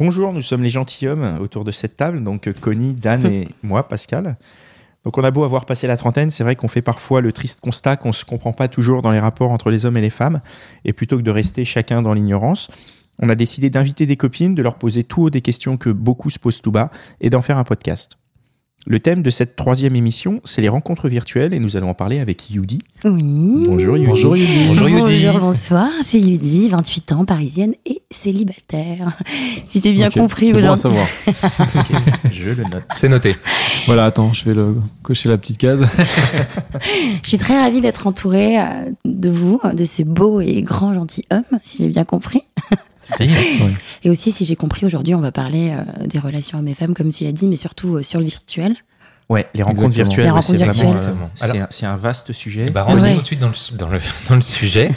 Bonjour, 0.00 0.32
nous 0.32 0.42
sommes 0.42 0.62
les 0.62 0.70
gentilshommes 0.70 1.38
autour 1.40 1.64
de 1.64 1.72
cette 1.72 1.96
table, 1.96 2.22
donc 2.22 2.52
Connie, 2.60 2.94
Dan 2.94 3.26
et 3.26 3.48
moi, 3.64 3.88
Pascal. 3.88 4.36
Donc 5.04 5.18
on 5.18 5.24
a 5.24 5.32
beau 5.32 5.42
avoir 5.42 5.66
passé 5.66 5.88
la 5.88 5.96
trentaine, 5.96 6.30
c'est 6.30 6.44
vrai 6.44 6.54
qu'on 6.54 6.68
fait 6.68 6.82
parfois 6.82 7.20
le 7.20 7.32
triste 7.32 7.60
constat 7.60 7.96
qu'on 7.96 8.10
ne 8.10 8.14
se 8.14 8.24
comprend 8.24 8.52
pas 8.52 8.68
toujours 8.68 9.02
dans 9.02 9.10
les 9.10 9.18
rapports 9.18 9.50
entre 9.50 9.70
les 9.70 9.86
hommes 9.86 9.96
et 9.96 10.00
les 10.00 10.08
femmes, 10.08 10.40
et 10.84 10.92
plutôt 10.92 11.16
que 11.16 11.22
de 11.22 11.32
rester 11.32 11.64
chacun 11.64 12.00
dans 12.00 12.14
l'ignorance, 12.14 12.70
on 13.18 13.28
a 13.28 13.34
décidé 13.34 13.70
d'inviter 13.70 14.06
des 14.06 14.16
copines, 14.16 14.54
de 14.54 14.62
leur 14.62 14.76
poser 14.76 15.02
tout 15.02 15.22
haut 15.22 15.30
des 15.30 15.40
questions 15.40 15.76
que 15.76 15.90
beaucoup 15.90 16.30
se 16.30 16.38
posent 16.38 16.60
tout 16.62 16.70
bas, 16.70 16.92
et 17.20 17.28
d'en 17.28 17.42
faire 17.42 17.58
un 17.58 17.64
podcast. 17.64 18.18
Le 18.86 19.00
thème 19.00 19.22
de 19.22 19.28
cette 19.28 19.54
troisième 19.56 19.96
émission, 19.96 20.40
c'est 20.44 20.62
les 20.62 20.68
rencontres 20.68 21.08
virtuelles, 21.08 21.52
et 21.52 21.58
nous 21.58 21.76
allons 21.76 21.90
en 21.90 21.94
parler 21.94 22.20
avec 22.20 22.48
Yudi. 22.48 22.78
Oui. 23.04 23.64
Bonjour 23.66 23.96
Yudi. 23.98 24.06
Bonjour 24.06 24.36
Yudi. 24.36 24.66
Bonjour 24.68 24.88
Yudi. 24.88 25.24
Bonjour, 25.26 25.40
bonsoir, 25.40 25.90
c'est 26.04 26.18
Yudi, 26.20 26.68
28 26.70 27.12
ans, 27.12 27.24
parisienne 27.26 27.74
et 27.84 28.00
célibataire. 28.10 29.10
Si 29.66 29.82
j'ai 29.82 29.92
bien 29.92 30.06
Ok, 30.08 30.14
compris 30.14 30.48
C'est 30.48 30.60
bon 30.62 30.68
à 30.68 30.72
aujourd'hui. 30.72 31.02
savoir. 31.34 32.22
Je 32.32 32.50
le 32.50 32.62
note. 32.62 32.84
C'est 32.94 33.08
noté. 33.10 33.36
Voilà, 33.86 34.06
attends, 34.06 34.32
je 34.32 34.44
vais 34.46 34.54
le 34.54 34.76
cocher 35.02 35.28
la 35.28 35.36
petite 35.36 35.58
case. 35.58 35.86
Je 37.22 37.28
suis 37.28 37.38
très 37.38 37.60
ravie 37.60 37.80
d'être 37.82 38.06
entourée 38.06 38.58
euh, 38.58 38.64
de 39.04 39.28
vous, 39.28 39.60
de 39.74 39.84
ces 39.84 40.04
beaux 40.04 40.40
et 40.40 40.62
grands 40.62 40.94
gentilshommes, 40.94 41.42
si 41.64 41.78
j'ai 41.78 41.88
bien 41.88 42.04
compris. 42.04 42.40
Et 44.02 44.10
aussi, 44.10 44.32
si 44.32 44.44
j'ai 44.44 44.56
compris, 44.56 44.86
aujourd'hui, 44.86 45.14
on 45.14 45.20
va 45.20 45.32
parler 45.32 45.72
euh, 45.72 46.06
des 46.06 46.18
relations 46.18 46.58
hommes 46.58 46.68
et 46.68 46.74
femmes, 46.74 46.94
comme 46.94 47.10
tu 47.10 47.24
l'as 47.24 47.32
dit, 47.32 47.46
mais 47.46 47.56
surtout 47.56 47.96
euh, 47.96 48.02
sur 48.02 48.20
le 48.20 48.26
virtuel. 48.26 48.76
Ouais, 49.28 49.46
les 49.54 49.62
rencontres 49.62 49.84
Exactement. 49.88 50.08
virtuelles, 50.08 50.32
ouais, 50.32 50.40
c'est 50.42 50.52
rencontres 50.64 50.78
vraiment, 50.78 50.92
virtuelles. 50.94 51.14
euh, 51.22 51.26
c'est 51.34 51.44
Alors- 51.44 51.56
un- 51.62 51.66
c'est 51.68 51.84
un, 51.86 51.96
vaste 51.98 52.32
sujet. 52.32 52.72
Rentrons 52.74 52.98
Ouais. 53.02 53.14
tout 53.14 53.20
de 53.20 53.26
suite 53.26 53.38
dans 53.40 53.48
le, 53.48 53.76
dans 53.76 53.88
le, 53.88 53.98
dans 54.30 54.36
le 54.36 54.40
sujet. 54.40 54.90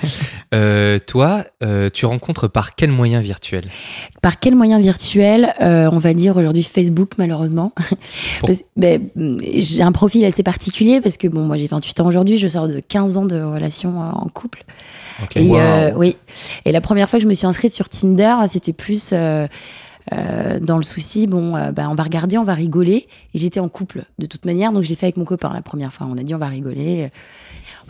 Euh, 0.53 0.99
toi, 0.99 1.43
euh, 1.63 1.89
tu 1.93 2.05
rencontres 2.05 2.47
par 2.47 2.75
quel 2.75 2.91
moyen 2.91 3.19
virtuel? 3.19 3.65
Par 4.21 4.39
quel 4.39 4.55
moyen 4.55 4.79
virtuel 4.79 5.53
Euh, 5.61 5.89
On 5.91 5.97
va 5.97 6.13
dire 6.13 6.37
aujourd'hui 6.37 6.63
Facebook, 6.63 7.11
malheureusement. 7.17 7.73
Ben, 8.77 9.01
j'ai 9.53 9.83
un 9.83 9.91
profil 9.91 10.23
assez 10.23 10.43
particulier 10.43 11.01
parce 11.01 11.17
que 11.17 11.27
bon, 11.27 11.41
moi 11.41 11.57
j'ai 11.57 11.67
28 11.67 11.99
ans 11.99 12.05
aujourd'hui, 12.07 12.37
je 12.37 12.47
sors 12.47 12.67
de 12.69 12.79
15 12.79 13.17
ans 13.17 13.25
de 13.25 13.41
relation 13.41 13.99
en 13.99 14.27
couple. 14.29 14.63
Ok. 15.23 15.35
Et, 15.37 15.47
Wow. 15.49 15.57
euh, 15.57 15.91
oui. 15.97 16.15
Et 16.65 16.71
la 16.71 16.79
première 16.81 17.09
fois 17.09 17.19
que 17.19 17.23
je 17.23 17.27
me 17.29 17.33
suis 17.33 17.45
inscrite 17.47 17.73
sur 17.73 17.89
Tinder, 17.89 18.35
c'était 18.47 18.73
plus 18.73 19.13
euh, 20.13 20.15
euh, 20.31 20.59
dans 20.59 20.77
le 20.77 20.83
souci, 20.83 21.27
bon, 21.27 21.55
euh, 21.55 21.71
bah, 21.71 21.87
on 21.89 21.95
va 21.95 22.03
regarder, 22.03 22.37
on 22.37 22.43
va 22.43 22.53
rigoler. 22.53 23.07
Et 23.33 23.39
j'étais 23.39 23.59
en 23.59 23.69
couple 23.69 24.03
de 24.19 24.25
toute 24.25 24.45
manière, 24.45 24.71
donc 24.71 24.83
je 24.83 24.89
l'ai 24.89 24.95
fait 24.95 25.05
avec 25.07 25.17
mon 25.17 25.25
copain 25.25 25.51
la 25.53 25.61
première 25.61 25.93
fois. 25.93 26.07
On 26.09 26.17
a 26.17 26.23
dit, 26.23 26.33
on 26.35 26.39
va 26.39 26.47
rigoler. 26.47 27.09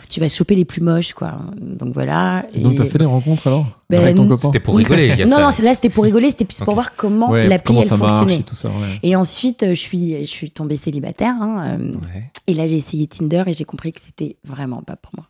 Tu 0.08 0.20
vas 0.20 0.28
choper 0.28 0.54
les 0.54 0.64
plus 0.64 0.80
moches, 0.80 1.12
quoi. 1.12 1.38
Donc 1.56 1.92
voilà. 1.94 2.44
Et 2.54 2.60
donc, 2.60 2.74
t'as 2.76 2.84
fait 2.84 2.98
des 2.98 3.04
rencontres 3.04 3.46
alors 3.46 3.66
Ben, 3.90 4.00
Avec 4.02 4.16
ton 4.16 4.26
copain 4.28 4.48
C'était 4.48 4.60
pour 4.60 4.76
rigoler. 4.76 5.08
il 5.08 5.18
y 5.18 5.22
a 5.22 5.26
non, 5.26 5.36
ça. 5.36 5.42
non, 5.62 5.64
là 5.68 5.74
c'était 5.74 5.90
pour 5.90 6.04
rigoler, 6.04 6.30
c'était 6.30 6.44
plus 6.44 6.58
pour 6.60 6.74
voir 6.74 6.96
comment 6.96 7.30
Ouais, 7.30 7.46
l'appli 7.48 7.76
elle 7.76 7.84
fonctionnait. 7.84 8.36
et 8.36 8.42
tout 8.42 8.54
ça. 8.54 8.68
ouais. 8.68 8.98
Et 9.02 9.14
ensuite, 9.16 9.62
euh, 9.62 9.68
je 9.70 9.80
suis, 9.80 10.24
je 10.24 10.30
suis 10.30 10.50
tombée 10.50 10.76
célibataire. 10.76 11.34
hein, 11.40 11.76
euh, 11.80 11.92
Ouais. 11.94 12.30
Et 12.46 12.54
là, 12.54 12.66
j'ai 12.66 12.76
essayé 12.76 13.06
Tinder 13.06 13.44
et 13.46 13.52
j'ai 13.52 13.64
compris 13.64 13.92
que 13.92 14.00
c'était 14.00 14.36
vraiment 14.44 14.82
pas 14.82 14.96
pour 14.96 15.12
moi. 15.16 15.26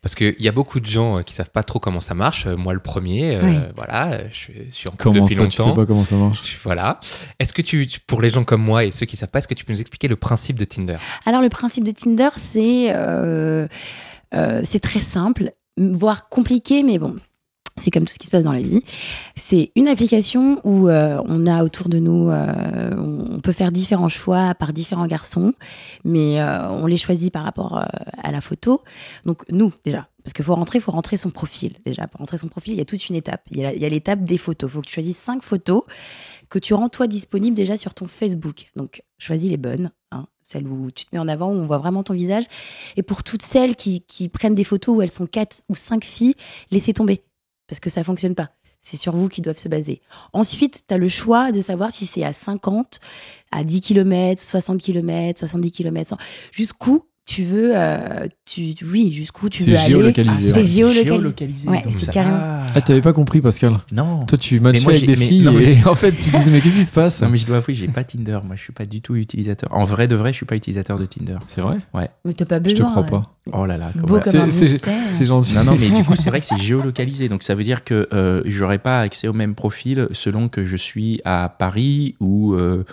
Parce 0.00 0.14
qu'il 0.14 0.34
y 0.38 0.48
a 0.48 0.52
beaucoup 0.52 0.80
de 0.80 0.86
gens 0.86 1.18
euh, 1.18 1.22
qui 1.22 1.34
savent 1.34 1.50
pas 1.50 1.62
trop 1.62 1.78
comment 1.78 2.00
ça 2.00 2.14
marche. 2.14 2.46
Euh, 2.46 2.56
Moi, 2.56 2.72
le 2.74 2.80
premier, 2.80 3.36
euh, 3.36 3.42
voilà, 3.76 4.20
je 4.32 4.52
suis 4.70 4.88
en 4.88 4.92
couple 4.92 5.02
Comment 5.02 5.20
depuis 5.22 5.34
ça, 5.34 5.44
tu 5.46 5.50
sais 5.56 5.62
longtemps. 5.62 5.74
pas 5.74 5.86
comment 5.86 6.04
ça 6.04 6.16
marche? 6.16 6.42
Je- 6.44 6.58
Voilà. 6.64 7.00
Est-ce 7.38 7.52
que 7.52 7.62
tu, 7.62 7.86
tu- 7.86 8.00
pour 8.00 8.22
les 8.22 8.30
gens 8.30 8.44
comme 8.44 8.62
moi 8.62 8.84
et 8.84 8.90
ceux 8.90 9.06
qui 9.06 9.16
savent 9.16 9.28
pas, 9.30 9.38
est-ce 9.40 9.48
que 9.48 9.54
tu 9.54 9.64
peux 9.64 9.72
nous 9.72 9.80
expliquer 9.80 10.08
le 10.08 10.16
principe 10.16 10.58
de 10.58 10.64
Tinder? 10.64 10.96
Alors, 11.26 11.42
le 11.42 11.48
principe 11.48 11.84
de 11.84 11.92
Tinder, 11.92 12.30
c'est 12.36 12.92
euh, 12.94 13.66
euh, 14.34 14.60
c'est 14.64 14.80
très 14.80 15.00
simple, 15.00 15.52
voire 15.76 16.28
compliqué, 16.28 16.82
mais 16.82 16.98
bon. 16.98 17.16
C'est 17.76 17.90
comme 17.90 18.04
tout 18.04 18.12
ce 18.12 18.18
qui 18.18 18.26
se 18.26 18.30
passe 18.30 18.44
dans 18.44 18.52
la 18.52 18.60
vie. 18.60 18.82
C'est 19.34 19.72
une 19.76 19.88
application 19.88 20.60
où 20.64 20.88
euh, 20.88 21.22
on 21.26 21.46
a 21.46 21.64
autour 21.64 21.88
de 21.88 21.98
nous, 21.98 22.28
euh, 22.30 22.90
on 22.96 23.40
peut 23.40 23.52
faire 23.52 23.72
différents 23.72 24.10
choix 24.10 24.54
par 24.54 24.72
différents 24.72 25.06
garçons, 25.06 25.54
mais 26.04 26.40
euh, 26.40 26.68
on 26.70 26.86
les 26.86 26.98
choisit 26.98 27.32
par 27.32 27.44
rapport 27.44 27.84
à 28.22 28.32
la 28.32 28.40
photo. 28.40 28.82
Donc 29.24 29.44
nous 29.48 29.72
déjà, 29.84 30.08
parce 30.22 30.34
qu'il 30.34 30.44
faut 30.44 30.54
rentrer, 30.54 30.78
il 30.78 30.82
faut 30.82 30.92
rentrer 30.92 31.16
son 31.16 31.30
profil 31.30 31.72
déjà. 31.84 32.06
Pour 32.06 32.20
rentrer 32.20 32.38
son 32.38 32.48
profil, 32.48 32.74
il 32.74 32.78
y 32.78 32.82
a 32.82 32.84
toute 32.84 33.08
une 33.08 33.16
étape. 33.16 33.42
Il 33.50 33.58
y 33.58 33.64
a, 33.64 33.72
il 33.72 33.80
y 33.80 33.84
a 33.84 33.88
l'étape 33.88 34.22
des 34.22 34.38
photos. 34.38 34.70
Il 34.70 34.72
faut 34.74 34.80
que 34.82 34.86
tu 34.86 34.94
choisisses 34.94 35.18
cinq 35.18 35.42
photos 35.42 35.82
que 36.48 36.58
tu 36.58 36.74
rends 36.74 36.88
toi 36.88 37.06
disponible 37.06 37.56
déjà 37.56 37.76
sur 37.76 37.94
ton 37.94 38.06
Facebook. 38.06 38.70
Donc 38.76 39.02
choisis 39.18 39.50
les 39.50 39.56
bonnes, 39.56 39.90
hein, 40.10 40.26
celles 40.42 40.66
où 40.66 40.90
tu 40.90 41.06
te 41.06 41.10
mets 41.12 41.18
en 41.18 41.28
avant, 41.28 41.48
où 41.48 41.54
on 41.54 41.66
voit 41.66 41.78
vraiment 41.78 42.04
ton 42.04 42.14
visage. 42.14 42.44
Et 42.96 43.02
pour 43.02 43.22
toutes 43.22 43.42
celles 43.42 43.76
qui, 43.76 44.02
qui 44.02 44.28
prennent 44.28 44.54
des 44.54 44.64
photos 44.64 44.96
où 44.96 45.02
elles 45.02 45.10
sont 45.10 45.26
quatre 45.26 45.62
ou 45.68 45.74
cinq 45.74 46.04
filles, 46.04 46.34
laissez 46.70 46.92
tomber. 46.92 47.24
Parce 47.72 47.80
que 47.80 47.88
ça 47.88 48.04
fonctionne 48.04 48.34
pas. 48.34 48.50
C'est 48.82 48.98
sur 48.98 49.16
vous 49.16 49.30
qui 49.30 49.40
doivent 49.40 49.56
se 49.56 49.70
baser. 49.70 50.02
Ensuite, 50.34 50.82
tu 50.86 50.92
as 50.92 50.98
le 50.98 51.08
choix 51.08 51.52
de 51.52 51.62
savoir 51.62 51.90
si 51.90 52.04
c'est 52.04 52.22
à 52.22 52.34
50, 52.34 53.00
à 53.50 53.64
10 53.64 53.80
km, 53.80 54.42
60 54.42 54.82
km, 54.82 55.38
70 55.38 55.72
km, 55.72 56.18
jusqu'où 56.50 57.02
tu 57.24 57.44
veux, 57.44 57.70
euh, 57.74 58.26
tu, 58.44 58.74
oui, 58.84 59.12
jusqu'où 59.12 59.48
tu 59.48 59.62
veux 59.62 59.76
aller. 59.76 59.86
géolocalisé, 59.86 60.50
Ah, 60.50 60.54
c'est 60.54 60.60
ouais. 60.60 60.66
géolocalisé. 60.66 61.04
Géolocalisé, 61.04 61.68
Ouais, 61.68 61.82
donc 61.82 61.92
c'est 61.96 62.06
ça- 62.06 62.12
carrément- 62.12 62.36
Ah. 62.40 62.66
Ah, 62.74 62.80
t'avais 62.80 63.00
pas 63.00 63.12
compris, 63.12 63.40
Pascal 63.40 63.74
Non. 63.92 64.26
Toi, 64.26 64.36
tu 64.38 64.58
matchais 64.58 64.82
moi, 64.82 64.92
avec 64.92 65.06
des 65.06 65.14
mais- 65.16 65.24
filles 65.26 65.42
non, 65.42 65.52
mais- 65.52 65.72
et 65.74 65.76
en 65.86 65.94
fait, 65.94 66.10
tu 66.12 66.30
disais, 66.30 66.50
mais 66.50 66.60
qu'est-ce 66.60 66.76
qui 66.78 66.84
se 66.84 66.90
passe 66.90 67.22
Non, 67.22 67.28
mais 67.30 67.36
je 67.36 67.46
dois 67.46 67.58
avouer, 67.58 67.74
j'ai 67.74 67.86
pas 67.86 68.02
Tinder. 68.02 68.40
Moi, 68.44 68.56
je 68.56 68.62
suis 68.62 68.72
pas 68.72 68.84
du 68.84 69.00
tout 69.00 69.14
utilisateur. 69.14 69.68
En 69.72 69.84
vrai 69.84 70.08
de 70.08 70.16
vrai, 70.16 70.32
je 70.32 70.36
suis 70.38 70.46
pas 70.46 70.56
utilisateur 70.56 70.98
de 70.98 71.06
Tinder. 71.06 71.36
C'est 71.46 71.60
vrai 71.60 71.78
Mais 72.24 72.32
t'as 72.32 72.44
pas 72.44 72.56
Je 72.56 72.62
besoin. 72.62 72.86
te 72.86 72.90
crois 72.90 73.02
ouais. 73.02 73.08
pas. 73.10 73.34
Oh 73.52 73.66
là 73.66 73.76
là. 73.76 73.92
Beau 73.94 74.06
comment- 74.06 74.20
comme 74.20 74.36
un 74.40 74.50
C'est- 74.50 75.24
gentil. 75.24 75.54
Non, 75.54 75.64
non, 75.64 75.76
mais 75.78 75.90
du 75.90 76.02
coup, 76.04 76.16
c'est 76.16 76.28
vrai 76.30 76.40
que 76.40 76.46
c'est 76.46 76.56
géolocalisé. 76.58 77.28
Donc, 77.28 77.44
ça 77.44 77.54
veut 77.54 77.64
dire 77.64 77.84
que 77.84 78.08
euh, 78.12 78.42
j'aurais 78.46 78.78
pas 78.78 79.00
accès 79.00 79.28
au 79.28 79.32
même 79.32 79.54
profil 79.54 80.08
selon 80.10 80.48
que 80.48 80.64
je 80.64 80.76
suis 80.76 81.20
à 81.24 81.48
Paris 81.56 82.16
ou, 82.20 82.54
euh, 82.54 82.84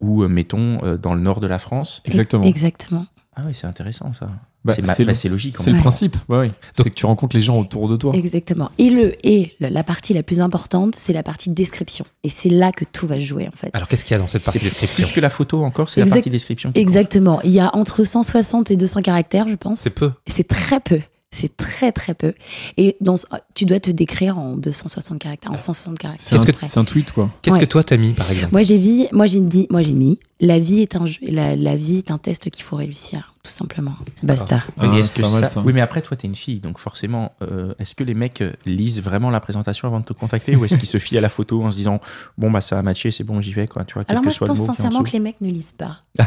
ou 0.00 0.22
euh, 0.22 0.28
mettons, 0.28 0.82
euh, 0.84 0.96
dans 0.96 1.14
le 1.14 1.20
nord 1.20 1.40
de 1.40 1.46
la 1.46 1.58
France. 1.58 2.02
Exactement. 2.06 2.44
Exactement. 2.44 3.06
Ah 3.36 3.42
oui, 3.46 3.52
c'est 3.54 3.66
intéressant 3.66 4.12
ça. 4.12 4.26
Bah, 4.64 4.72
c'est 4.74 4.82
ma- 4.86 4.94
c'est 4.94 5.04
bah, 5.04 5.12
logique. 5.30 5.58
en 5.60 5.62
C'est 5.62 5.72
le 5.72 5.78
principe. 5.78 6.16
Ouais, 6.28 6.38
ouais. 6.38 6.50
C'est 6.72 6.88
que 6.88 6.94
tu 6.94 7.04
rencontres 7.04 7.34
les 7.36 7.42
gens 7.42 7.58
autour 7.58 7.88
de 7.88 7.96
toi. 7.96 8.12
Exactement. 8.14 8.70
Et, 8.78 8.90
le, 8.90 9.14
et 9.26 9.54
le- 9.60 9.68
la 9.68 9.82
partie 9.82 10.14
la 10.14 10.22
plus 10.22 10.40
importante, 10.40 10.94
c'est 10.94 11.12
la 11.12 11.22
partie 11.22 11.50
description. 11.50 12.04
Et 12.22 12.28
c'est 12.30 12.48
là 12.48 12.70
que 12.72 12.84
tout 12.84 13.06
va 13.06 13.18
jouer, 13.18 13.48
en 13.48 13.56
fait. 13.56 13.70
Alors, 13.72 13.88
qu'est-ce 13.88 14.04
qu'il 14.04 14.14
y 14.14 14.18
a 14.18 14.20
dans 14.20 14.26
cette 14.28 14.44
partie 14.44 14.60
C'est 14.60 14.64
description 14.66 15.04
plus 15.04 15.12
que 15.12 15.20
la 15.20 15.30
photo 15.30 15.62
encore, 15.64 15.88
c'est 15.88 16.00
la 16.00 16.06
partie 16.06 16.30
description. 16.30 16.70
compte. 16.70 16.76
Exactement. 16.80 17.40
Il 17.42 17.50
y 17.50 17.60
a 17.60 17.74
entre 17.76 18.04
160 18.04 18.70
et 18.70 18.76
200 18.76 19.02
caractères, 19.02 19.48
je 19.48 19.56
pense. 19.56 19.80
C'est 19.80 19.94
peu. 19.94 20.12
C'est 20.28 20.46
très 20.48 20.80
peu. 20.80 21.00
C'est 21.32 21.56
très, 21.56 21.90
très 21.90 22.14
peu. 22.14 22.32
Et 22.76 22.96
dans, 23.00 23.16
ce- 23.16 23.26
tu 23.54 23.64
dois 23.66 23.80
te 23.80 23.90
décrire 23.90 24.38
en 24.38 24.56
260 24.56 25.18
caractères, 25.18 25.50
en 25.50 25.56
160 25.56 25.98
caractères. 25.98 26.24
C'est 26.54 26.78
un, 26.78 26.80
un 26.82 26.84
tweet, 26.84 27.10
quoi. 27.10 27.28
Qu'est-ce 27.42 27.56
Ouais. 27.56 27.60
que 27.60 27.66
toi 27.66 27.82
t'as 27.82 27.96
mis, 27.96 28.12
par 28.12 28.30
exemple 28.30 28.52
Moi, 28.52 28.62
j'ai 28.62 28.78
dit, 28.78 29.08
moi, 29.10 29.26
j'ai 29.26 29.40
dit, 29.40 29.66
moi, 29.68 29.82
j'ai 29.82 29.94
mis, 29.94 30.20
la 30.40 30.58
vie 30.58 30.80
est 30.82 30.96
un 30.96 31.06
jeu, 31.06 31.18
la, 31.28 31.54
la 31.56 31.76
vie 31.76 31.98
est 31.98 32.10
un 32.10 32.18
test 32.18 32.50
qu'il 32.50 32.64
faut 32.64 32.76
réussir, 32.76 33.32
tout 33.44 33.50
simplement. 33.52 33.94
Basta. 34.22 34.56
Oui, 34.80 34.88
mais 34.90 35.00
Ah, 35.04 35.14
que 35.14 35.22
ça- 35.22 35.46
ça. 35.46 35.60
Oui, 35.64 35.72
mais 35.72 35.80
après, 35.80 36.02
toi, 36.02 36.16
t'es 36.16 36.26
une 36.26 36.34
fille, 36.34 36.60
donc 36.60 36.78
forcément, 36.78 37.32
euh, 37.42 37.72
est-ce 37.78 37.94
que 37.94 38.02
les 38.04 38.14
mecs 38.14 38.40
euh, 38.40 38.52
lisent 38.66 39.00
vraiment 39.00 39.30
la 39.30 39.40
présentation 39.40 39.86
avant 39.86 40.00
de 40.00 40.04
te 40.04 40.12
contacter 40.12 40.56
ou 40.56 40.64
est-ce 40.64 40.76
qu'ils 40.76 40.88
se 40.88 40.98
fient 40.98 41.18
à 41.18 41.20
la 41.20 41.28
photo 41.28 41.62
en 41.64 41.70
se 41.70 41.76
disant 41.76 42.00
bon 42.36 42.50
bah 42.50 42.60
ça 42.60 42.78
a 42.78 42.82
matché, 42.82 43.10
c'est 43.10 43.24
bon, 43.24 43.40
j'y 43.40 43.52
vais 43.52 43.66
quoi, 43.68 43.84
tu 43.84 43.94
vois, 43.94 44.04
quel 44.04 44.12
Alors 44.16 44.22
que 44.22 44.26
moi, 44.26 44.32
je 44.32 44.36
soit 44.36 44.46
pense 44.48 44.58
le 44.58 44.62
mot 44.64 44.66
qui 44.66 44.70
est 44.70 44.72
en 44.72 44.84
sincèrement 44.84 45.04
que 45.04 45.12
les 45.12 45.20
mecs 45.20 45.40
ne 45.40 45.50
lisent 45.50 45.72
pas. 45.72 45.98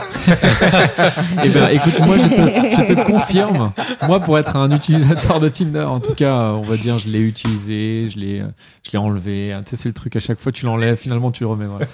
Eh 1.44 1.50
ben, 1.50 1.70
écoute, 1.70 2.00
moi, 2.00 2.18
je 2.18 2.28
te, 2.28 2.36
je 2.36 2.94
te 2.94 3.06
confirme. 3.12 3.72
Moi, 4.08 4.20
pour 4.20 4.38
être 4.38 4.56
un 4.56 4.72
utilisateur 4.72 5.40
de 5.40 5.50
Tinder, 5.50 5.84
en 5.84 6.00
tout 6.00 6.14
cas, 6.14 6.52
on 6.54 6.62
va 6.62 6.78
dire, 6.78 6.98
je 6.98 7.08
l'ai 7.10 7.20
utilisé, 7.20 8.10
je 8.10 8.20
l'ai, 8.20 8.44
je 8.86 8.92
l'ai 8.92 8.98
enlevé. 8.98 9.56
Tu 9.66 9.72
sais, 9.72 9.76
c'est 9.84 9.90
le 9.90 9.94
truc, 9.94 10.16
à 10.16 10.20
chaque 10.20 10.40
fois, 10.40 10.52
tu 10.52 10.66
l'enlèves, 10.66 10.98
finalement, 10.98 11.32
tu 11.32 11.44
le 11.44 11.48
remets. 11.50 11.66
ouais. 11.68 11.88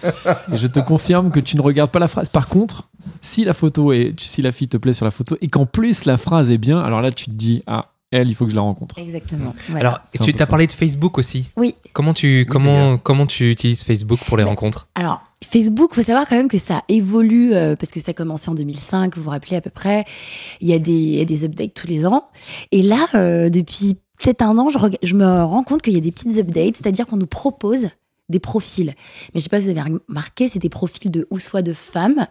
Et 0.54 0.58
je 0.58 0.68
te 0.68 0.80
confirme 0.80 1.30
que 1.32 1.40
tu 1.40 1.56
ne 1.56 1.62
regardes 1.62 1.92
pas 1.92 2.00
la 2.04 2.08
phrase. 2.08 2.30
Par 2.30 2.48
contre, 2.48 2.90
si 3.22 3.44
la 3.46 3.54
photo 3.54 3.92
est, 3.92 4.14
si 4.20 4.42
la 4.42 4.52
fille 4.52 4.68
te 4.68 4.78
plaît 4.78 4.94
sur 4.94 5.06
la 5.06 5.12
photo 5.12 5.36
et 5.42 5.48
qu'en 5.48 5.66
plus 5.66 6.06
la 6.06 6.18
phrase 6.18 6.52
est 6.52 6.58
bien, 6.58 6.80
alors 6.80 7.02
là, 7.02 7.12
tu 7.12 7.26
te 7.26 7.32
dis, 7.32 7.64
ah, 7.68 7.86
elle, 8.12 8.30
il 8.30 8.36
faut 8.36 8.46
que 8.46 8.52
je 8.52 8.56
la 8.56 8.62
rencontre. 8.62 9.00
Exactement. 9.00 9.56
Voilà. 9.70 9.90
Alors, 9.90 10.00
tu 10.22 10.32
ça. 10.38 10.46
parlé 10.46 10.68
de 10.68 10.72
Facebook 10.72 11.18
aussi. 11.18 11.50
oui. 11.58 11.74
Comment 11.94 12.14
tu, 12.14 12.46
comment, 12.48 12.98
comment 13.00 13.26
tu 13.26 13.50
utilises 13.50 13.84
Facebook 13.84 14.20
pour 14.28 14.38
les 14.38 14.44
Mais- 14.44 14.50
rencontres? 14.52 14.88
Alors, 14.96 15.22
Facebook, 15.44 15.94
faut 15.96 16.04
savoir 16.04 16.28
quand 16.28 16.36
même 16.36 16.48
que 16.48 16.58
ça 16.60 16.84
évolue 16.90 17.54
euh, 17.56 17.76
parce 17.76 17.92
que 17.92 18.00
ça 18.00 18.12
a 18.12 18.14
commencé 18.14 18.50
en 18.50 18.54
2005, 18.54 19.18
vous 19.18 19.24
vous 19.24 19.30
rappelez 19.32 19.56
à 19.58 19.62
peu 19.62 19.70
près. 19.72 20.06
Il 20.62 20.68
y 20.68 20.74
a 20.74 20.80
des, 20.80 20.92
il 20.92 21.16
y 21.16 21.22
a 21.22 21.26
des 21.26 21.44
updates 21.44 21.74
tous 21.74 21.88
les 21.88 22.06
ans. 22.06 22.26
Et 22.72 22.84
là, 22.84 23.06
euh, 23.16 23.50
depuis 23.50 23.96
peut-être 24.22 24.44
un 24.44 24.58
an, 24.60 24.70
je, 24.70 24.78
je 25.02 25.16
me 25.16 25.44
rends 25.44 25.64
compte 25.64 25.82
qu'il 25.82 25.94
y 25.94 25.98
a 25.98 26.00
des 26.00 26.12
petites 26.12 26.38
updates, 26.38 26.78
c'est-à-dire 26.78 27.06
qu'on 27.08 27.18
nous 27.18 27.26
propose 27.28 27.88
des 28.30 28.40
profils. 28.40 28.94
Mais 29.34 29.40
je 29.40 29.42
sais 29.42 29.50
pas 29.50 29.60
si 29.60 29.66
vous 29.66 29.78
avez 29.78 29.98
remarqué, 30.08 30.48
c'est 30.48 30.60
des 30.60 30.70
profils 30.70 31.12
de 31.12 31.28
ou 31.30 31.40
soit 31.40 31.62
de 31.62 31.74
femmes, 31.74 32.26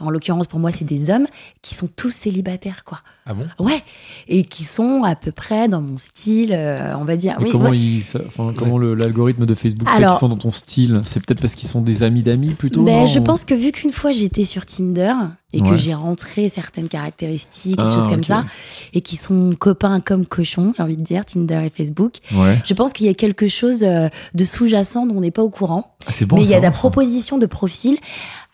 en 0.00 0.10
l'occurrence 0.10 0.46
pour 0.46 0.58
moi 0.58 0.70
c'est 0.72 0.84
des 0.84 1.10
hommes, 1.10 1.26
qui 1.62 1.74
sont 1.74 1.88
tous 1.88 2.10
célibataires, 2.10 2.84
quoi. 2.84 3.00
Ah 3.26 3.34
bon? 3.34 3.46
Ouais, 3.58 3.82
et 4.28 4.44
qui 4.44 4.64
sont 4.64 5.02
à 5.02 5.16
peu 5.16 5.32
près 5.32 5.68
dans 5.68 5.80
mon 5.80 5.96
style, 5.96 6.52
euh, 6.52 6.94
on 6.98 7.04
va 7.04 7.16
dire. 7.16 7.36
Mais 7.38 7.46
oui, 7.46 7.50
comment, 7.50 7.70
ouais. 7.70 8.00
enfin, 8.26 8.52
comment 8.56 8.78
l'algorithme 8.78 9.46
de 9.46 9.54
Facebook 9.54 9.88
sait 9.88 9.98
qu'ils 9.98 10.18
sont 10.18 10.28
dans 10.28 10.36
ton 10.36 10.50
style? 10.50 11.02
C'est 11.04 11.24
peut-être 11.24 11.40
parce 11.40 11.54
qu'ils 11.54 11.68
sont 11.68 11.80
des 11.80 12.02
amis 12.02 12.22
d'amis 12.22 12.54
plutôt 12.54 12.82
Ben, 12.82 13.00
non 13.00 13.06
je 13.06 13.18
pense 13.18 13.44
que 13.44 13.54
vu 13.54 13.72
qu'une 13.72 13.92
fois 13.92 14.12
j'étais 14.12 14.44
sur 14.44 14.66
Tinder 14.66 15.12
et 15.56 15.62
que 15.62 15.76
j'ai 15.76 15.94
rentré 15.94 16.48
certaines 16.48 16.88
caractéristiques, 16.88 17.76
des 17.78 17.84
Ah, 17.86 17.94
choses 17.94 18.08
comme 18.08 18.24
ça, 18.24 18.44
et 18.92 19.00
qui 19.00 19.16
sont 19.16 19.54
copains 19.58 20.00
comme 20.00 20.26
cochons, 20.26 20.72
j'ai 20.76 20.82
envie 20.82 20.96
de 20.96 21.02
dire, 21.02 21.24
Tinder 21.24 21.62
et 21.64 21.70
Facebook, 21.70 22.14
Ouais. 22.34 22.60
je 22.64 22.74
pense 22.74 22.92
qu'il 22.92 23.06
y 23.06 23.08
a 23.08 23.14
quelque 23.14 23.48
chose 23.48 23.82
euh, 23.84 24.08
de 24.34 24.44
sous-jacent 24.44 25.06
dont 25.06 25.16
on 25.16 25.20
n'est 25.20 25.30
pas 25.30 25.42
au 25.42 25.50
courant. 25.50 25.96
Ah, 26.06 26.10
bon. 26.26 26.36
Mais 26.36 26.42
il 26.42 26.48
y 26.48 26.54
a 26.54 26.56
ça, 26.56 26.60
des 26.60 26.66
ça. 26.66 26.80
propositions 26.80 27.38
de 27.38 27.46
profil. 27.46 27.96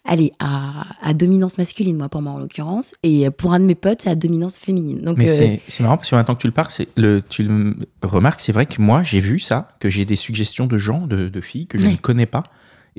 Allez, 0.07 0.33
à, 0.39 0.87
à 1.03 1.13
dominance 1.13 1.59
masculine, 1.59 1.97
moi, 1.97 2.09
pour 2.09 2.23
moi, 2.23 2.33
en 2.33 2.39
l'occurrence. 2.39 2.95
Et 3.03 3.29
pour 3.31 3.53
un 3.53 3.61
de 3.61 3.67
mes 3.67 3.75
potes, 3.75 4.01
c'est 4.03 4.09
à 4.11 4.15
dominance 4.15 4.57
féminine. 4.57 5.01
Donc, 5.03 5.19
Mais 5.19 5.29
euh, 5.29 5.57
c'est- 5.69 5.83
marrant 5.83 5.99
parce 5.99 6.09
que 6.11 6.17
maintenant 6.17 6.35
que 6.35 6.41
tu 6.41 6.47
le 6.47 6.53
parles, 6.55 6.69
le, 6.97 7.21
tu 7.21 7.43
le 7.43 7.77
remarques, 8.03 8.41
c'est 8.41 8.53
vrai 8.53 8.65
que 8.65 8.81
moi 8.81 9.03
j'ai 9.03 9.21
vu 9.21 9.39
ça, 9.39 9.69
que 9.79 9.91
j'ai 9.91 10.07
des 10.07 10.17
suggestions 10.17 10.67
de 10.67 10.79
gens, 10.79 11.07
de, 11.07 11.29
de 11.29 11.41
filles 11.43 11.67
que 11.67 11.77
je 11.79 11.85
Ouais. 11.87 11.93
ne 11.93 11.97
connais 11.99 12.27
pas. 12.27 12.45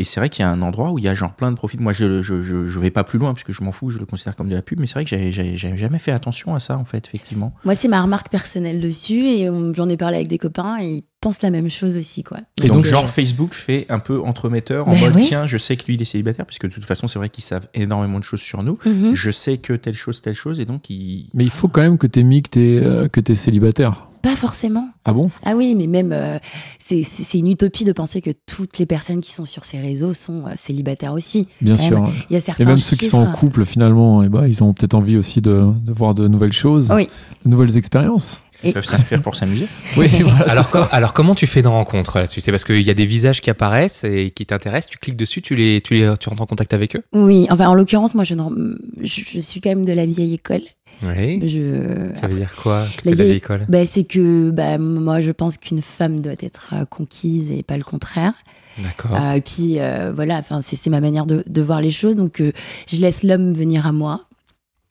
Et 0.01 0.03
c'est 0.03 0.19
vrai 0.19 0.29
qu'il 0.29 0.41
y 0.43 0.45
a 0.45 0.49
un 0.49 0.61
endroit 0.63 0.91
où 0.91 0.97
il 0.97 1.03
y 1.05 1.07
a 1.07 1.13
genre 1.13 1.33
plein 1.33 1.51
de 1.51 1.55
profils. 1.55 1.79
Moi 1.79 1.93
je, 1.93 2.21
je, 2.23 2.41
je, 2.41 2.65
je 2.65 2.79
vais 2.79 2.89
pas 2.89 3.03
plus 3.03 3.19
loin 3.19 3.33
parce 3.33 3.43
que 3.43 3.53
je 3.53 3.63
m'en 3.63 3.71
fous, 3.71 3.91
je 3.91 3.99
le 3.99 4.05
considère 4.07 4.35
comme 4.35 4.49
de 4.49 4.55
la 4.55 4.61
pub. 4.63 4.79
Mais 4.79 4.87
c'est 4.87 4.95
vrai 4.95 5.03
que 5.03 5.09
j'avais- 5.11 5.31
j'avais 5.31 5.57
j'avais 5.57 5.77
jamais 5.77 5.99
fait 5.99 6.11
attention 6.11 6.55
à 6.55 6.59
ça 6.59 6.77
en 6.77 6.85
fait, 6.85 7.05
effectivement. 7.07 7.53
moi, 7.63 7.75
c'est 7.75 7.87
ma 7.87 8.01
remarque 8.01 8.29
personnelle 8.29 8.81
dessus. 8.81 9.27
Et 9.27 9.49
on- 9.49 9.73
j'en 9.73 9.87
ai 9.89 9.97
parlé 9.97 10.15
avec 10.17 10.27
des 10.27 10.37
copains 10.39 10.77
et 10.81 10.87
ils 10.87 11.03
pensent 11.21 11.43
la 11.43 11.51
même 11.51 11.69
chose 11.69 11.95
aussi, 11.97 12.23
quoi. 12.23 12.39
Et 12.63 12.67
donc, 12.67 12.77
donc, 12.77 12.85
genre 12.85 13.03
euh, 13.03 13.07
Facebook 13.07 13.53
fait 13.53 13.85
un 13.89 13.99
peu 13.99 14.19
entremetteur 14.21 14.87
en 14.87 14.93
Ben 14.93 15.01
mode 15.01 15.15
oui. 15.17 15.25
tiens, 15.27 15.45
je 15.45 15.57
sais 15.59 15.77
que 15.77 15.85
lui 15.85 15.93
il 15.93 16.01
est 16.01 16.05
célibataire 16.05 16.47
puisque 16.47 16.67
de 16.67 16.73
toute 16.73 16.85
façon 16.85 17.07
c'est 17.07 17.19
vrai 17.19 17.29
qu'ils 17.29 17.43
savent 17.43 17.67
énormément 17.75 18.17
de 18.17 18.23
choses 18.23 18.41
sur 18.41 18.63
nous. 18.63 18.79
mhm. 18.85 19.13
Je 19.13 19.29
sais 19.29 19.57
que 19.57 19.73
telle 19.73 19.93
chose, 19.93 20.21
telle 20.21 20.33
chose 20.33 20.59
et 20.59 20.65
donc 20.65 20.89
ils. 20.89 21.29
Mais 21.35 21.43
il 21.43 21.51
faut 21.51 21.67
quand 21.67 21.81
même 21.81 21.99
que 21.99 22.07
t'aies 22.07 22.23
mis 22.23 22.41
que 22.41 22.49
t'es 22.49 22.79
euh, 22.81 23.07
que 23.07 23.19
t'es 23.19 23.35
célibataire. 23.35 24.07
Pas 24.21 24.35
forcément. 24.35 24.87
Ah 25.05 25.13
bon? 25.13 25.31
Ah 25.45 25.53
oui, 25.55 25.73
mais 25.75 25.87
même, 25.87 26.11
euh, 26.13 26.37
c'est 26.79 27.03
une 27.39 27.47
utopie 27.47 27.85
de 27.85 27.91
penser 27.91 28.21
que 28.21 28.29
toutes 28.45 28.77
les 28.77 28.85
personnes 28.85 29.21
qui 29.21 29.31
sont 29.31 29.45
sur 29.45 29.65
ces 29.65 29.79
réseaux 29.79 30.13
sont 30.13 30.43
euh, 30.47 30.51
célibataires 30.57 31.13
aussi. 31.13 31.47
Bien 31.61 31.77
sûr. 31.77 32.01
même, 32.03 32.11
Il 32.29 32.33
y 32.33 32.37
a 32.37 32.39
certains 32.39 32.63
Et 32.63 32.67
même 32.67 32.77
ceux 32.77 32.95
qui 32.97 33.07
sont 33.07 33.19
en 33.19 33.31
couple, 33.31 33.65
finalement, 33.65 34.21
eh 34.23 34.29
ben, 34.29 34.45
ils 34.47 34.63
ont 34.63 34.73
peut-être 34.73 34.93
envie 34.93 35.17
aussi 35.17 35.41
de, 35.41 35.71
de 35.83 35.91
voir 35.93 36.13
de 36.13 36.27
nouvelles 36.27 36.53
choses, 36.53 36.91
Oui. 36.95 37.09
de 37.45 37.49
nouvelles 37.49 37.77
expériences. 37.77 38.41
Ils 38.63 38.69
Et- 38.69 38.73
peuvent 38.73 38.85
s'inscrire 38.85 39.23
pour 39.23 39.35
s'amuser. 39.35 39.65
Oui, 39.97 40.07
voilà, 40.21 40.51
alors, 40.51 40.65
ça. 40.65 40.81
co- 40.83 40.87
alors, 40.91 41.13
comment 41.13 41.33
tu 41.33 41.47
fais 41.47 41.61
une 41.61 41.67
rencontre 41.67 42.19
là-dessus? 42.19 42.41
C'est 42.41 42.51
parce 42.51 42.63
qu'il 42.63 42.81
y 42.81 42.91
a 42.91 42.93
des 42.93 43.07
visages 43.07 43.41
qui 43.41 43.49
apparaissent 43.49 44.03
et 44.03 44.29
qui 44.29 44.45
t'intéressent, 44.45 44.91
tu 44.91 44.99
cliques 44.99 45.17
dessus, 45.17 45.41
tu, 45.41 45.55
les, 45.55 45.81
tu, 45.81 45.95
les, 45.95 46.13
tu 46.19 46.29
rentres 46.29 46.43
en 46.43 46.45
contact 46.45 46.73
avec 46.75 46.95
eux? 46.95 47.01
Oui, 47.13 47.47
enfin, 47.49 47.67
en 47.69 47.73
l'occurrence, 47.73 48.13
moi, 48.13 48.23
je, 48.23 48.35
ne- 48.35 48.77
je, 49.01 49.21
je 49.33 49.39
suis 49.39 49.61
quand 49.61 49.69
même 49.71 49.83
de 49.85 49.93
la 49.93 50.05
vieille 50.05 50.35
école. 50.35 50.61
Oui. 51.03 51.47
Je, 51.47 52.13
Ça 52.13 52.27
veut 52.27 52.35
dire 52.35 52.55
quoi 52.55 52.85
La 53.05 53.13
vieille- 53.13 53.31
école 53.31 53.65
bah, 53.69 53.85
c'est 53.85 54.03
que 54.03 54.51
bah, 54.51 54.77
moi, 54.77 55.19
je 55.21 55.31
pense 55.31 55.57
qu'une 55.57 55.81
femme 55.81 56.19
doit 56.19 56.33
être 56.39 56.73
euh, 56.73 56.85
conquise 56.85 57.51
et 57.51 57.63
pas 57.63 57.77
le 57.77 57.83
contraire. 57.83 58.33
D'accord. 58.77 59.11
Euh, 59.15 59.33
et 59.33 59.41
puis, 59.41 59.79
euh, 59.79 60.11
voilà, 60.13 60.41
c'est 60.61 60.89
ma 60.89 61.01
manière 61.01 61.25
de, 61.25 61.43
de 61.47 61.61
voir 61.61 61.81
les 61.81 61.91
choses. 61.91 62.15
Donc, 62.15 62.39
euh, 62.41 62.51
je 62.87 62.97
laisse 63.01 63.23
l'homme 63.23 63.53
venir 63.53 63.85
à 63.85 63.91
moi, 63.91 64.25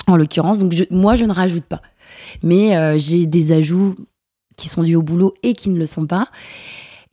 en 0.07 0.17
l'occurrence. 0.17 0.59
Donc, 0.59 0.73
je- 0.73 0.85
moi, 0.91 1.15
je 1.15 1.25
ne 1.25 1.33
rajoute 1.33 1.65
pas. 1.65 1.81
Mais 2.43 2.99
j'ai 2.99 3.27
des 3.27 3.53
ajouts 3.53 3.95
qui 4.57 4.69
sont 4.69 4.83
dus 4.83 4.97
au 4.97 5.03
boulot 5.03 5.33
et 5.43 5.55
qui 5.55 5.71
ne 5.71 5.79
le 5.79 5.87
sont 5.87 6.07
pas. 6.07 6.27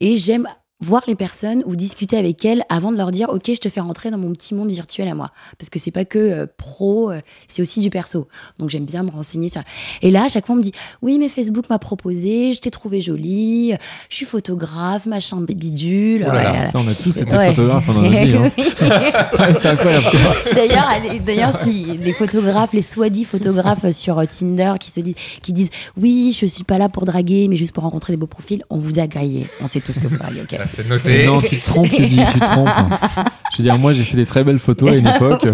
Et 0.00 0.16
j'aime 0.16 0.46
voir 0.80 1.02
les 1.08 1.16
personnes 1.16 1.62
ou 1.66 1.74
discuter 1.74 2.16
avec 2.16 2.44
elles 2.44 2.62
avant 2.68 2.92
de 2.92 2.96
leur 2.96 3.10
dire 3.10 3.28
ok 3.30 3.42
je 3.48 3.58
te 3.58 3.68
fais 3.68 3.80
rentrer 3.80 4.10
dans 4.12 4.18
mon 4.18 4.30
petit 4.32 4.54
monde 4.54 4.70
virtuel 4.70 5.08
à 5.08 5.14
moi 5.14 5.30
parce 5.58 5.70
que 5.70 5.78
c'est 5.80 5.90
pas 5.90 6.04
que 6.04 6.18
euh, 6.18 6.46
pro 6.56 7.10
euh, 7.10 7.20
c'est 7.48 7.62
aussi 7.62 7.80
du 7.80 7.90
perso 7.90 8.28
donc 8.60 8.70
j'aime 8.70 8.84
bien 8.84 9.02
me 9.02 9.10
renseigner 9.10 9.48
sur 9.48 9.60
et 10.02 10.12
là 10.12 10.24
à 10.24 10.28
chaque 10.28 10.46
fois 10.46 10.54
on 10.54 10.58
me 10.58 10.62
dit 10.62 10.70
oui 11.02 11.18
mais 11.18 11.28
Facebook 11.28 11.68
m'a 11.68 11.80
proposé 11.80 12.52
je 12.52 12.60
t'ai 12.60 12.70
trouvé 12.70 13.00
jolie 13.00 13.72
je 14.08 14.14
suis 14.16 14.24
photographe 14.26 15.06
machin 15.06 15.40
bidule 15.40 16.24
Oh 16.28 16.32
là 16.32 16.42
là. 16.42 16.52
Ouais, 16.52 16.66
Putain, 16.66 16.80
on 16.84 16.88
a 16.88 16.94
tous 16.94 17.16
été 17.16 17.36
Ouais. 17.36 17.48
photographes 17.48 17.88
notre 17.94 18.08
vie. 18.10 18.34
hein. 18.36 18.50
Ouais, 19.38 19.54
c'est 19.54 19.68
incroyable. 19.68 20.06
D'ailleurs, 20.54 20.88
d'ailleurs, 21.24 21.56
si 21.56 21.84
les 21.84 22.12
photographes, 22.12 22.72
les 22.72 22.82
soi-dit 22.82 23.24
photographes 23.24 23.90
sur 23.90 24.18
euh, 24.18 24.24
Tinder 24.26 24.74
qui 24.80 24.90
se 24.90 25.00
disent, 25.00 25.14
qui 25.42 25.52
disent, 25.52 25.70
oui, 25.96 26.36
je 26.38 26.46
suis 26.46 26.64
pas 26.64 26.78
là 26.78 26.88
pour 26.88 27.04
draguer, 27.04 27.46
mais 27.48 27.56
juste 27.56 27.72
pour 27.72 27.82
rencontrer 27.84 28.12
des 28.14 28.16
beaux 28.16 28.26
profils, 28.26 28.62
on 28.70 28.78
vous 28.78 28.98
a 28.98 29.06
grillé. 29.06 29.46
On 29.60 29.66
sait 29.68 29.80
tout 29.80 29.92
ce 29.92 30.00
que 30.00 30.06
vous 30.08 30.16
draguez, 30.16 30.42
ok. 30.42 30.58
C'est 30.74 30.88
noté. 30.88 31.26
Non, 31.26 31.40
tu 31.40 31.56
te 31.56 31.64
trompes, 31.64 31.90
tu 31.90 32.06
dis, 32.06 32.20
tu 32.32 32.38
te 32.40 32.44
trompes. 32.44 32.68
Je 33.52 33.58
veux 33.58 33.64
dire, 33.64 33.78
moi, 33.78 33.92
j'ai 33.92 34.04
fait 34.04 34.16
des 34.16 34.26
très 34.26 34.44
belles 34.44 34.58
photos 34.58 34.92
à 34.92 34.94
une 34.96 35.06
époque 35.14 35.46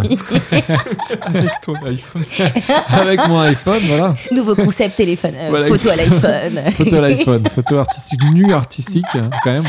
Avec 1.23 1.51
ton 1.65 1.75
iPhone. 1.87 2.25
avec 2.89 3.27
mon 3.29 3.39
iPhone, 3.41 3.81
voilà. 3.87 4.15
Nouveau 4.33 4.55
concept 4.55 4.97
téléphone, 4.97 5.35
euh, 5.37 5.49
Voilà, 5.51 5.67
photo 5.67 5.89
à 5.91 5.97
l'iPhone. 5.97 6.73
Photo 6.77 6.97
à 6.97 7.01
l'iPhone, 7.01 7.45
photo 7.49 7.77
artistique, 7.79 8.21
nu 8.33 8.53
artistique, 8.53 9.05
hein, 9.15 9.31
quand 9.43 9.53
même. 9.53 9.65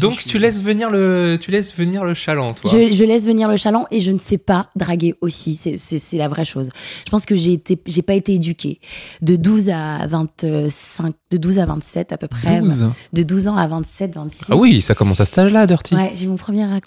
Donc 0.00 0.24
tu 0.24 0.38
laisses 0.38 0.62
venir 0.62 0.90
le, 0.90 1.36
tu 1.40 1.50
laisses 1.50 1.74
venir 1.76 2.04
le 2.04 2.14
chaland, 2.14 2.54
toi. 2.54 2.70
Je, 2.72 2.90
je 2.92 3.04
laisse 3.04 3.26
venir 3.26 3.48
le 3.48 3.56
chaland 3.56 3.86
et 3.90 4.00
je 4.00 4.10
ne 4.10 4.18
sais 4.18 4.38
pas 4.38 4.68
draguer 4.76 5.14
aussi. 5.20 5.56
C'est 5.56 6.16
la 6.16 6.28
vraie 6.28 6.44
chose. 6.44 6.70
Je 7.06 7.10
pense 7.10 7.26
que 7.26 7.36
j'ai 7.36 7.52
été, 7.52 7.78
j'ai 7.86 8.02
pas 8.02 8.14
été 8.14 8.34
éduquée. 8.34 8.80
De 9.22 9.36
12 9.36 9.70
à 9.70 10.06
25, 10.06 11.14
de 11.30 11.36
12 11.36 11.58
à 11.58 11.66
27 11.66 12.12
à 12.12 12.16
peu 12.16 12.28
près. 12.28 12.60
12. 12.60 12.90
De 13.12 13.22
12 13.22 13.48
ans 13.48 13.56
à 13.56 13.66
27, 13.68 14.13
26. 14.14 14.46
Ah 14.50 14.56
oui, 14.56 14.80
ça 14.80 14.94
commence 14.94 15.20
à 15.20 15.24
cet 15.26 15.38
âge-là, 15.38 15.66
Dirty. 15.66 15.94
Ouais, 15.94 16.12
j'ai 16.14 16.26
mon 16.26 16.36
premier 16.36 16.64
ouais, 16.64 16.80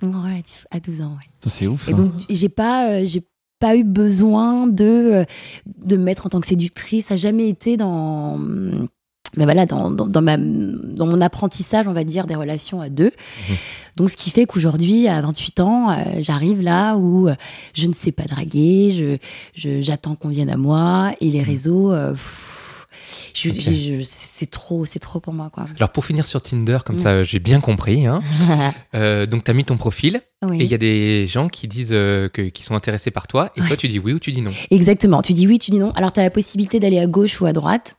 à 0.71 0.79
12 0.79 1.01
ans. 1.01 1.05
ouais. 1.17 1.47
C'est 1.47 1.67
ouf, 1.67 1.83
ça. 1.83 1.91
Et 1.91 1.93
donc, 1.93 2.11
j'ai 2.29 2.49
pas, 2.49 2.89
euh, 2.89 3.01
j'ai 3.05 3.23
pas 3.59 3.75
eu 3.75 3.83
besoin 3.83 4.67
de, 4.67 4.83
euh, 4.85 5.25
de 5.85 5.97
me 5.97 6.03
mettre 6.03 6.25
en 6.25 6.29
tant 6.29 6.39
que 6.39 6.47
séductrice. 6.47 7.07
Ça 7.07 7.13
n'a 7.15 7.17
jamais 7.17 7.49
été 7.49 7.75
dans. 7.77 8.37
Ben 9.35 9.43
voilà, 9.43 9.65
dans, 9.65 9.91
dans, 9.91 10.07
dans 10.07 10.21
ma, 10.21 10.37
dans 10.37 11.05
mon 11.05 11.19
apprentissage, 11.19 11.85
on 11.87 11.93
va 11.93 12.05
dire, 12.05 12.25
des 12.27 12.33
relations 12.35 12.79
à 12.79 12.89
deux. 12.89 13.11
Donc, 13.97 14.09
ce 14.09 14.15
qui 14.15 14.29
fait 14.29 14.45
qu'aujourd'hui, 14.45 15.07
à 15.09 15.19
28 15.21 15.59
ans, 15.59 15.91
euh, 15.91 15.95
j'arrive 16.19 16.61
là 16.61 16.95
où 16.95 17.27
je 17.73 17.87
ne 17.87 17.93
sais 17.93 18.13
pas 18.13 18.23
draguer, 18.23 18.91
je, 18.91 19.17
je- 19.53 19.81
j'attends 19.81 20.15
qu'on 20.15 20.29
vienne 20.29 20.49
à 20.49 20.55
moi, 20.55 21.11
et 21.19 21.29
les 21.29 21.41
réseaux, 21.43 21.91
euh, 21.91 22.11
pff, 22.13 22.66
c'est 23.03 24.49
trop, 24.49 24.85
c'est 24.85 24.99
trop 24.99 25.19
pour 25.19 25.33
moi, 25.33 25.49
quoi. 25.49 25.67
Alors 25.77 25.89
pour 25.91 26.05
finir 26.05 26.25
sur 26.25 26.41
Tinder, 26.41 26.79
comme 26.85 26.95
Mm. 26.95 26.99
ça 26.99 27.23
j'ai 27.23 27.39
bien 27.39 27.59
compris. 27.59 28.05
Hein. 28.05 28.21
Euh, 28.95 29.25
donc 29.25 29.43
tu 29.43 29.51
as 29.51 29.53
mis 29.53 29.63
ton 29.65 29.77
profil 29.77 30.21
Oui. 30.41 30.59
et 30.59 30.63
il 30.63 30.69
y 30.69 30.73
a 30.73 30.77
des 30.77 31.27
gens 31.27 31.49
qui 31.49 31.67
disent 31.67 31.91
euh, 31.93 32.29
que, 32.29 32.43
qui 32.43 32.63
sont 32.63 32.73
intéressés 32.75 33.11
par 33.11 33.27
toi 33.27 33.51
et 33.55 33.61
toi 33.61 33.75
tu 33.77 33.87
dis 33.87 33.99
oui 33.99 34.13
ou 34.13 34.19
tu 34.19 34.31
dis 34.31 34.41
non. 34.41 34.51
Exactement. 34.71 35.21
Tu 35.21 35.33
dis 35.33 35.45
oui, 35.47 35.59
tu 35.59 35.71
dis 35.71 35.77
non. 35.77 35.91
Alors, 35.91 36.11
tu 36.13 36.19
as 36.19 36.23
la 36.23 36.29
possibilité 36.29 36.79
d'aller 36.79 36.99
à 36.99 37.05
gauche 37.05 37.39
ou 37.41 37.45
à 37.45 37.53
droite. 37.53 37.97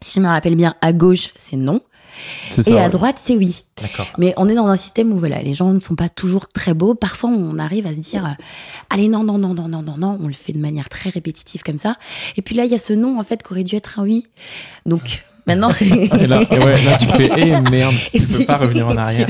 Si 0.00 0.18
je 0.18 0.20
me 0.24 0.28
rappelle 0.28 0.56
bien, 0.56 0.74
à 0.80 0.92
gauche, 0.92 1.28
c'est 1.36 1.56
non. 1.56 1.80
Ça. 2.50 2.62
Et 2.66 2.74
ouais. 2.74 2.80
à 2.80 2.88
droite, 2.88 3.20
c'est 3.22 3.36
oui. 3.36 3.64
Mais 4.18 4.34
on 4.36 4.48
est 4.48 4.54
dans 4.54 4.66
un 4.66 4.76
système 4.76 5.12
où 5.12 5.18
voilà, 5.18 5.42
les 5.42 5.54
gens 5.54 5.72
ne 5.72 5.80
sont 5.80 5.94
pas 5.94 6.08
toujours 6.08 6.48
très 6.48 6.74
beaux. 6.74 6.94
Parfois, 6.94 7.30
on 7.30 7.58
arrive 7.58 7.86
à 7.86 7.94
se 7.94 7.98
dire, 7.98 8.24
euh, 8.24 8.42
allez, 8.90 9.08
non, 9.08 9.24
non, 9.24 9.38
non, 9.38 9.54
non, 9.54 9.68
non, 9.68 9.82
non, 9.82 9.96
non. 9.96 10.18
On 10.22 10.26
le 10.26 10.32
fait 10.32 10.52
de 10.52 10.58
manière 10.58 10.88
très 10.88 11.10
répétitive 11.10 11.62
comme 11.62 11.78
ça. 11.78 11.96
Et 12.36 12.42
puis 12.42 12.54
là, 12.54 12.64
il 12.64 12.70
y 12.70 12.74
a 12.74 12.78
ce 12.78 12.92
non, 12.92 13.18
en 13.18 13.22
fait, 13.22 13.42
qui 13.42 13.52
aurait 13.52 13.64
dû 13.64 13.76
être 13.76 13.98
un 13.98 14.04
oui. 14.04 14.26
Donc, 14.86 15.24
maintenant. 15.46 15.70
Et 15.80 16.26
là, 16.26 16.42
et 16.50 16.58
ouais, 16.58 16.84
là, 16.84 16.98
tu 16.98 17.06
fais, 17.06 17.30
eh 17.36 17.60
merde. 17.70 17.94
Tu 18.14 18.22
peux 18.22 18.44
pas 18.46 18.56
revenir 18.58 18.86
en 18.88 18.96
arrière. 18.96 19.28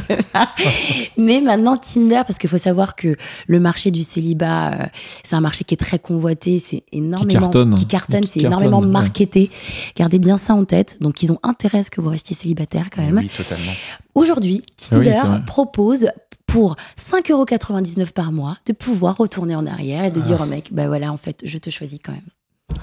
Mais 1.17 1.41
maintenant, 1.41 1.77
Tinder, 1.77 2.23
parce 2.27 2.39
qu'il 2.39 2.51
faut 2.51 2.59
savoir 2.59 2.95
que 2.97 3.17
le 3.47 3.61
marché 3.61 3.91
du 3.91 4.03
célibat, 4.03 4.73
euh, 4.73 4.87
c'est 5.25 5.35
un 5.35 5.41
marché 5.41 5.65
qui 5.65 5.75
est 5.75 5.79
très 5.79 5.99
convoité, 5.99 6.59
c'est 6.59 6.85
énormément. 6.93 7.41
cartonne. 7.41 7.75
Qui 7.75 7.87
cartonne, 7.87 8.21
Qui 8.23 8.29
c'est 8.29 8.41
cartonne, 8.41 8.61
énormément 8.69 8.87
ouais. 8.87 8.93
marketé. 8.93 9.51
Gardez 9.97 10.19
bien 10.19 10.39
ça 10.39 10.55
en 10.55 10.65
tête. 10.65 10.99
Donc, 11.01 11.23
ils 11.23 11.33
ont 11.33 11.39
intérêt 11.43 11.79
à 11.79 11.83
ce 11.83 11.91
que 11.91 12.01
vous 12.01 12.09
restiez 12.11 12.37
célibataire 12.37 12.87
quand 12.95 13.03
même. 13.03 13.17
Oui, 13.19 13.29
totalement. 13.29 13.73
Aujourd'hui, 14.15 14.63
Ah 14.91 14.97
oui, 14.99 15.07
Tinder 15.07 15.21
c'est 15.39 15.45
propose 15.47 16.09
pour 16.47 16.77
5,99€ 16.99 18.13
par 18.13 18.31
mois 18.33 18.57
de 18.67 18.73
pouvoir 18.73 19.17
retourner 19.17 19.55
en 19.57 19.67
arrière 19.67 20.05
et 20.05 20.11
de 20.11 20.21
dire 20.21 20.41
au 20.41 20.45
mec, 20.47 20.69
bah 20.71 20.87
voilà, 20.87 21.11
en 21.13 21.17
fait, 21.17 21.41
je 21.45 21.57
te 21.59 21.71
choisis 21.71 21.99
quand 22.05 22.13
même. 22.13 22.21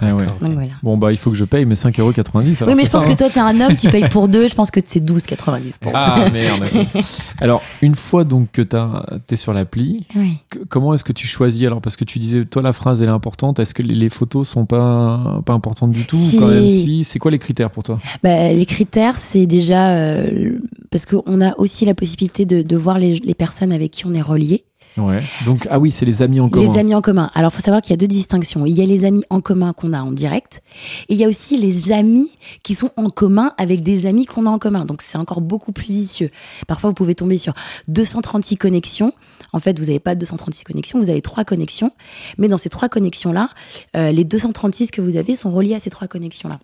Ah 0.01 0.15
ouais. 0.15 0.25
Donc 0.41 0.53
voilà. 0.53 0.71
Bon, 0.83 0.97
bah, 0.97 1.11
il 1.11 1.17
faut 1.17 1.29
que 1.31 1.37
je 1.37 1.45
paye 1.45 1.65
mes 1.65 1.75
5,90€. 1.75 2.63
alors 2.63 2.69
Oui, 2.69 2.73
mais 2.75 2.85
je 2.85 2.89
pense 2.91 3.01
ça, 3.01 3.07
que 3.07 3.11
hein. 3.13 3.15
toi, 3.15 3.29
t'es 3.29 3.39
un 3.39 3.59
homme, 3.61 3.75
tu 3.75 3.89
payes 3.89 4.07
pour 4.09 4.27
deux, 4.27 4.47
je 4.47 4.55
pense 4.55 4.71
que 4.71 4.79
c'est 4.83 4.99
12,90 5.03 5.79
pour 5.79 5.91
Ah 5.95 6.29
merde. 6.31 6.63
Alors, 7.39 7.61
une 7.81 7.95
fois 7.95 8.23
donc 8.23 8.51
que 8.51 8.61
t'as- 8.61 9.05
t'es 9.27 9.35
sur 9.35 9.53
l'appli, 9.53 10.05
Oui. 10.15 10.37
comment 10.69 10.93
est-ce 10.93 11.03
que 11.03 11.13
tu 11.13 11.27
choisis 11.27 11.65
alors? 11.67 11.81
Parce 11.81 11.95
que 11.95 12.03
tu 12.05 12.19
disais, 12.19 12.45
toi, 12.45 12.61
la 12.61 12.73
phrase, 12.73 13.01
elle 13.01 13.07
est 13.07 13.11
importante. 13.11 13.59
Est-ce 13.59 13.73
que 13.73 13.81
les, 13.83 14.09
photos 14.09 14.47
sont 14.47 14.65
pas, 14.65 15.41
pas 15.45 15.53
importantes 15.53 15.91
du 15.91 16.05
tout 16.05 16.17
Si. 16.17 16.37
Quand 16.39 16.47
même, 16.47 16.69
si. 16.69 17.03
C'est 17.03 17.19
quoi 17.19 17.31
les 17.31 17.39
critères 17.39 17.69
pour 17.69 17.83
toi? 17.83 17.99
Bah, 18.23 18.51
les 18.51 18.65
critères, 18.65 19.17
c'est 19.17 19.45
déjà 19.45 19.89
euh, 19.95 20.57
parce 20.91 21.05
qu'on 21.05 21.41
a 21.41 21.57
aussi 21.57 21.85
la 21.85 21.93
possibilité 21.93 22.45
de, 22.45 22.61
de 22.61 22.77
voir 22.77 22.99
les, 22.99 23.19
les 23.19 23.33
personnes 23.33 23.71
avec 23.71 23.91
qui 23.91 24.05
on 24.05 24.13
est 24.13 24.21
relié. 24.21 24.63
Ouais. 24.97 25.21
Donc, 25.45 25.67
ah 25.69 25.79
oui, 25.79 25.91
c'est 25.91 26.05
les 26.05 26.21
amis 26.21 26.39
en 26.39 26.49
commun. 26.49 26.73
Les 26.73 26.79
amis 26.79 26.95
en 26.95 27.01
commun. 27.01 27.29
Alors, 27.33 27.53
faut 27.53 27.61
savoir 27.61 27.81
qu'il 27.81 27.91
y 27.91 27.93
a 27.93 27.97
deux 27.97 28.07
distinctions. 28.07 28.65
Il 28.65 28.73
y 28.73 28.81
a 28.81 28.85
les 28.85 29.05
amis 29.05 29.23
en 29.29 29.41
commun 29.41 29.73
qu'on 29.73 29.93
a 29.93 30.01
en 30.01 30.11
direct, 30.11 30.63
et 31.07 31.13
il 31.13 31.17
y 31.19 31.23
a 31.23 31.27
aussi 31.27 31.57
les 31.57 31.91
amis 31.91 32.37
qui 32.63 32.75
sont 32.75 32.91
en 32.97 33.07
commun 33.07 33.53
avec 33.57 33.83
des 33.83 34.05
amis 34.05 34.25
qu'on 34.25 34.45
a 34.45 34.49
en 34.49 34.59
commun. 34.59 34.85
Donc, 34.85 35.01
c'est 35.01 35.17
encore 35.17 35.41
beaucoup 35.41 35.71
plus 35.71 35.93
vicieux. 35.93 36.29
Parfois, 36.67 36.89
vous 36.89 36.95
pouvez 36.95 37.15
tomber 37.15 37.37
sur 37.37 37.53
236 37.87 38.57
connexions. 38.57 39.13
En 39.53 39.59
fait, 39.59 39.79
vous 39.79 39.85
n'avez 39.85 39.99
pas 39.99 40.15
236 40.15 40.63
connexions, 40.63 40.99
vous 40.99 41.09
avez 41.09 41.21
trois 41.21 41.43
connexions. 41.43 41.91
Mais 42.37 42.47
dans 42.47 42.57
ces 42.57 42.69
trois 42.69 42.89
connexions-là, 42.89 43.49
euh, 43.95 44.11
les 44.11 44.23
236 44.23 44.91
que 44.91 45.01
vous 45.01 45.15
avez 45.15 45.35
sont 45.35 45.51
reliés 45.51 45.75
à 45.75 45.79
ces 45.79 45.89
trois 45.89 46.07
connexions-là. 46.07 46.59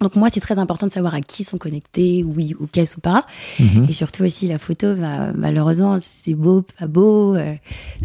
Donc 0.00 0.14
moi, 0.14 0.28
c'est 0.30 0.38
très 0.40 0.58
important 0.60 0.86
de 0.86 0.92
savoir 0.92 1.14
à 1.14 1.20
qui 1.20 1.42
sont 1.42 1.58
connectés, 1.58 2.22
oui 2.24 2.54
ou 2.60 2.66
qu'est-ce 2.70 2.96
ou 2.98 3.00
pas. 3.00 3.24
Mhm. 3.58 3.86
Et 3.88 3.92
surtout 3.92 4.22
aussi 4.22 4.46
la 4.46 4.58
photo, 4.58 4.94
bah, 4.94 5.32
malheureusement, 5.34 5.96
c'est 5.98 6.34
beau, 6.34 6.64
pas 6.78 6.86
beau, 6.86 7.34
euh, 7.34 7.54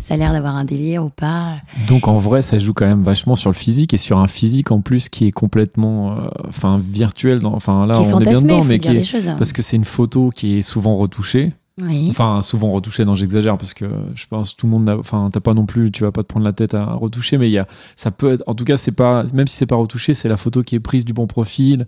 ça 0.04 0.16
a 0.16 0.18
l'air 0.18 0.34
d'avoir 0.34 0.56
un 0.56 0.66
délire 0.66 1.06
ou 1.06 1.10
pas. 1.10 1.58
Donc 1.88 2.08
en 2.08 2.18
vrai, 2.18 2.42
ça 2.42 2.58
joue 2.58 2.74
quand 2.74 2.88
même 2.88 3.04
vachement 3.04 3.36
sur 3.36 3.52
le 3.52 3.56
physique 3.56 3.94
et 3.94 3.98
sur 3.98 4.18
un 4.18 4.28
physique 4.28 4.72
en 4.72 4.82
plus 4.82 5.08
qui 5.08 5.28
est 5.28 5.32
complètement, 5.32 6.14
euh, 6.18 6.30
enfin 6.48 6.80
virtuel. 6.84 7.46
Enfin 7.46 7.86
là, 7.86 8.02
on 8.02 8.20
est 8.20 8.24
bien 8.28 8.42
dedans, 8.42 8.64
mais 8.64 8.80
qui 8.80 8.88
est 8.88 9.04
choses. 9.04 9.28
hein. 9.28 9.36
parce 9.38 9.54
que 9.54 9.62
c'est 9.62 9.76
une 9.76 9.84
photo 9.84 10.32
qui 10.34 10.58
est 10.58 10.62
souvent 10.64 10.96
retouchée. 10.96 11.54
Oui. 11.82 12.08
Enfin, 12.12 12.42
souvent 12.42 12.72
retouchée, 12.72 13.04
non, 13.04 13.16
j'exagère 13.16 13.58
parce 13.58 13.74
que 13.74 13.86
je 14.14 14.28
pense 14.28 14.56
tout 14.56 14.68
le 14.68 14.72
monde 14.72 14.86
n'a, 14.86 14.98
enfin, 14.98 15.30
t'as 15.34 15.40
pas 15.40 15.56
non 15.56 15.66
plus, 15.66 15.92
tu 15.92 16.04
vas 16.04 16.12
pas 16.12 16.22
te 16.22 16.28
prendre 16.28 16.46
la 16.46 16.54
tête 16.54 16.76
à 16.76 16.94
retoucher, 16.94 17.38
mais 17.40 17.50
il 17.50 17.54
y 17.54 17.58
a, 17.58 17.68
ça 17.96 18.12
peut 18.12 18.34
être, 18.34 18.44
en 18.46 18.54
tout 18.54 18.64
cas, 18.64 18.78
c'est 18.78 18.92
pas, 18.92 19.26
même 19.34 19.48
si 19.48 19.56
c'est 19.56 19.66
pas 19.66 19.76
retouché, 19.76 20.14
c'est 20.14 20.30
la 20.30 20.38
photo 20.38 20.62
qui 20.62 20.76
est 20.76 20.80
prise 20.80 21.04
du 21.04 21.14
bon 21.14 21.26
profil 21.26 21.88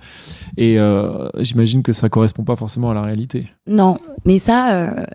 et 0.58 0.80
euh, 0.80 1.30
j'imagine 1.39 1.84
que 1.84 1.94
ça 1.94 2.10
correspond 2.10 2.44
pas 2.44 2.56
forcément 2.56 2.89
à 2.89 2.94
la 2.96 3.04
réalité. 3.04 3.48
Non, 3.68 4.00
mais 4.25 4.39
ça, 4.39 4.74
euh, 4.74 5.06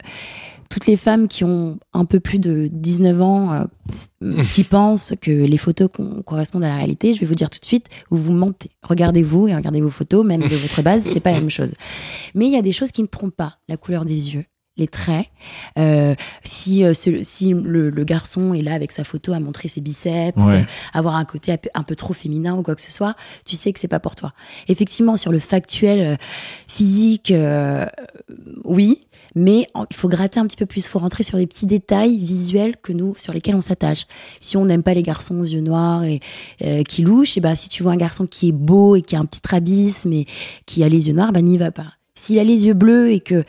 toutes 0.70 0.86
les 0.86 0.96
femmes 0.96 1.26
qui 1.26 1.42
ont 1.42 1.78
un 1.92 2.04
peu 2.04 2.20
plus 2.20 2.38
de 2.38 2.68
19 2.70 3.20
ans, 3.20 3.52
euh, 4.22 4.42
qui 4.54 4.62
pensent 4.62 5.14
que 5.20 5.32
les 5.32 5.58
photos 5.58 5.90
correspondent 6.24 6.64
à 6.64 6.68
la 6.68 6.76
réalité, 6.76 7.12
je 7.12 7.20
vais 7.20 7.26
vous 7.26 7.34
dire 7.34 7.50
tout 7.50 7.58
de 7.58 7.64
suite, 7.64 7.88
vous 8.08 8.22
vous 8.22 8.32
mentez. 8.32 8.70
Regardez-vous 8.84 9.48
et 9.48 9.56
regardez 9.56 9.80
vos 9.80 9.90
photos, 9.90 10.24
même 10.24 10.42
de 10.42 10.56
votre 10.62 10.80
base, 10.82 11.02
c'est 11.12 11.20
pas 11.20 11.32
la 11.32 11.40
même 11.40 11.50
chose. 11.50 11.74
Mais 12.36 12.46
il 12.46 12.52
y 12.52 12.56
a 12.56 12.62
des 12.62 12.72
choses 12.72 12.92
qui 12.92 13.02
ne 13.02 13.08
trompent 13.08 13.34
pas. 13.34 13.58
La 13.68 13.76
couleur 13.76 14.04
des 14.04 14.34
yeux, 14.34 14.44
les 14.76 14.88
traits. 14.88 15.26
Euh, 15.78 16.14
si 16.42 16.84
euh, 16.84 16.94
ce- 16.94 17.22
si 17.22 17.50
le, 17.52 17.90
le 17.90 18.04
garçon 18.04 18.54
est 18.54 18.62
là 18.62 18.72
avec 18.72 18.92
sa 18.92 19.04
photo 19.04 19.32
à 19.32 19.40
montrer 19.40 19.68
ses 19.68 19.80
biceps, 19.80 20.42
Ouais. 20.42 20.64
avoir 20.94 21.16
un 21.16 21.24
côté 21.24 21.52
un 21.52 21.56
peu, 21.58 21.68
un 21.74 21.82
peu 21.82 21.94
trop 21.96 22.14
féminin 22.14 22.56
ou 22.56 22.62
quoi 22.62 22.74
que 22.74 22.80
ce 22.80 22.90
soit, 22.90 23.14
tu 23.44 23.56
sais 23.56 23.72
que 23.72 23.80
c'est 23.80 23.88
pas 23.88 24.00
pour 24.00 24.14
toi. 24.14 24.32
Effectivement, 24.68 25.16
sur 25.16 25.32
le 25.32 25.38
factuel 25.38 26.00
euh, 26.00 26.16
physique, 26.66 27.32
oui, 28.64 29.00
mais 29.34 29.68
il 29.90 29.96
faut 29.96 30.08
gratter 30.08 30.40
un 30.40 30.46
petit 30.46 30.56
peu 30.56 30.66
plus. 30.66 30.84
Il 30.84 30.88
faut 30.88 30.98
rentrer 30.98 31.24
sur 31.24 31.36
des 31.38 31.46
petits 31.46 31.66
détails 31.66 32.16
visuels 32.18 32.76
que 32.76 32.92
nous, 32.92 33.14
sur 33.16 33.32
lesquels 33.32 33.54
on 33.56 33.60
s'attache. 33.60 34.04
Si 34.40 34.56
on 34.56 34.64
n'aime 34.64 34.82
pas 34.82 34.94
les 34.94 35.02
garçons 35.02 35.38
aux 35.40 35.44
yeux 35.44 35.60
noirs 35.60 36.04
et 36.04 36.20
qui 36.88 37.02
louchent, 37.02 37.36
et 37.36 37.40
ben 37.40 37.54
si 37.54 37.68
tu 37.68 37.82
vois 37.82 37.92
un 37.92 37.96
garçon 37.96 38.26
qui 38.26 38.48
est 38.48 38.52
beau 38.52 38.96
et 38.96 39.02
qui 39.02 39.16
a 39.16 39.20
un 39.20 39.26
petit 39.26 39.40
trabisme 39.40 40.12
et 40.12 40.26
qui 40.66 40.84
a 40.84 40.88
les 40.88 41.08
yeux 41.08 41.14
noirs, 41.14 41.32
ben 41.32 41.42
n'y 41.44 41.58
va 41.58 41.70
pas. 41.70 41.92
S'il 42.14 42.38
a 42.38 42.44
les 42.44 42.66
yeux 42.66 42.74
bleus 42.74 43.10
et 43.12 43.20
que, 43.20 43.44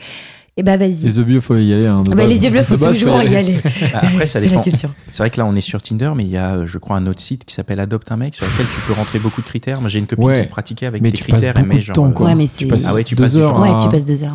et 0.56 0.62
ben 0.62 0.76
vas-y. 0.76 0.90
Les 1.04 1.16
yeux 1.18 1.24
bleus, 1.24 1.40
faut 1.40 1.56
y 1.56 1.72
aller. 1.72 1.86
hein, 1.86 2.02
Ah 2.10 2.14
bah, 2.14 2.26
les 2.26 2.44
yeux 2.44 2.50
bleus, 2.50 2.62
faut 2.62 2.76
toujours 2.76 3.22
y 3.22 3.34
aller. 3.36 3.56
Après, 3.94 4.26
ça 4.26 4.40
dépend. 4.40 4.62
C'est 4.64 5.18
vrai 5.18 5.30
que 5.30 5.38
là, 5.38 5.46
on 5.46 5.54
est 5.56 5.60
sur 5.62 5.80
Tinder, 5.80 6.12
mais 6.14 6.24
il 6.24 6.30
y 6.30 6.36
a, 6.36 6.66
je 6.66 6.76
crois, 6.78 6.96
un 6.96 7.06
autre 7.06 7.20
site 7.20 7.44
qui 7.46 7.54
s'appelle 7.54 7.80
Adopte 7.80 8.12
un 8.12 8.16
mec 8.16 8.34
sur 8.34 8.44
lequel 8.44 8.66
tu 8.66 8.80
peux 8.86 8.92
rentrer 8.92 9.18
beaucoup 9.18 9.40
de 9.40 9.46
critères. 9.46 9.80
Moi, 9.80 9.88
j'ai 9.88 9.98
une 9.98 10.06
copine 10.06 10.24
Ouais. 10.26 10.42
qui 10.42 10.48
pratiquait 10.48 10.86
avec 10.86 11.00
Mais 11.02 11.10
des 11.10 11.16
tu 11.18 11.24
passes 11.24 11.40
critères. 11.42 11.54
beaucoup 11.54 11.68
mais 11.68 11.74
de 11.76 11.80
genre, 11.80 11.94
temps, 11.96 12.08
euh, 12.08 12.12
quoi. 12.12 12.26
Ouais, 12.26 12.34
mais 12.34 12.44
tu 12.46 12.50
c'est- 12.54 12.66
passes 12.66 12.84
Ah 12.86 12.94
ouais, 12.94 13.02
tu 13.04 13.14
deux 13.14 13.24
passes 13.24 13.36
heures. 13.36 13.54
temps. 13.54 13.62
Ouais, 13.62 13.82
tu 13.82 13.88
passes 13.88 14.04
deux 14.04 14.24
heures. 14.24 14.32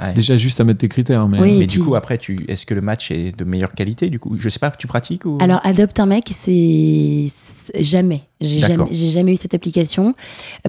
ouais. 0.00 0.06
ouais. 0.08 0.12
Déjà 0.14 0.36
juste 0.36 0.60
à 0.60 0.64
mettre 0.64 0.78
tes 0.78 0.88
critères, 0.88 1.28
mais. 1.28 1.38
Oui. 1.40 1.58
Mais 1.58 1.66
du 1.66 1.80
coup, 1.80 1.94
après, 1.94 2.18
tu, 2.18 2.44
est-ce 2.48 2.66
que 2.66 2.74
le 2.74 2.80
match 2.80 3.10
est 3.12 3.36
de 3.38 3.44
meilleure 3.44 3.72
qualité 3.74 4.10
Du 4.10 4.18
coup, 4.18 4.34
je 4.38 4.48
sais 4.48 4.58
pas, 4.58 4.70
tu 4.72 4.86
pratiques 4.88 5.24
ou? 5.24 5.38
Alors, 5.40 5.60
adopte 5.64 6.00
un 6.00 6.06
mec, 6.06 6.24
c'est 6.32 7.26
c'est- 7.28 7.82
jamais. 7.82 8.22
J'ai 8.42 8.58
jamais, 8.58 8.84
j'ai 8.90 9.10
jamais 9.10 9.32
eu 9.32 9.36
cette 9.36 9.52
application 9.52 10.14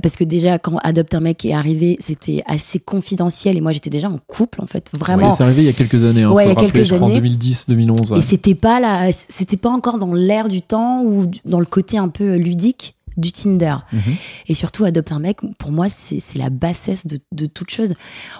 parce 0.04 0.18
que 0.18 0.26
déjà 0.26 0.60
quand 0.60 0.76
adopte 0.84 1.14
un 1.16 1.22
mec 1.22 1.46
est 1.46 1.54
arrivé, 1.54 1.96
c'était 2.02 2.44
assez 2.46 2.80
confidentiel 2.80 3.56
et 3.56 3.62
moi 3.62 3.72
j'étais 3.72 3.90
déjà 3.90 4.10
en 4.10 4.18
couple 4.28 4.62
en 4.62 4.66
fait, 4.66 4.91
vraiment. 4.94 5.30
Ouais, 5.30 5.36
c'est 5.36 5.44
arrivé 5.44 5.62
il 5.64 5.66
y 5.66 5.70
a 5.70 5.74
quelques 5.74 6.04
années. 6.04 6.24
Hein, 6.24 6.32
Ouais, 6.32 6.46
il 6.46 6.48
y 6.48 6.52
a 6.52 6.54
rappeler, 6.56 6.72
quelques 6.72 6.88
crois, 6.96 7.02
en 7.02 7.06
années. 7.06 7.16
2010, 7.16 7.66
2011. 7.70 8.12
ouais. 8.12 8.20
Et 8.20 8.22
c'était 8.22 8.56
pas 8.56 8.80
là, 8.80 9.10
c'était 9.30 9.58
pas 9.58 9.70
encore 9.70 9.98
dans 9.98 10.14
l'air 10.14 10.48
du 10.50 10.62
temps 10.62 11.04
ou 11.04 11.26
dans 11.46 11.60
le 11.60 11.66
côté 11.66 11.98
un 11.98 12.10
peu 12.10 12.36
ludique 12.36 12.96
du 13.18 13.32
Tinder. 13.34 13.76
Mhm. 13.92 14.02
Et 14.48 14.54
surtout, 14.54 14.86
adopte 14.86 15.12
un 15.12 15.20
mec, 15.20 15.40
pour 15.58 15.72
moi, 15.72 15.88
c'est 15.90 16.22
la 16.38 16.50
bassesse 16.50 17.06
de, 17.06 17.20
de 17.34 17.46
toute 17.46 17.70
chose. 17.70 17.94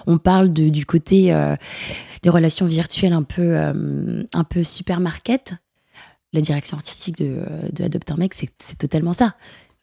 On 0.06 0.16
parle 0.18 0.52
de- 0.52 0.70
du 0.70 0.86
côté 0.86 1.32
euh, 1.32 1.56
des 2.22 2.30
relations 2.30 2.64
virtuelles 2.66 3.12
un 3.12 3.22
peu, 3.22 3.42
euh, 3.42 4.22
un 4.32 4.44
peu 4.44 4.62
supermarket. 4.62 5.52
La 6.32 6.40
direction 6.40 6.78
artistique 6.78 7.18
de, 7.18 7.40
de 7.72 7.84
Adopte 7.84 8.10
un 8.10 8.16
mec, 8.16 8.32
c'est 8.34 8.78
totalement 8.78 9.12
ça. 9.12 9.34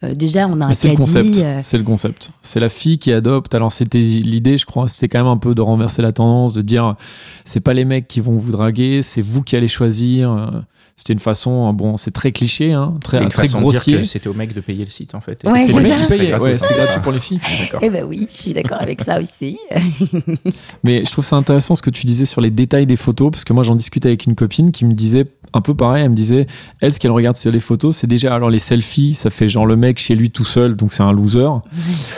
Euh, 0.03 0.11
déjà, 0.13 0.47
on 0.47 0.61
a 0.61 0.67
un 0.67 0.73
C'est 0.73 0.89
le 0.89 0.95
concept. 0.95 1.35
euh, 1.43 1.59
C'est 1.61 1.77
le 1.77 1.83
concept. 1.83 2.31
C'est 2.41 2.59
la 2.61 2.69
fille 2.69 2.97
qui 2.99 3.11
adopte. 3.11 3.53
Alors 3.53 3.71
c'était 3.71 3.99
l'idée, 3.99 4.57
je 4.57 4.65
crois, 4.65 4.87
c'était 4.87 5.09
quand 5.09 5.19
même 5.19 5.27
un 5.31 5.37
peu 5.37 5.53
de 5.55 5.61
renverser 5.61 6.01
la 6.01 6.11
tendance, 6.13 6.53
de 6.53 6.61
dire 6.61 6.95
c'est 7.43 7.59
pas 7.59 7.73
les 7.73 7.83
mecs 7.85 8.07
qui 8.07 8.21
vont 8.21 8.37
vous 8.37 8.51
draguer, 8.51 9.01
c'est 9.01 9.21
vous 9.21 9.41
qui 9.41 9.55
allez 9.57 9.67
choisir. 9.67 10.51
C'était 10.95 11.13
une 11.13 11.19
façon, 11.19 11.71
bon, 11.71 11.95
c'est 11.95 12.11
très 12.11 12.33
cliché, 12.33 12.73
hein, 12.73 12.93
très, 13.01 13.19
C'était 13.19 13.23
une 13.23 13.29
très 13.31 13.43
façon 13.43 13.57
de 13.59 13.71
dire 13.71 13.71
grossier. 13.71 14.03
c'était 14.05 14.27
au 14.27 14.33
mec 14.33 14.53
de 14.53 14.59
payer 14.59 14.83
le 14.83 14.89
site 14.89 15.15
en 15.15 15.21
fait. 15.21 15.41
Ouais, 15.45 15.65
C'est 15.65 15.73
mecs 15.73 15.87
ça. 15.93 16.17
qui 16.17 16.27
gratos, 16.27 16.47
Ouais, 16.47 16.53
c'est 16.55 16.75
gratuit 16.75 17.01
pour 17.01 17.11
les 17.13 17.19
filles. 17.19 17.39
Eh 17.81 17.89
ben 17.89 18.05
oui, 18.05 18.27
je 18.29 18.37
suis 18.41 18.53
d'accord 18.53 18.81
avec 18.81 19.01
ça 19.01 19.19
aussi. 19.21 19.57
Mais 20.83 21.03
je 21.05 21.11
trouve 21.11 21.23
ça 21.25 21.35
intéressant 21.37 21.75
ce 21.75 21.81
que 21.81 21.89
tu 21.89 22.05
disais 22.05 22.25
sur 22.25 22.41
les 22.41 22.51
détails 22.51 22.85
des 22.85 22.95
photos, 22.97 23.31
parce 23.31 23.43
que 23.45 23.53
moi 23.53 23.63
j'en 23.63 23.75
discutais 23.77 24.09
avec 24.09 24.25
une 24.25 24.35
copine 24.35 24.71
qui 24.71 24.83
me 24.85 24.93
disait 24.93 25.25
un 25.53 25.61
peu 25.61 25.73
pareil, 25.73 26.03
elle 26.03 26.11
me 26.11 26.15
disait, 26.15 26.47
elle, 26.81 26.93
ce 26.93 26.99
qu'elle 26.99 27.11
regarde 27.11 27.35
sur 27.35 27.51
les 27.51 27.59
photos, 27.59 27.95
c'est 27.95 28.07
déjà, 28.07 28.33
alors 28.35 28.49
les 28.49 28.59
selfies, 28.59 29.13
ça 29.13 29.29
fait 29.29 29.47
genre 29.47 29.65
le 29.65 29.75
mec 29.75 29.97
chez 29.99 30.15
lui 30.15 30.31
tout 30.31 30.45
seul, 30.45 30.75
donc 30.75 30.91
c'est 30.93 31.03
un 31.03 31.11
loser. 31.11 31.47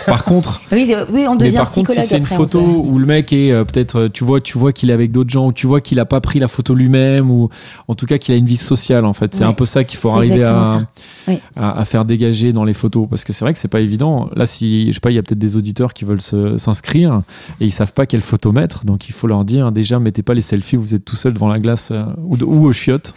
Par 0.05 0.23
contre, 0.23 0.61
Oui, 0.71 0.85
c'est- 0.85 1.05
oui, 1.11 1.25
on 1.27 1.31
mais 1.33 1.37
devient 1.45 1.57
par 1.57 1.71
contre, 1.71 1.91
si 1.91 2.01
c'est 2.01 2.17
une 2.17 2.25
photo 2.25 2.59
où 2.61 2.97
le 2.99 3.05
mec 3.05 3.31
est 3.33 3.51
euh, 3.51 3.63
peut-être, 3.63 3.95
euh, 3.99 4.09
tu 4.09 4.23
vois, 4.23 4.41
tu 4.41 4.57
vois 4.57 4.73
qu'il 4.73 4.89
est 4.89 4.93
avec 4.93 5.11
d'autres 5.11 5.29
gens, 5.29 5.47
ou 5.47 5.53
tu 5.53 5.67
vois 5.67 5.81
qu'il 5.81 5.99
a 5.99 6.05
pas 6.05 6.21
pris 6.21 6.39
la 6.39 6.47
photo 6.47 6.73
lui-même, 6.73 7.29
ou 7.31 7.49
en 7.87 7.93
tout 7.95 8.05
cas 8.05 8.17
qu'il 8.17 8.33
a 8.33 8.37
une 8.37 8.45
vie 8.45 8.57
sociale, 8.57 9.05
en 9.05 9.13
fait. 9.13 9.33
C'est 9.35 9.41
Ouais. 9.43 9.49
un 9.49 9.53
peu 9.53 9.65
ça 9.65 9.83
qu'il 9.83 9.97
faut 9.99 10.09
arriver 10.09 10.43
à. 10.43 10.87
Oui. 11.27 11.39
à, 11.55 11.79
à 11.79 11.85
faire 11.85 12.05
dégager 12.05 12.51
dans 12.51 12.63
les 12.63 12.73
photos, 12.73 13.07
parce 13.09 13.23
que 13.23 13.33
c'est 13.33 13.45
vrai 13.45 13.53
que 13.53 13.59
c'est 13.59 13.67
pas 13.67 13.81
évident. 13.81 14.29
Là, 14.35 14.45
si, 14.45 14.87
je 14.87 14.93
sais 14.93 14.99
pas, 14.99 15.11
il 15.11 15.15
y 15.15 15.19
a 15.19 15.23
peut-être 15.23 15.39
des 15.39 15.55
auditeurs 15.55 15.93
qui 15.93 16.03
veulent 16.05 16.21
s'inscrire 16.21 17.21
et 17.59 17.65
ils 17.65 17.71
savent 17.71 17.93
pas 17.93 18.05
quelle 18.05 18.21
photo 18.21 18.51
mettre, 18.51 18.85
donc 18.85 19.07
il 19.09 19.11
faut 19.13 19.27
leur 19.27 19.45
dire 19.45 19.71
déjà, 19.71 19.99
mettez 19.99 20.21
pas 20.23 20.33
les 20.33 20.41
selfies 20.41 20.77
où 20.77 20.81
vous 20.81 20.95
êtes 20.95 21.05
tout 21.05 21.15
seul 21.15 21.33
devant 21.33 21.47
la 21.47 21.59
glace 21.59 21.89
euh, 21.91 22.03
ou, 22.23 22.37
de- 22.37 22.45
ou 22.45 22.65
aux 22.65 22.73
chiottes. 22.73 23.13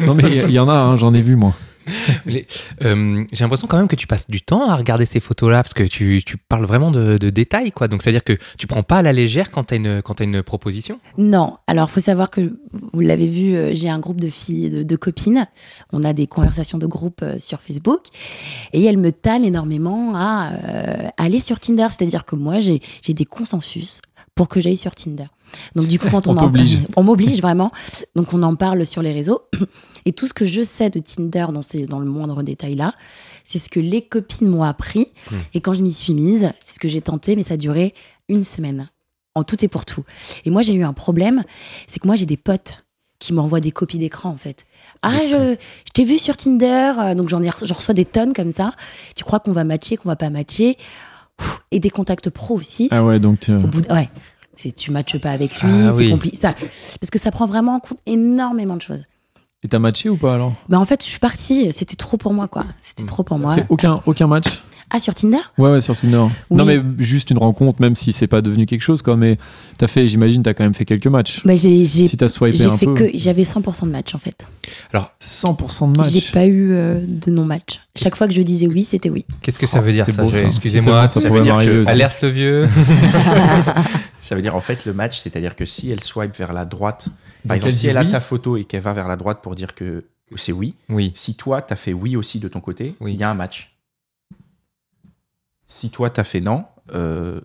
Non 0.00 0.14
mais 0.14 0.24
il 0.24 0.50
y 0.50 0.58
en 0.58 0.68
a, 0.68 0.74
hein, 0.74 0.96
j'en 0.96 1.14
ai 1.14 1.20
vu 1.20 1.36
moi. 1.36 1.54
Euh, 2.82 3.24
J'ai 3.32 3.44
l'impression 3.44 3.68
quand 3.68 3.76
même 3.76 3.86
que 3.86 3.94
tu 3.96 4.08
passes 4.08 4.28
du 4.28 4.40
temps 4.42 4.68
à 4.68 4.74
regarder 4.74 5.04
ces 5.04 5.20
photos-là 5.20 5.62
parce 5.62 5.72
que 5.72 5.84
tu, 5.84 6.20
tu 6.26 6.36
parles 6.36 6.64
vraiment 6.64 6.90
de, 6.90 7.16
de 7.16 7.30
détails, 7.30 7.70
quoi. 7.70 7.86
Donc, 7.86 8.02
c'est-à-dire 8.02 8.24
que 8.24 8.36
tu 8.58 8.66
prends 8.66 8.82
pas 8.82 8.98
à 8.98 9.02
la 9.02 9.12
légère 9.12 9.52
quand 9.52 9.64
tu 9.64 9.74
as 9.74 9.76
une, 9.76 10.02
quand 10.02 10.14
t'as 10.14 10.24
une 10.24 10.42
proposition. 10.42 10.98
Non, 11.16 11.58
alors 11.68 11.88
faut 11.88 12.00
savoir 12.00 12.30
que 12.30 12.58
vous 12.72 13.00
l'avez 13.00 13.28
vu, 13.28 13.54
euh, 13.54 13.70
j'ai 13.72 13.88
un 13.88 14.00
groupe 14.00 14.20
de 14.20 14.28
filles, 14.28 14.68
de, 14.68 14.82
de 14.82 14.96
copines. 14.96 15.46
On 15.92 16.02
a 16.02 16.12
des 16.12 16.26
conversations 16.26 16.78
de 16.78 16.86
groupe 16.86 17.20
euh, 17.22 17.38
sur 17.38 17.60
Facebook 17.60 18.00
et 18.72 18.84
elles 18.84 18.98
me 18.98 19.12
tannent 19.12 19.44
énormément 19.44 20.14
à 20.16 20.50
euh, 20.52 21.08
aller 21.18 21.38
sur 21.38 21.60
Tinder. 21.60 21.86
C'est-à-dire 21.96 22.24
que 22.24 22.34
moi, 22.34 22.58
j'ai 22.58 22.80
j'ai 23.00 23.12
des 23.14 23.24
consensus 23.24 24.00
pour 24.36 24.48
que 24.48 24.60
j'aille 24.60 24.76
sur 24.76 24.94
Tinder. 24.94 25.26
Donc 25.74 25.88
du 25.88 25.98
coup, 25.98 26.08
quand 26.10 26.26
on, 26.28 26.32
On 26.32 26.34
t'oblige. 26.34 26.80
on 26.94 27.02
m'oblige 27.02 27.40
vraiment. 27.40 27.72
Donc 28.14 28.32
on 28.32 28.42
en 28.44 28.54
parle 28.54 28.86
sur 28.86 29.02
les 29.02 29.12
réseaux. 29.12 29.40
Et 30.04 30.12
tout 30.12 30.28
ce 30.28 30.34
que 30.34 30.44
je 30.44 30.62
sais 30.62 30.90
de 30.90 31.00
Tinder 31.00 31.46
dans, 31.52 31.62
ces, 31.62 31.86
dans 31.86 31.98
le 31.98 32.06
moindre 32.06 32.44
détail 32.44 32.76
là, 32.76 32.94
c'est 33.42 33.58
ce 33.58 33.68
que 33.68 33.80
les 33.80 34.02
copines 34.02 34.48
m'ont 34.48 34.62
appris. 34.62 35.08
Hmm. 35.32 35.36
Et 35.54 35.60
quand 35.60 35.74
je 35.74 35.80
m'y 35.82 35.92
suis 35.92 36.14
mise, 36.14 36.52
c'est 36.60 36.74
ce 36.74 36.78
que 36.78 36.86
j'ai 36.86 37.00
tenté, 37.00 37.34
mais 37.34 37.42
ça 37.42 37.54
a 37.54 37.56
duré 37.56 37.94
une 38.28 38.44
semaine. 38.44 38.90
En 39.34 39.42
tout 39.42 39.62
et 39.64 39.68
pour 39.68 39.84
tout. 39.84 40.04
Et 40.44 40.50
moi, 40.50 40.62
j'ai 40.62 40.72
eu 40.72 40.84
un 40.84 40.94
problème, 40.94 41.42
c'est 41.86 42.00
que 42.00 42.06
moi, 42.06 42.16
j'ai 42.16 42.24
des 42.24 42.38
potes 42.38 42.86
qui 43.18 43.34
m'envoient 43.34 43.60
des 43.60 43.70
copies 43.70 43.98
d'écran, 43.98 44.30
en 44.30 44.36
fait. 44.36 44.64
Ah, 45.02 45.18
je, 45.26 45.56
je 45.86 45.90
t'ai 45.92 46.04
vu 46.04 46.18
sur 46.18 46.38
Tinder, 46.38 46.92
euh, 46.98 47.14
donc 47.14 47.28
j'en 47.28 47.40
reçois 47.40 47.94
des 47.94 48.06
tonnes 48.06 48.32
comme 48.32 48.52
ça. 48.52 48.72
Tu 49.14 49.24
crois 49.24 49.40
qu'on 49.40 49.52
va 49.52 49.64
matcher, 49.64 49.98
qu'on 49.98 50.08
va 50.08 50.16
pas 50.16 50.30
matcher? 50.30 50.78
Et 51.70 51.80
des 51.80 51.90
contacts 51.90 52.30
pro 52.30 52.54
aussi. 52.54 52.88
Ah 52.90 53.04
ouais, 53.04 53.18
donc 53.18 53.46
Au 53.50 53.66
bout 53.66 53.80
de- 53.82 53.92
ouais. 53.92 54.08
C'est, 54.54 54.72
tu 54.72 54.90
matches 54.90 55.18
pas 55.18 55.32
avec 55.32 55.60
lui, 55.60 55.70
Ah 55.70 55.90
c'est 55.92 55.98
oui. 56.04 56.10
compliqué. 56.10 56.36
Ça, 56.36 56.54
parce 56.54 57.10
que 57.10 57.18
ça 57.18 57.30
prend 57.30 57.46
vraiment 57.46 57.74
en 57.74 57.80
compte 57.80 57.98
énormément 58.06 58.76
de 58.76 58.82
choses. 58.82 59.02
et 59.62 59.68
t'as 59.68 59.78
matché 59.78 60.08
ou 60.08 60.16
pas 60.16 60.34
alors? 60.36 60.54
Ben, 60.68 60.78
en 60.78 60.84
fait, 60.84 61.02
je 61.04 61.08
suis 61.08 61.18
partie, 61.18 61.72
c'était 61.72 61.96
trop 61.96 62.16
pour 62.16 62.32
moi, 62.32 62.46
quoi. 62.48 62.64
C'était 62.80 63.02
Hmm. 63.02 63.06
trop 63.06 63.22
pour 63.24 63.38
moi. 63.38 63.54
Fait 63.56 63.66
aucun 63.68 64.00
aucun 64.06 64.26
match? 64.28 64.62
Ah, 64.90 65.00
sur 65.00 65.14
Tinder? 65.14 65.38
Ouais, 65.58 65.70
ouais, 65.70 65.80
sur 65.80 65.96
Tinder. 65.96 66.26
Oui. 66.50 66.56
Non, 66.56 66.64
mais 66.64 66.80
juste 66.98 67.30
une 67.30 67.38
rencontre, 67.38 67.80
même 67.82 67.96
si 67.96 68.12
c'est 68.12 68.28
pas 68.28 68.40
devenu 68.40 68.66
quelque 68.66 68.82
chose, 68.82 69.02
quoi. 69.02 69.16
Mais 69.16 69.36
t'as 69.78 69.88
fait, 69.88 70.06
j'imagine, 70.06 70.42
t'as 70.44 70.54
quand 70.54 70.62
même 70.62 70.74
fait 70.74 70.84
quelques 70.84 71.08
matchs. 71.08 71.42
bah, 71.44 71.56
J'ai 71.56 71.84
j'ai- 71.84 72.06
Si 72.06 72.16
t'as 72.16 72.28
swipé 72.28 72.56
j'ai 72.56 72.66
un 72.66 72.76
fait 72.76 72.86
peu. 72.86 72.94
que. 72.94 73.10
J'avais 73.14 73.42
100% 73.44 73.86
de 73.86 73.90
match 73.90 74.14
en 74.14 74.18
fait. 74.18 74.46
100% 75.20 75.88
de 75.92 76.02
J'ai 76.04 76.14
match. 76.18 76.32
pas 76.32 76.46
eu 76.46 76.70
euh, 76.72 77.00
de 77.04 77.30
non-match. 77.30 77.80
Chaque 77.96 78.14
fois 78.14 78.28
que 78.28 78.32
je 78.34 78.42
disais 78.42 78.66
oui, 78.68 78.84
c'était 78.84 79.10
oui. 79.10 79.24
Qu'est-ce 79.42 79.58
que 79.58 79.66
ça 79.66 79.78
Oh, 79.80 79.84
veut 79.84 79.92
dire 79.92 80.04
c'est 80.04 80.12
ça 80.12 80.22
beau, 80.22 80.30
ça. 80.30 80.40
Excusez-moi, 80.40 81.08
Si 81.08 81.20
ça 81.20 81.30
veut 81.30 81.40
dire 81.40 81.54
m'arriver 81.54 81.72
que 81.74 81.80
aussi. 81.80 81.90
alerte 81.90 82.22
le 82.22 82.28
vieux. 82.28 82.68
Ça 84.20 84.34
veut 84.34 84.42
dire 84.42 84.56
en 84.56 84.60
fait 84.60 84.84
le 84.86 84.92
match, 84.92 85.18
c'est-à-dire 85.18 85.54
que 85.54 85.64
si 85.64 85.88
elle 85.90 86.02
swipe 86.02 86.36
vers 86.36 86.52
la 86.52 86.64
droite, 86.64 87.06
Donc, 87.08 87.48
par 87.48 87.54
exemple, 87.56 87.72
si 87.74 87.86
elle 87.86 87.96
a 87.96 88.02
oui. 88.02 88.10
ta 88.10 88.18
photo 88.20 88.56
et 88.56 88.64
qu'elle 88.64 88.80
va 88.82 88.92
vers 88.92 89.06
la 89.06 89.14
droite 89.16 89.38
pour 89.40 89.54
dire 89.54 89.74
que 89.76 90.04
c'est 90.34 90.50
oui, 90.50 90.74
Oui. 90.88 91.12
si 91.14 91.34
toi 91.36 91.62
t'as 91.62 91.76
fait 91.76 91.92
oui 91.92 92.16
aussi 92.16 92.40
de 92.40 92.48
ton 92.48 92.60
côté, 92.60 92.94
il 93.00 93.04
Oui. 93.04 93.14
y 93.14 93.22
a 93.22 93.30
un 93.30 93.34
match. 93.34 93.75
Si 95.66 95.90
toi 95.90 96.10
t'as 96.10 96.24
fait 96.24 96.40
non, 96.40 96.64
euh, 96.94 97.40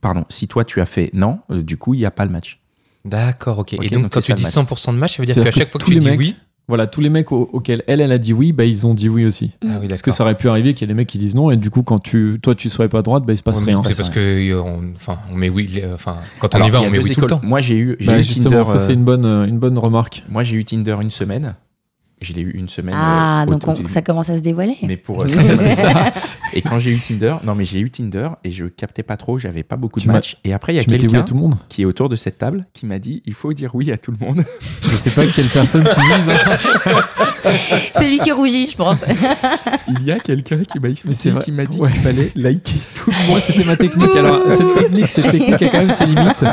pardon, 0.00 0.24
si 0.28 0.48
toi 0.48 0.64
tu 0.64 0.80
as 0.80 0.86
fait 0.86 1.10
non, 1.12 1.40
euh, 1.50 1.62
du 1.62 1.76
coup 1.76 1.94
il 1.94 1.98
n'y 1.98 2.06
a 2.06 2.10
pas 2.10 2.24
le 2.24 2.30
match. 2.32 2.60
D'accord, 3.04 3.58
ok. 3.60 3.74
Ok, 3.78 3.84
Et 3.84 3.88
donc, 3.88 4.02
donc 4.04 4.12
quand 4.12 4.20
tu 4.20 4.32
dis 4.34 4.42
le 4.42 4.46
match. 4.48 4.54
100% 4.54 4.92
de 4.92 4.98
match, 4.98 5.16
ça 5.16 5.22
veut 5.22 5.26
dire 5.26 5.34
qu'à 5.42 5.50
chaque 5.50 5.66
que 5.68 5.72
fois 5.72 5.80
que 5.80 5.84
tu 5.86 5.96
dis 5.98 6.06
mecs- 6.06 6.18
oui. 6.18 6.36
Voilà, 6.66 6.86
tous 6.86 7.00
les 7.00 7.08
mecs 7.08 7.32
au- 7.32 7.48
auxquels 7.54 7.82
elle, 7.86 8.02
elle 8.02 8.12
a 8.12 8.18
dit 8.18 8.34
oui, 8.34 8.52
bah, 8.52 8.66
ils 8.66 8.86
ont 8.86 8.92
dit 8.92 9.08
oui 9.08 9.24
aussi. 9.24 9.52
Ah 9.64 9.78
oui, 9.80 9.88
Parce 9.88 10.02
que 10.02 10.10
ça 10.10 10.22
aurait 10.24 10.36
pu 10.36 10.50
arriver 10.50 10.74
qu'il 10.74 10.86
y 10.86 10.90
ait 10.90 10.92
des 10.92 10.96
mecs 10.98 11.06
qui 11.08 11.16
disent 11.16 11.34
non, 11.34 11.50
et 11.50 11.56
du 11.56 11.70
coup, 11.70 11.82
quand 11.82 11.98
tu, 11.98 12.38
toi, 12.42 12.54
tu 12.54 12.68
swipes 12.68 12.94
à 12.94 13.00
droite, 13.00 13.24
bah, 13.24 13.32
il 13.32 13.38
se 13.38 13.42
passe 13.42 13.60
Ouais, 13.60 13.64
rien. 13.72 13.82
C'est 13.82 13.96
parce 13.96 14.10
que, 14.10 14.20
euh, 14.20 14.60
on, 14.60 14.92
enfin, 14.94 15.18
on 15.32 15.34
met 15.36 15.48
oui. 15.48 15.80
Enfin, 15.94 16.18
quand 16.40 16.54
on 16.54 16.56
Alors, 16.56 16.68
y 16.68 16.70
va, 16.70 16.80
y 16.80 16.86
on 16.86 16.90
met 16.90 16.98
oui 16.98 17.04
tout 17.14 17.20
le 17.22 17.26
écoles. 17.26 17.28
temps. 17.30 17.40
Moi 17.42 17.60
j'ai 17.60 17.78
eu, 17.78 17.96
Bah, 18.04 18.18
eu 18.18 18.22
justement, 18.22 18.50
Tinder. 18.64 18.64
ça, 18.66 18.76
c'est 18.76 18.92
une 18.92 19.04
bonne, 19.04 19.24
une 19.24 19.58
bonne 19.58 19.78
remarque. 19.78 20.24
Moi 20.28 20.42
j'ai 20.42 20.56
eu 20.56 20.64
Tinder 20.66 20.96
une 21.00 21.10
semaine. 21.10 21.54
Je 22.20 22.32
l'ai 22.32 22.42
eu 22.42 22.50
une 22.50 22.68
semaine. 22.68 22.94
Ah, 22.98 23.42
euh, 23.42 23.46
donc 23.46 23.66
on- 23.68 23.86
ça 23.86 24.02
commence 24.02 24.28
à 24.30 24.36
se 24.36 24.42
dévoiler. 24.42 24.76
Mais 24.82 24.96
pour 24.96 25.22
euh, 25.22 25.26
C'est 25.56 25.74
ça. 25.76 26.10
et 26.52 26.62
quand 26.62 26.76
j'ai 26.76 26.90
eu 26.90 26.98
Tinder, 26.98 27.36
non 27.44 27.54
mais 27.54 27.64
j'ai 27.64 27.78
eu 27.78 27.90
Tinder 27.90 28.28
et 28.44 28.50
je 28.50 28.64
captais 28.66 29.02
pas 29.04 29.16
trop, 29.16 29.38
j'avais 29.38 29.62
pas 29.62 29.76
beaucoup 29.76 30.00
de 30.00 30.04
Tu 30.04 30.08
matchs. 30.10 30.36
Et 30.44 30.52
après 30.52 30.72
il 30.72 30.76
y 30.76 30.78
a 30.80 30.82
oui 30.82 30.98
quelqu'un 30.98 31.20
à 31.20 31.22
tout 31.22 31.34
le 31.34 31.40
monde. 31.40 31.56
qui 31.68 31.82
est 31.82 31.84
autour 31.84 32.08
de 32.08 32.16
cette 32.16 32.38
table 32.38 32.66
qui 32.72 32.86
m'a 32.86 32.98
dit 32.98 33.22
il 33.26 33.34
faut 33.34 33.52
dire 33.52 33.74
oui 33.74 33.92
à 33.92 33.98
tout 33.98 34.10
le 34.12 34.24
monde. 34.24 34.44
Je 34.82 34.96
sais 34.96 35.10
pas 35.10 35.26
quelle 35.26 35.48
personne 35.48 35.84
tu 35.84 36.00
vises. 36.00 36.28
hein. 36.28 37.52
C'est 37.94 38.08
lui 38.08 38.18
qui 38.18 38.32
rougit, 38.32 38.68
je 38.70 38.76
pense. 38.76 38.96
il 39.88 40.02
y 40.04 40.10
a 40.12 40.18
quelqu'un 40.18 40.58
qui 40.64 40.80
m'a 40.80 40.88
expliqué, 40.88 41.32
qui 41.44 41.52
m'a 41.52 41.66
dit 41.66 41.78
Ouais. 41.78 41.90
qu'il 41.92 42.00
fallait 42.00 42.32
liker 42.34 42.74
tout. 42.94 43.12
Moi, 43.28 43.38
c'était 43.40 43.64
ma 43.64 43.76
technique. 43.76 44.14
Alors, 44.16 44.40
cette 44.50 44.74
technique, 44.74 45.08
cette 45.08 45.30
technique 45.30 45.62
a 45.62 45.68
quand 45.68 45.78
même 45.78 45.90
ses 45.90 46.06
limites. 46.06 46.44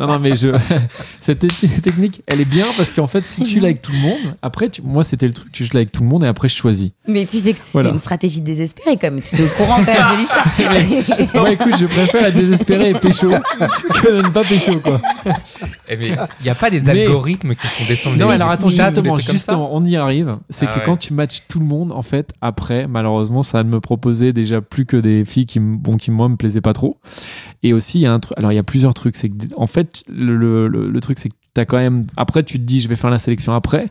Non, 0.00 0.06
non, 0.06 0.18
mais 0.18 0.34
je, 0.34 0.48
cette 1.20 1.40
te- 1.40 1.80
technique, 1.80 2.22
elle 2.26 2.40
est 2.40 2.44
bien 2.44 2.66
parce 2.76 2.92
qu'en 2.92 3.06
fait, 3.06 3.26
si 3.26 3.42
tu 3.42 3.60
likes 3.60 3.82
tout 3.82 3.92
le 3.92 3.98
monde, 3.98 4.36
après, 4.42 4.68
tu- 4.70 4.82
moi, 4.82 5.02
c'était 5.04 5.26
le 5.26 5.32
truc, 5.34 5.52
tu 5.52 5.64
je 5.64 5.70
like 5.74 5.92
tout 5.92 6.02
le 6.02 6.08
monde 6.08 6.24
et 6.24 6.26
après, 6.26 6.48
je 6.48 6.54
choisis. 6.56 6.90
Mais 7.06 7.26
tu 7.26 7.38
sais 7.38 7.52
que 7.52 7.58
c'est 7.58 7.72
Voilà. 7.72 7.90
une 7.90 7.98
stratégie 7.98 8.40
désespérée, 8.40 8.96
quand 8.96 9.10
même. 9.10 9.22
Tu 9.22 9.36
es 9.36 9.44
au 9.44 9.48
courant 9.48 9.76
quand 9.84 9.86
même 9.86 10.12
de 10.12 10.18
l'histoire. 10.18 11.34
Moi, 11.34 11.52
écoute, 11.52 11.74
je 11.78 11.86
préfère 11.86 12.22
la 12.22 12.30
désespérer 12.30 12.90
et 12.90 12.94
pécho 12.94 13.30
que 13.30 14.16
de 14.16 14.22
ne 14.22 14.28
pas 14.28 14.44
pécho, 14.44 14.78
quoi. 14.80 15.00
Eh, 15.88 15.96
mais 15.96 16.08
il 16.08 16.44
n'y 16.44 16.50
a 16.50 16.54
pas 16.54 16.70
des 16.70 16.80
Mais- 16.82 17.02
algorithmes 17.02 17.54
qui 17.54 17.66
font 17.66 17.84
descendre 17.86 18.16
Non, 18.16 18.28
les 18.28 18.34
alors 18.34 18.50
attends, 18.50 18.68
justement, 18.70 19.12
comme 19.12 19.20
justement, 19.22 19.74
on 19.74 19.84
y 19.84 19.96
arrive. 19.96 20.36
C'est 20.48 20.66
Ah 20.66 20.72
que 20.72 20.78
ouais. 20.78 20.84
quand 20.86 20.96
tu 20.96 21.12
matches 21.12 21.42
tout 21.48 21.58
le 21.58 21.64
monde, 21.66 21.92
en 21.92 22.02
fait, 22.02 22.30
après, 22.40 22.86
malheureusement, 22.86 23.42
ça 23.42 23.62
ne 23.64 23.68
me 23.70 23.80
proposait 23.80 24.32
déjà 24.32 24.60
plus 24.60 24.86
que 24.86 24.96
des 24.96 25.24
filles 25.24 25.46
qui, 25.46 25.58
bon, 25.60 25.96
qui 25.96 26.10
moi, 26.10 26.28
me 26.28 26.36
plaisaient 26.36 26.60
pas 26.60 26.72
trop. 26.72 26.98
Et 27.62 27.72
aussi, 27.72 27.98
il 27.98 28.02
y 28.02 28.06
a 28.06 28.12
un 28.12 28.20
truc. 28.20 28.38
Alors, 28.38 28.52
il 28.52 28.54
y 28.54 28.58
a 28.58 28.62
plusieurs 28.62 28.94
trucs. 28.94 29.16
C'est 29.16 29.28
que, 29.28 29.34
en 29.56 29.66
fait, 29.66 29.89
le, 30.08 30.36
le, 30.36 30.68
le- 30.68 30.88
le 30.90 31.00
truc, 31.00 31.18
c'est 31.18 31.28
que 31.28 31.34
t'as 31.54 31.64
quand 31.64 31.78
même. 31.78 32.06
Après, 32.16 32.42
tu 32.42 32.58
te 32.58 32.64
dis, 32.64 32.80
je 32.80 32.88
vais 32.88 32.96
faire 32.96 33.10
la 33.10 33.18
sélection 33.18 33.52
après. 33.54 33.88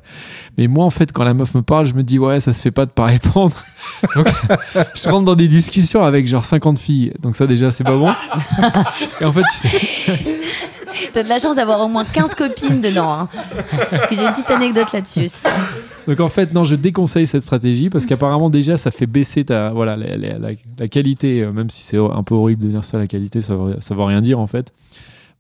Mais 0.58 0.68
moi, 0.68 0.86
en 0.86 0.90
fait, 0.90 1.12
quand 1.12 1.24
la 1.24 1.34
meuf 1.34 1.54
me 1.56 1.62
parle, 1.62 1.86
je 1.86 1.94
me 1.94 2.04
dis, 2.04 2.18
ouais, 2.20 2.40
ça 2.40 2.54
se 2.54 2.62
fait 2.62 2.72
pas 2.72 2.86
de 2.86 2.92
pas 2.92 3.06
répondre. 3.06 3.56
Donc, 4.16 4.28
je 4.96 5.10
rentre 5.10 5.26
dans 5.26 5.36
des 5.36 5.48
discussions 5.48 6.04
avec 6.04 6.26
genre 6.28 6.46
50 6.46 6.80
filles. 6.80 7.14
Donc, 7.22 7.36
ça, 7.36 7.48
déjà, 7.48 7.72
c'est 7.72 7.84
pas 7.84 7.98
bon. 7.98 8.12
Et 9.22 9.26
en 9.26 9.32
fait, 9.34 9.44
tu 9.52 9.68
sais. 9.68 10.20
T'as 11.14 11.24
de 11.24 11.30
la 11.30 11.40
chance 11.40 11.56
d'avoir 11.56 11.80
au 11.82 11.88
moins 11.88 12.04
15 12.04 12.36
copines 12.36 12.82
dedans. 12.82 13.12
Hein. 13.14 13.30
Parce 13.90 14.08
que 14.08 14.16
j'ai 14.16 14.24
une 14.26 14.32
petite 14.32 14.50
anecdote 14.52 14.92
là-dessus 14.92 15.22
aussi. 15.22 15.42
Donc 16.08 16.20
en 16.20 16.28
fait, 16.30 16.54
non, 16.54 16.64
je 16.66 16.76
déconseille 16.76 17.26
cette 17.26 17.42
stratégie 17.44 17.90
parce 17.90 18.06
qu'apparemment 18.06 18.50
déjà, 18.50 18.76
ça 18.76 18.92
fait 18.92 19.06
baisser 19.06 19.46
ta, 19.46 19.70
voilà, 19.70 19.96
la, 19.96 20.18
la- 20.18 20.38
la- 20.40 20.50
la 20.78 20.88
qualité, 20.88 21.42
euh, 21.42 21.52
même 21.52 21.70
si 21.70 21.84
c'est 21.84 21.98
un 21.98 22.24
peu 22.24 22.36
horrible 22.36 22.64
de 22.64 22.70
dire 22.70 22.84
ça, 22.84 22.98
la 22.98 23.08
qualité, 23.08 23.42
ça 23.42 23.56
ça 23.80 23.96
veut 23.96 24.04
rien 24.04 24.20
dire 24.22 24.40
en 24.40 24.48
fait. 24.48 24.74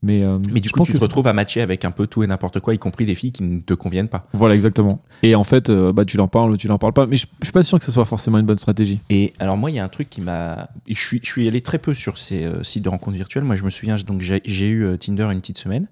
Mais, 0.01 0.23
euh, 0.23 0.37
Mais 0.51 0.61
du 0.61 0.69
je 0.69 0.73
coup, 0.73 0.77
pense 0.79 0.87
tu 0.87 0.93
que 0.93 0.97
te 0.97 1.03
retrouves 1.03 1.27
à 1.27 1.33
matcher 1.33 1.61
avec 1.61 1.83
un 1.83 1.91
peu 1.91 2.07
tout 2.07 2.23
et 2.23 2.27
n'importe 2.27 2.59
quoi, 2.61 2.73
y 2.73 2.79
compris 2.79 3.05
des 3.05 3.15
filles 3.15 3.33
qui 3.33 3.43
ne 3.43 3.59
te 3.59 3.73
conviennent 3.73 4.07
pas. 4.07 4.27
Voilà, 4.33 4.55
exactement. 4.55 4.99
Et 5.23 5.35
en 5.35 5.43
fait, 5.43 5.69
euh, 5.69 5.91
bah, 5.91 6.05
tu 6.05 6.15
leur 6.15 6.29
parles 6.29 6.51
ou 6.51 6.57
tu 6.57 6.67
leur 6.67 6.79
parles 6.79 6.93
pas. 6.93 7.05
Mais 7.05 7.17
je, 7.17 7.27
je 7.41 7.45
suis 7.45 7.51
pas 7.51 7.63
sûr 7.63 7.77
que 7.77 7.83
ce 7.83 7.91
soit 7.91 8.05
forcément 8.05 8.37
une 8.37 8.45
bonne 8.45 8.57
stratégie. 8.57 8.99
Et 9.09 9.33
alors 9.39 9.57
moi, 9.57 9.71
il 9.71 9.75
y 9.75 9.79
a 9.79 9.83
un 9.83 9.89
truc 9.89 10.09
qui 10.09 10.21
m'a... 10.21 10.69
Je 10.87 10.99
suis, 10.99 11.19
je 11.21 11.29
suis 11.29 11.47
allé 11.47 11.61
très 11.61 11.79
peu 11.79 11.93
sur 11.93 12.17
ces 12.17 12.45
euh, 12.45 12.63
sites 12.63 12.83
de 12.83 12.89
rencontres 12.89 13.17
virtuelles. 13.17 13.43
Moi, 13.43 13.55
je 13.55 13.65
me 13.65 13.69
souviens, 13.69 13.97
donc 13.97 14.21
j'ai 14.21 14.67
eu 14.67 14.85
euh, 14.85 14.97
Tinder 14.97 15.27
une 15.31 15.41
petite 15.41 15.57
semaine. 15.57 15.87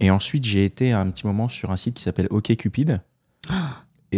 Et 0.00 0.10
ensuite, 0.10 0.44
j'ai 0.44 0.66
été 0.66 0.92
un 0.92 1.08
petit 1.10 1.26
moment 1.26 1.48
sur 1.48 1.70
un 1.70 1.76
site 1.78 1.94
qui 1.94 2.02
s'appelle 2.02 2.26
OkCupid. 2.30 3.00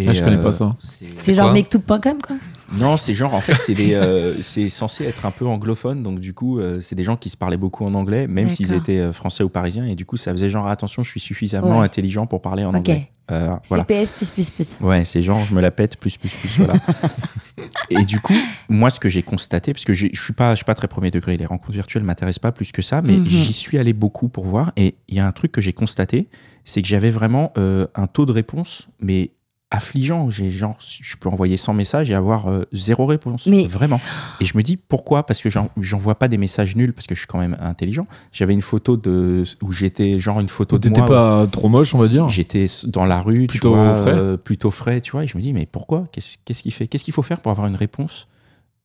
Et, 0.02 0.08
Ah, 0.08 0.12
je 0.12 0.22
connais 0.22 0.40
pas 0.40 0.52
ça. 0.52 0.74
C'est 0.78 1.34
genre 1.34 1.46
quoi 1.46 1.52
maketoub.com, 1.54 2.18
quoi. 2.26 2.36
Non, 2.78 2.98
c'est 2.98 3.14
genre, 3.14 3.32
en 3.34 3.40
fait, 3.40 3.54
c'est 3.54 3.74
euh, 3.94 4.42
c'est 4.42 4.68
censé 4.68 5.04
être 5.04 5.24
un 5.24 5.30
peu 5.30 5.46
anglophone, 5.46 6.02
donc 6.02 6.20
du 6.20 6.34
coup, 6.34 6.58
euh, 6.58 6.80
c'est 6.80 6.94
des 6.94 7.02
gens 7.02 7.16
qui 7.16 7.30
se 7.30 7.36
parlaient 7.38 7.56
beaucoup 7.56 7.86
en 7.86 7.94
anglais, 7.94 8.26
même 8.26 8.50
s'ils 8.50 8.74
étaient 8.74 8.98
euh, 8.98 9.12
français 9.12 9.42
ou 9.42 9.48
parisiens, 9.48 9.86
et 9.86 9.94
du 9.94 10.04
coup, 10.04 10.18
ça 10.18 10.32
faisait 10.32 10.50
genre, 10.50 10.66
attention, 10.68 11.02
je 11.02 11.10
suis 11.10 11.20
suffisamment 11.20 11.78
Ouais. 11.78 11.84
intelligent 11.86 12.26
pour 12.26 12.42
parler 12.42 12.64
en 12.64 12.74
anglais. 12.74 13.08
Euh, 13.30 13.54
voilà. 13.68 13.84
CPS, 13.84 14.12
plus, 14.14 14.30
plus, 14.30 14.50
plus. 14.50 14.76
Ouais, 14.82 15.04
c'est 15.04 15.22
genre, 15.22 15.42
je 15.44 15.54
me 15.54 15.60
la 15.62 15.70
pète, 15.70 15.96
plus, 15.96 16.16
plus, 16.18 16.30
plus, 16.30 16.58
voilà. 16.58 16.74
et 17.90 18.04
du 18.04 18.20
coup, 18.20 18.34
moi, 18.68 18.90
ce 18.90 19.00
que 19.00 19.08
j'ai 19.08 19.22
constaté, 19.22 19.72
parce 19.72 19.84
que 19.84 19.92
je 19.94 20.08
suis 20.14 20.32
pas, 20.34 20.50
je 20.52 20.56
suis 20.56 20.64
pas 20.64 20.74
très 20.74 20.88
premier 20.88 21.10
degré, 21.10 21.36
les 21.38 21.46
rencontres 21.46 21.72
virtuelles 21.72 22.02
m'intéressent 22.04 22.38
pas 22.40 22.52
plus 22.52 22.72
que 22.72 22.82
ça, 22.82 23.00
mais 23.02 23.16
Mhm. 23.16 23.26
j'y 23.26 23.52
suis 23.52 23.78
allé 23.78 23.92
beaucoup 23.94 24.28
pour 24.28 24.44
voir, 24.46 24.72
et 24.76 24.94
il 25.08 25.16
y 25.16 25.20
a 25.20 25.26
un 25.26 25.32
truc 25.32 25.52
que 25.52 25.60
j'ai 25.60 25.72
constaté, 25.72 26.28
c'est 26.64 26.82
que 26.82 26.88
j'avais 26.88 27.10
vraiment 27.10 27.52
euh, 27.56 27.86
un 27.94 28.06
taux 28.06 28.26
de 28.26 28.32
réponse, 28.32 28.88
mais 29.00 29.30
affligeant. 29.70 30.30
J'ai 30.30 30.50
genre, 30.50 30.76
je 30.80 31.16
peux 31.16 31.28
envoyer 31.28 31.56
100 31.56 31.74
messages 31.74 32.10
et 32.10 32.14
avoir 32.14 32.48
euh, 32.50 32.64
zéro 32.72 33.06
réponse. 33.06 33.46
Mais- 33.46 33.66
Vraiment. 33.66 34.00
Et 34.40 34.44
je 34.44 34.56
me 34.56 34.62
dis 34.62 34.76
pourquoi? 34.76 35.24
Parce 35.26 35.42
que 35.42 35.50
j'en- 35.50 35.68
j'envoie 35.80 36.14
pas 36.14 36.28
des 36.28 36.38
messages 36.38 36.74
nuls 36.76 36.92
parce 36.92 37.06
que 37.06 37.14
je 37.14 37.20
suis 37.20 37.26
quand 37.26 37.38
même 37.38 37.56
intelligent. 37.60 38.06
J'avais 38.32 38.54
une 38.54 38.62
photo 38.62 38.96
de 38.96 39.42
où 39.62 39.72
j'étais 39.72 40.18
genre 40.18 40.40
une 40.40 40.48
photo 40.48 40.78
de 40.78 40.88
moi. 40.88 41.04
pas 41.06 41.46
trop 41.46 41.68
moche, 41.68 41.94
on 41.94 41.98
va 41.98 42.08
dire? 42.08 42.28
J'étais 42.28 42.66
dans 42.86 43.04
la 43.04 43.20
rue, 43.20 43.42
tu 43.42 43.46
Plutôt 43.58 43.74
vois, 43.74 43.94
frais? 43.94 44.12
euh, 44.14 44.36
plutôt 44.36 44.70
frais, 44.70 45.00
tu 45.00 45.12
vois. 45.12 45.24
Et 45.24 45.26
je 45.26 45.36
me 45.36 45.42
dis 45.42 45.52
mais 45.52 45.66
pourquoi? 45.66 46.04
Qu'est-ce 46.12 46.36
qu'est-ce 46.44 46.62
qu'il 46.62 46.72
fait? 46.72 46.86
Qu'est-ce 46.86 47.04
qu'il 47.04 47.14
faut 47.14 47.22
faire 47.22 47.40
pour 47.40 47.52
avoir 47.52 47.66
une 47.66 47.76
réponse 47.76 48.28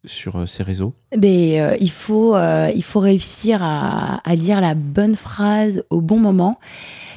sur 0.06 0.36
euh, 0.38 0.46
ces 0.46 0.64
réseaux? 0.64 0.94
Mais 1.18 1.62
euh, 1.62 1.78
il, 1.80 1.92
faut, 1.92 2.36
euh, 2.36 2.72
il 2.76 2.84
faut 2.84 3.00
réussir 3.00 3.62
à, 3.62 4.22
à 4.30 4.36
dire 4.36 4.62
la 4.62 4.76
bonne 4.76 5.16
phrase 5.16 5.84
au 5.90 6.02
bon 6.02 6.20
moment. 6.20 6.60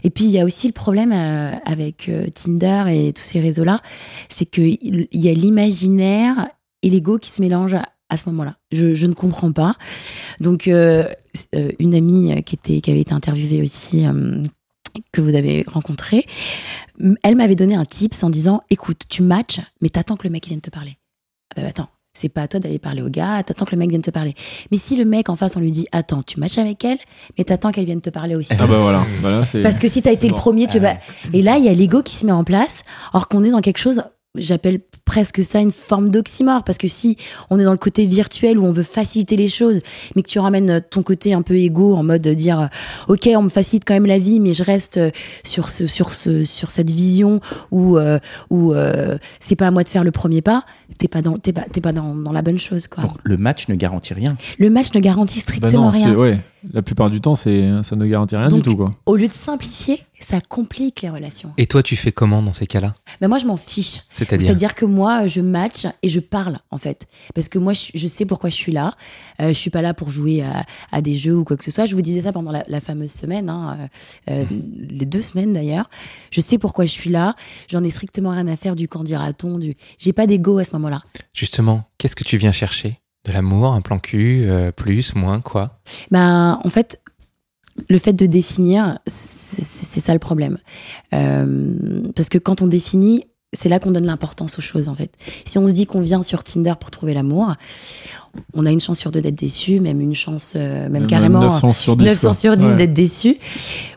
Et 0.05 0.11
puis, 0.11 0.25
il 0.25 0.31
y 0.31 0.38
a 0.38 0.44
aussi 0.44 0.68
le 0.68 0.72
problème 0.72 1.12
euh, 1.12 1.53
avec 1.64 2.09
euh, 2.09 2.29
Tinder 2.29 2.85
et 2.88 3.12
tous 3.12 3.22
ces 3.22 3.40
réseaux-là, 3.40 3.83
c'est 4.29 4.46
qu'il 4.46 5.09
il 5.11 5.20
y 5.20 5.29
a 5.29 5.33
l'imaginaire 5.33 6.49
et 6.83 6.90
l'ego 6.90 7.18
qui 7.18 7.31
se 7.31 7.40
mélangent 7.40 7.79
à, 8.09 8.16
ce 8.16 8.29
moment-là. 8.29 8.57
Je, 8.70 8.94
je 8.94 9.07
ne 9.07 9.14
comprends 9.14 9.53
pas. 9.53 9.75
Donc, 10.40 10.68
euh, 10.68 11.09
euh, 11.55 11.72
une 11.79 11.94
amie 11.94 12.33
euh, 12.33 12.40
qui, 12.40 12.55
était, 12.55 12.81
qui 12.81 12.90
avait 12.90 13.01
été 13.01 13.12
interviewée 13.12 13.62
aussi, 13.62 14.07
euh, 14.07 14.44
que 15.12 15.20
vous 15.20 15.35
avez 15.35 15.64
rencontrée, 15.66 16.25
elle 17.22 17.35
m'avait 17.35 17.55
donné 17.55 17.75
un 17.75 17.85
tips 17.85 18.22
en 18.22 18.31
disant, 18.31 18.62
écoute, 18.70 19.03
tu 19.09 19.22
matches, 19.22 19.61
mais 19.81 19.88
t'attends 19.88 20.16
que 20.16 20.27
le 20.27 20.33
mec 20.33 20.46
vienne 20.46 20.61
te 20.61 20.70
parler. 20.70 20.96
Bah 21.55 21.62
attends, 21.66 21.88
c'est 22.16 22.29
pas 22.29 22.42
à 22.42 22.48
toi 22.48 22.61
d'aller 22.61 22.79
parler 22.79 23.02
au 23.02 23.09
gars, 23.11 23.42
t'attends 23.42 23.64
que 23.66 23.72
le 23.72 23.79
mec 23.79 23.90
vienne 23.90 24.02
te 24.02 24.11
parler. 24.11 24.35
Mais 24.70 24.79
si 24.79 24.96
le 24.96 25.05
mec 25.05 25.29
en 25.29 25.37
face, 25.37 25.57
on 25.57 25.61
lui 25.61 25.70
dit 25.70 25.87
Attends, 25.92 26.22
tu 26.22 26.40
matches 26.40 26.59
avec 26.59 26.85
elle, 26.85 26.98
mais 27.37 27.44
t'attends 27.44 27.70
qu'elle 27.72 27.85
vienne 27.85 28.00
te 28.00 28.11
parler 28.11 28.35
aussi. 28.35 28.52
Ah 28.59 28.66
bah 28.66 28.79
voilà. 28.81 29.05
voilà 29.20 29.42
c'est- 29.42 29.62
Parce 29.62 29.79
que 29.79 29.88
si 29.88 30.02
t'as 30.02 30.12
été 30.12 30.26
le 30.29 30.35
premier, 30.35 30.66
tu 30.66 30.79
vas. 30.79 30.94
Et 31.33 31.42
là, 31.42 31.59
il 31.59 31.64
y 31.64 31.68
a 31.68 31.72
l'ego 31.72 32.02
qui 32.02 32.16
se 32.16 32.24
met 32.26 32.33
en 32.33 32.44
place, 32.44 32.83
alors 33.12 33.29
qu'on 33.29 33.44
est 33.44 33.50
dans 33.50 33.61
quelque 33.61 33.79
chose. 33.79 34.02
J'appelle 34.37 34.81
presque 35.05 35.42
ça 35.42 35.61
une 35.61 35.70
forme 35.72 36.11
d'oxymore 36.11 36.64
parce 36.64 36.79
que 36.79 36.88
si 36.88 37.16
on 37.51 37.59
est 37.61 37.64
dans 37.64 37.72
le 37.72 37.79
côté 37.79 38.07
virtuel 38.07 38.59
où 38.59 38.64
on 38.64 38.70
veut 38.72 38.83
faciliter 38.83 39.37
les 39.37 39.49
choses, 39.49 39.81
mais 40.14 40.22
que 40.22 40.29
tu 40.29 40.38
ramènes 40.38 40.70
euh, 40.70 40.81
ton 40.81 41.03
côté 41.03 41.33
un 41.33 41.42
peu 41.42 41.57
égo 41.57 41.94
en 41.94 42.03
mode 42.03 42.22
de 42.22 42.35
dire 42.35 42.61
euh, 42.61 42.66
ok 43.12 43.29
on 43.37 43.42
me 43.42 43.49
facilite 43.49 43.85
quand 43.87 43.94
même 43.94 44.07
la 44.07 44.18
vie 44.18 44.40
mais 44.40 44.53
je 44.53 44.62
reste 44.64 44.96
euh, 44.96 45.11
sur 45.44 45.68
ce 45.68 45.87
sur 45.87 46.12
ce 46.12 46.44
sur 46.44 46.70
cette 46.70 46.90
vision 46.90 47.40
où 47.70 47.99
euh, 47.99 48.18
où 48.51 48.72
euh, 48.72 49.16
c'est 49.40 49.57
pas 49.57 49.68
à 49.68 49.70
moi 49.70 49.85
de 49.85 49.88
faire 49.88 50.05
le 50.05 50.11
premier 50.11 50.42
pas, 50.42 50.64
t'es 50.99 51.09
pas 51.09 51.22
dans 51.22 51.38
t'es 51.38 51.53
pas 51.53 51.64
t'es 51.72 51.81
pas 51.81 51.92
dans, 51.92 52.14
dans 52.14 52.33
la 52.33 52.42
bonne 52.42 52.59
chose 52.59 52.87
quoi. 52.88 53.03
Donc 53.05 53.12
le 53.25 53.37
match 53.37 53.68
ne 53.68 53.75
garantit 53.75 54.14
rien. 54.14 54.37
Le 54.59 54.70
match 54.70 54.92
ne 54.94 55.01
garantit 55.01 55.38
Bah 55.38 55.42
strictement 55.42 55.83
non, 55.85 55.90
rien. 55.90 56.14
ouais. 56.14 56.38
La 56.72 56.83
plupart 56.83 57.11
du 57.11 57.20
temps, 57.20 57.35
c'est 57.35 57.83
ça 57.83 57.96
ne 57.96 58.07
garantit 58.07 58.37
rien 58.37 58.48
Donc, 58.48 58.62
du 58.62 58.70
tout 58.70 58.76
quoi. 58.76 58.94
Au 59.07 59.16
lieu 59.16 59.29
de 59.29 59.33
simplifier, 59.33 60.00
ça 60.20 60.40
complique 60.40 61.02
les 61.02 61.11
relations. 61.11 61.52
Et 61.59 61.66
toi, 61.66 61.83
tu 61.83 61.96
fais 61.96 62.12
comment 62.12 62.42
dans 62.42 62.52
ces 62.52 62.66
cas-là? 62.66 62.94
Mais 63.20 63.29
moi, 63.29 63.38
je 63.38 63.46
m'en 63.46 63.57
fiche. 63.57 64.02
C'est-à-dire? 64.12 64.46
C'est-à-dire 64.46 64.74
que 64.74 64.85
moi, 64.85 65.26
je 65.26 65.40
match 65.40 65.87
et 66.02 66.09
je 66.09 66.20
parle, 66.20 66.59
en 66.70 66.79
fait. 66.79 67.07
Parce 67.35 67.48
que 67.48 67.59
moi, 67.59 67.72
je, 67.72 67.90
je 67.94 68.07
sais 68.07 68.24
pourquoi 68.24 68.50
je 68.50 68.55
suis 68.55 68.72
là. 68.72 68.94
Euh, 69.40 69.48
je 69.48 69.52
suis 69.59 69.70
pas 69.70 69.83
là 69.83 69.94
pour 69.94 70.11
jouer 70.11 70.42
à, 70.42 70.64
à 70.92 71.02
des 71.02 71.14
jeux 71.14 71.37
ou 71.37 71.44
quoi 71.44 71.57
que 71.57 71.64
ce 71.64 71.70
soit. 71.70 71.87
Je 71.87 71.94
vous 71.94 72.02
disais 72.02 72.22
ça 72.22 72.33
pendant 72.33 72.50
la, 72.50 72.64
la 72.66 72.81
fameuse 72.81 73.12
semaine, 73.12 73.48
hein, 73.48 73.88
euh, 74.29 74.33
euh, 74.33 74.44
les 74.88 75.07
deux 75.07 75.22
semaines 75.22 75.52
d'ailleurs. 75.52 75.88
Je 76.31 76.40
sais 76.40 76.59
pourquoi 76.59 76.87
je 76.87 76.92
suis 76.92 77.11
là. 77.11 77.37
J'en 77.68 77.83
ai 77.83 77.90
strictement 77.90 78.31
rien 78.31 78.48
à 78.48 78.57
faire 78.57 78.74
du 78.76 78.88
candidaton. 78.88 79.59
Du... 79.59 79.76
J'ai 79.98 80.12
pas 80.12 80.26
d'ego 80.26 80.59
à 80.59 80.64
ce 80.64 80.72
moment-là. 80.72 81.02
Justement, 81.35 81.85
qu'est-ce 81.98 82.16
que 82.16 82.24
tu 82.24 82.37
viens 82.38 82.52
chercher? 82.52 83.00
De 83.26 83.32
l'amour, 83.32 83.72
un 83.72 83.80
plan 83.80 83.98
cul, 83.98 84.44
euh, 84.46 84.70
plus, 84.72 85.14
moins, 85.14 85.40
quoi 85.40 85.78
Ben, 86.10 86.60
en 86.62 86.70
fait, 86.70 87.00
le 87.88 87.98
fait 87.98 88.12
de 88.12 88.26
définir, 88.26 88.98
c'est 89.06 90.00
ça 90.00 90.12
le 90.12 90.18
problème. 90.18 90.58
Euh, 91.12 92.02
parce 92.14 92.28
que 92.28 92.38
quand 92.38 92.62
on 92.62 92.66
définit, 92.68 93.24
c'est 93.52 93.68
là 93.68 93.78
qu'on 93.80 93.90
donne 93.90 94.06
l'importance 94.06 94.58
aux 94.58 94.62
choses, 94.62 94.88
en 94.88 94.94
fait. 94.94 95.12
Si 95.44 95.58
on 95.58 95.66
se 95.66 95.72
dit 95.72 95.86
qu'on 95.86 96.00
vient 96.00 96.22
sur 96.22 96.44
Tinder 96.44 96.74
pour 96.78 96.90
trouver 96.90 97.14
l'amour, 97.14 97.52
on 98.54 98.64
a 98.66 98.70
une 98.70 98.80
chance 98.80 98.98
sur 98.98 99.10
deux 99.10 99.20
d'être 99.20 99.34
déçu, 99.34 99.80
même 99.80 100.00
une 100.00 100.14
chance, 100.14 100.52
euh, 100.56 100.88
même 100.88 101.06
carrément 101.06 101.40
900 101.40 101.72
sur 101.72 101.96
10. 101.96 102.04
900 102.04 102.20
quoi. 102.28 102.32
sur 102.34 102.56
10 102.56 102.64
Ouais. 102.64 102.76
d'être 102.76 102.92
déçu. 102.94 103.36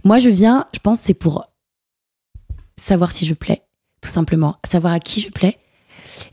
Moi, 0.04 0.20
je 0.20 0.30
viens, 0.30 0.66
je 0.74 0.80
pense, 0.80 1.00
c'est 1.00 1.14
pour 1.14 1.46
savoir 2.78 3.12
si 3.12 3.26
je 3.26 3.34
plais, 3.34 3.62
tout 4.02 4.10
simplement. 4.10 4.56
Savoir 4.66 4.94
à 4.94 5.00
qui 5.00 5.22
je 5.22 5.30
plais. 5.30 5.58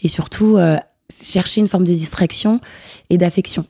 Et 0.00 0.09
surtout, 0.09 0.56
euh, 0.56 0.76
chercher 1.12 1.61
une 1.61 1.69
forme 1.69 1.85
de 1.85 1.92
distraction 1.92 2.61
et 3.11 3.19
d'affection. 3.19 3.64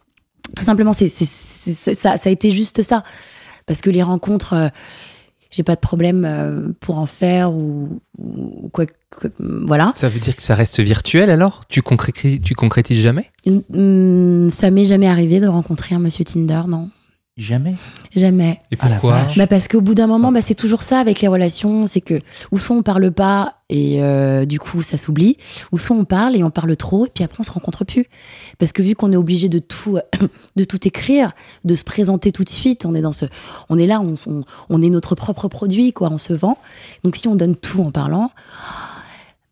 Tout 0.56 0.62
simplement, 0.64 0.92
c'est, 0.92 1.08
ça, 1.08 2.16
ça 2.16 2.28
a 2.28 2.30
été 2.30 2.50
juste 2.50 2.82
ça. 2.82 3.02
Parce 3.66 3.80
que 3.80 3.90
les 3.90 4.02
rencontres, 4.02 4.52
euh, 4.52 4.68
j'ai 5.50 5.62
pas 5.64 5.74
de 5.74 5.80
problème 5.80 6.24
euh, 6.24 6.68
pour 6.80 6.98
en 6.98 7.06
faire 7.06 7.52
ou, 7.52 8.00
ou 8.18 8.68
quoi, 8.72 8.86
quoi- 9.10 9.30
Voilà. 9.40 9.92
Ça 9.96 10.08
veut 10.08 10.20
dire 10.20 10.36
que 10.36 10.42
ça 10.42 10.54
reste 10.54 10.78
virtuel 10.80 11.30
alors? 11.30 11.62
Tu 11.68 11.82
concrétises, 11.82 12.40
tu 12.40 12.54
concrétises 12.54 13.00
jamais? 13.00 13.30
Hum, 13.74 14.50
ça 14.52 14.70
m'est 14.70 14.84
jamais 14.84 15.08
arrivé 15.08 15.40
de 15.40 15.46
rencontrer 15.48 15.94
un 15.94 15.98
monsieur 15.98 16.24
Tinder, 16.24 16.62
non. 16.68 16.90
Jamais. 17.36 17.76
Jamais. 18.14 18.62
Et 18.70 18.78
Ah 18.80 18.88
pourquoi. 18.88 19.26
Bah 19.36 19.46
parce 19.46 19.68
qu'au 19.68 19.82
bout 19.82 19.94
d'un 19.94 20.06
moment, 20.06 20.32
bah 20.32 20.40
c'est 20.40 20.54
toujours 20.54 20.80
ça 20.80 21.00
avec 21.00 21.20
les 21.20 21.28
relations, 21.28 21.84
c'est 21.84 22.00
que 22.00 22.18
ou 22.50 22.56
soit 22.56 22.74
on 22.74 22.82
parle 22.82 23.12
pas 23.12 23.56
et 23.68 24.00
euh, 24.00 24.46
du 24.46 24.58
coup 24.58 24.80
ça 24.80 24.96
s'oublie, 24.96 25.36
ou 25.70 25.76
soit 25.76 25.94
on 25.94 26.06
parle 26.06 26.34
et 26.34 26.42
on 26.42 26.50
parle 26.50 26.74
trop 26.78 27.04
et 27.04 27.10
puis 27.10 27.24
après 27.24 27.40
on 27.40 27.42
se 27.42 27.50
rencontre 27.50 27.84
plus. 27.84 28.06
Parce 28.58 28.72
que 28.72 28.80
vu 28.80 28.94
qu'on 28.94 29.12
est 29.12 29.16
obligé 29.16 29.50
de 29.50 29.58
tout, 29.58 29.98
de 30.56 30.64
tout 30.64 30.88
écrire, 30.88 31.32
de 31.66 31.74
se 31.74 31.84
présenter 31.84 32.32
tout 32.32 32.44
de 32.44 32.48
suite, 32.48 32.86
on 32.86 32.94
est 32.94 33.02
dans 33.02 33.12
ce, 33.12 33.26
on 33.68 33.76
est 33.76 33.86
là, 33.86 34.00
on, 34.00 34.14
on, 34.28 34.42
on 34.70 34.80
est 34.80 34.88
notre 34.90 35.14
propre 35.14 35.48
produit 35.48 35.92
quoi, 35.92 36.08
on 36.10 36.18
se 36.18 36.32
vend. 36.32 36.56
Donc 37.04 37.16
si 37.16 37.28
on 37.28 37.36
donne 37.36 37.54
tout 37.54 37.82
en 37.82 37.90
parlant, 37.90 38.30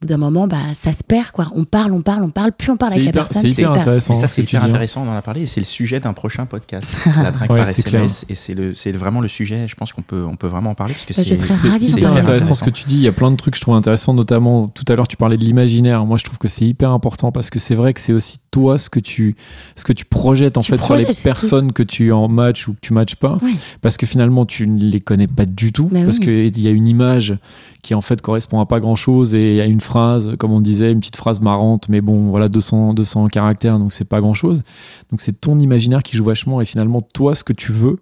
bout 0.02 0.08
d'un 0.08 0.16
moment, 0.18 0.46
bah 0.46 0.58
ça 0.74 0.92
se 0.92 1.02
perd 1.02 1.30
quoi. 1.30 1.50
On 1.54 1.64
parle, 1.64 1.92
on 1.92 2.02
parle, 2.02 2.22
on 2.24 2.30
parle, 2.30 2.52
plus 2.52 2.70
on 2.70 2.76
parle 2.76 2.92
avec 2.92 3.04
la 3.04 3.10
hyper, 3.10 3.24
personne. 3.24 3.42
c'est 3.42 3.48
hyper 3.62 3.72
intéressant. 3.72 4.14
Mais 4.14 4.20
ça, 4.20 4.28
ce 4.28 4.34
c'est 4.34 4.42
que 4.42 4.46
tu 4.48 4.56
hyper 4.56 4.64
hein. 4.64 4.68
intéressant, 4.68 5.04
on 5.06 5.10
en 5.10 5.16
a 5.16 5.22
parlé, 5.22 5.42
et 5.42 5.46
c'est 5.46 5.60
le 5.60 5.66
sujet 5.66 6.00
d'un 6.00 6.12
prochain 6.12 6.46
podcast, 6.46 6.94
la 7.22 7.30
drague 7.30 7.50
Ouais, 7.50 7.58
par 7.58 7.66
c'est 7.66 7.86
SMS, 7.86 8.26
et 8.28 8.34
c'est 8.34 8.54
le, 8.54 8.74
c'est 8.74 8.92
vraiment 8.92 9.20
le 9.20 9.28
sujet, 9.28 9.66
je 9.68 9.74
pense 9.76 9.92
qu'on 9.92 10.02
peut, 10.02 10.24
on 10.26 10.36
peut 10.36 10.46
vraiment 10.46 10.70
en 10.70 10.74
parler, 10.74 10.94
parce 10.94 11.06
que 11.06 11.14
Bah, 11.14 11.22
c'est 11.24 11.68
hyper 11.88 12.02
parler. 12.10 12.20
intéressant 12.20 12.54
ce 12.54 12.64
que 12.64 12.70
tu 12.70 12.84
dis. 12.84 12.96
Il 12.96 13.02
y 13.02 13.08
a 13.08 13.12
plein 13.12 13.30
de 13.30 13.36
trucs 13.36 13.52
que 13.54 13.58
je 13.58 13.62
trouve 13.62 13.76
intéressants, 13.76 14.14
notamment 14.14 14.68
tout 14.68 14.84
à 14.88 14.94
l'heure 14.96 15.08
tu 15.08 15.16
parlais 15.16 15.36
de 15.38 15.44
l'imaginaire. 15.44 16.04
Moi, 16.04 16.18
je 16.18 16.24
trouve 16.24 16.38
que 16.38 16.48
c'est 16.48 16.64
hyper 16.66 16.90
important 16.90 17.32
parce 17.32 17.50
que 17.50 17.58
c'est 17.58 17.74
vrai 17.74 17.94
que 17.94 18.00
c'est 18.00 18.12
aussi 18.12 18.38
toi 18.50 18.78
ce 18.78 18.90
que 18.90 19.00
tu 19.00 19.36
ce 19.74 19.84
que 19.84 19.92
tu 19.92 20.04
projettes 20.04 20.56
en 20.58 20.60
Tu 20.60 20.70
fait 20.72 20.82
sur 20.82 20.94
les 20.96 21.04
personnes 21.22 21.72
que 21.72 21.82
tu 21.82 22.12
en 22.12 22.28
match 22.28 22.68
ou 22.68 22.74
que 22.74 22.78
tu 22.80 22.92
matches 22.92 23.16
pas, 23.16 23.38
Oui. 23.42 23.56
parce 23.82 23.96
que 23.96 24.06
finalement 24.06 24.44
tu 24.46 24.66
ne 24.66 24.80
les 24.84 25.00
connais 25.00 25.26
pas 25.26 25.44
du 25.46 25.72
tout, 25.72 25.88
Mais 25.90 26.04
parce 26.04 26.18
qu'il 26.18 26.58
y 26.60 26.68
a 26.68 26.70
une 26.70 26.86
image 26.88 27.34
qui 27.82 27.94
en 27.94 28.00
fait 28.00 28.20
correspond 28.22 28.60
à 28.60 28.66
pas 28.66 28.80
grand 28.80 28.96
chose 28.96 29.34
et 29.34 29.50
il 29.52 29.56
y 29.56 29.60
a 29.60 29.66
une 29.66 29.80
phrase, 29.80 29.93
comme 30.38 30.52
on 30.52 30.60
disait, 30.60 30.92
une 30.92 31.00
petite 31.00 31.16
phrase 31.16 31.40
marrante, 31.40 31.88
mais 31.88 32.00
bon, 32.00 32.30
voilà 32.30 32.48
200 32.48 32.94
200 32.94 33.28
caractères, 33.28 33.78
donc 33.78 33.92
c'est 33.92 34.04
pas 34.04 34.20
grand 34.20 34.34
chose. 34.34 34.62
Donc 35.10 35.20
c'est 35.20 35.40
ton 35.40 35.58
imaginaire 35.58 36.02
qui 36.02 36.16
joue 36.16 36.24
vachement 36.24 36.60
et 36.60 36.64
finalement 36.64 37.00
toi 37.00 37.34
ce 37.34 37.44
que 37.44 37.52
tu 37.52 37.72
veux, 37.72 37.98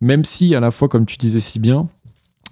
même 0.00 0.24
si 0.24 0.54
à 0.54 0.60
la 0.60 0.70
fois 0.70 0.88
comme 0.88 1.06
tu 1.06 1.16
disais 1.16 1.40
si 1.40 1.58
bien, 1.58 1.88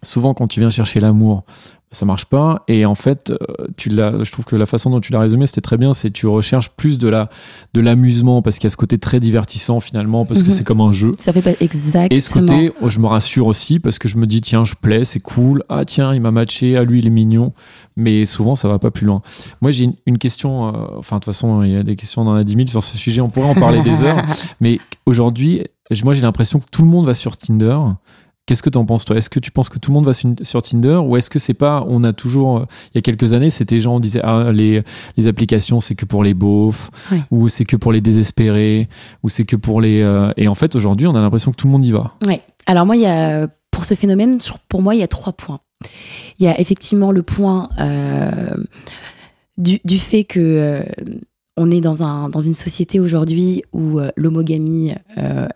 souvent 0.02 0.35
quand 0.35 0.48
tu 0.48 0.61
viens 0.61 0.70
chercher 0.70 1.00
l'amour, 1.00 1.44
ça 1.92 2.05
marche 2.05 2.25
pas. 2.27 2.64
Et 2.68 2.85
en 2.85 2.94
fait 2.94 3.31
euh, 3.31 3.37
tu 3.77 3.88
l'as 3.88 4.22
je 4.22 4.31
trouve 4.33 4.44
que 4.44 4.57
la 4.57 4.66
façon 4.66 4.90
dont 4.90 5.01
tu 5.01 5.12
l'as 5.12 5.20
résumé 5.20 5.46
c'était 5.46 5.61
très 5.61 5.77
bien. 5.77 5.92
C'est 5.94 6.11
tu 6.11 6.27
recherches 6.27 6.70
plus 6.70 6.99
de 6.99 7.09
la 7.09 7.29
de 7.75 7.81
l'amusement 7.81 8.42
parce 8.42 8.57
qu'il 8.57 8.64
y 8.64 8.66
a 8.66 8.70
ce 8.70 8.77
côté 8.77 8.99
très 8.99 9.20
divertissant 9.20 9.81
finalement 9.81 10.25
parce 10.27 10.42
que 10.42 10.49
Mhm. 10.49 10.55
c'est 10.55 10.64
comme 10.64 10.81
un 10.81 10.92
jeu. 10.92 11.14
Ça 11.18 11.33
fait 11.33 11.42
pas 11.42 11.53
exactement. 11.61 12.09
et 12.11 12.20
ce 12.20 12.31
côté 12.33 12.72
oh, 12.83 12.88
je 12.90 12.99
me 12.99 13.07
rassure 13.07 13.46
aussi 13.46 13.79
parce 13.81 13.99
que 13.99 14.09
je 14.09 14.16
me 14.16 14.27
dis 14.27 14.40
tiens 14.40 14.64
je 14.64 14.75
plais 14.75 15.05
c'est 15.05 15.20
cool. 15.20 15.62
Ah 15.68 15.85
tiens 15.85 16.12
il 16.14 16.20
m'a 16.20 16.31
matché. 16.31 16.77
Ah 16.77 16.85
lui 16.85 16.99
il 16.99 17.07
est 17.07 17.11
mignon. 17.11 17.53
Mais 17.96 18.25
souvent 18.27 18.57
ça 18.57 18.68
va 18.68 18.79
pas 18.79 18.90
plus 18.90 19.07
loin. 19.07 19.22
Moi 19.62 19.70
j'ai 19.70 19.85
une, 19.85 19.94
une 20.07 20.18
question 20.18 20.68
euh, 20.68 20.72
enfin 20.99 21.16
de 21.16 21.20
toute 21.20 21.33
façon 21.33 21.62
il 21.62 21.70
y 21.72 21.77
a 21.77 21.83
des 21.83 21.96
questions 21.96 22.25
dans 22.25 22.35
la 22.35 22.44
10 22.44 22.55
000 22.55 22.66
sur 22.68 22.83
ce 22.83 22.96
sujet. 22.96 23.20
On 23.20 23.29
pourrait 23.29 23.49
en 23.49 23.55
parler 23.55 23.81
des 23.83 24.03
heures. 24.03 24.20
Mais 24.61 24.81
aujourd'hui, 25.07 25.62
moi 26.05 26.14
j'ai 26.14 26.22
l'impression 26.22 26.59
que 26.59 26.66
tout 26.70 26.83
le 26.83 26.88
monde 26.88 27.07
va 27.07 27.14
sur 27.14 27.37
Tinder. 27.37 27.79
Qu'est-ce 28.46 28.62
que 28.62 28.70
tu 28.70 28.78
en 28.78 28.85
penses 28.85 29.04
toi? 29.04 29.16
Est-ce 29.16 29.28
que 29.28 29.40
tu 29.40 29.50
penses 29.50 29.68
que 29.68 29.78
tout 29.78 29.90
le 29.90 29.94
monde 29.94 30.06
va 30.06 30.12
sur 30.14 30.62
Tinder 30.62 30.96
ou 30.96 31.16
est-ce 31.16 31.30
que 31.30 31.38
c'est 31.38 31.54
pas 31.54 31.85
on 31.88 32.04
a 32.04 32.12
toujours 32.12 32.59
euh, 32.59 32.66
il 32.94 32.96
y 32.96 32.98
a 32.98 33.02
quelques 33.02 33.32
années 33.32 33.50
c'était 33.50 33.80
gens 33.80 33.96
on 33.96 34.00
disait 34.00 34.20
ah 34.22 34.52
les 34.52 34.82
les 35.16 35.26
applications 35.26 35.80
c'est 35.80 35.96
que 35.96 36.04
pour 36.04 36.22
les 36.22 36.32
beaufs 36.32 36.90
ou 37.30 37.48
c'est 37.48 37.64
que 37.64 37.76
pour 37.76 37.92
les 37.92 38.00
désespérés 38.00 38.88
ou 39.24 39.28
c'est 39.28 39.44
que 39.44 39.56
pour 39.56 39.80
les 39.80 40.00
euh, 40.00 40.32
et 40.37 40.46
en 40.46 40.54
fait 40.54 40.76
aujourd'hui 40.76 41.06
on 41.06 41.14
a 41.16 41.20
l'impression 41.20 41.50
que 41.50 41.56
tout 41.56 41.66
le 41.66 41.72
monde 41.72 41.85
y 41.85 41.92
va. 41.92 42.14
Ouais. 42.24 42.40
Alors 42.66 42.85
moi, 42.85 42.96
il 42.96 43.02
y 43.02 43.06
a, 43.06 43.48
pour 43.70 43.85
ce 43.85 43.94
phénomène, 43.94 44.38
pour 44.68 44.82
moi, 44.82 44.94
il 44.94 44.98
y 44.98 45.04
a 45.04 45.09
trois 45.09 45.32
points. 45.32 45.61
Il 46.38 46.44
y 46.44 46.48
a 46.48 46.61
effectivement 46.61 47.12
le 47.12 47.22
point 47.22 47.68
euh, 47.78 48.56
du, 49.56 49.80
du 49.85 49.98
fait 49.98 50.24
que 50.24 50.40
euh, 50.40 50.82
on 51.56 51.70
est 51.70 51.80
dans, 51.80 52.02
un, 52.02 52.28
dans 52.28 52.40
une 52.40 52.54
société 52.54 52.98
aujourd'hui 53.00 53.62
où 53.72 53.98
euh, 53.98 54.11
l'homogamie 54.16 54.94
euh, 55.16 55.48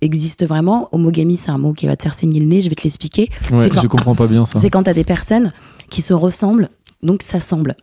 existe 0.00 0.46
vraiment. 0.46 0.88
Homogamie, 0.92 1.36
c'est 1.36 1.50
un 1.50 1.58
mot 1.58 1.72
qui 1.72 1.86
va 1.86 1.96
te 1.96 2.02
faire 2.02 2.14
saigner 2.14 2.40
le 2.40 2.46
nez, 2.46 2.60
je 2.60 2.68
vais 2.68 2.74
te 2.74 2.82
l'expliquer. 2.84 3.30
Ouais, 3.52 3.64
C'est 3.64 3.70
quand- 3.70 3.82
je 3.82 3.88
comprends 3.88 4.14
pas 4.14 4.26
bien 4.26 4.44
ça. 4.44 4.58
C'est 4.58 4.70
quand 4.70 4.82
tu 4.84 4.90
as 4.90 4.94
des 4.94 5.04
personnes 5.04 5.52
qui 5.90 6.02
se 6.02 6.12
ressemblent, 6.12 6.68
donc 7.02 7.22
s'assemblent. 7.22 7.76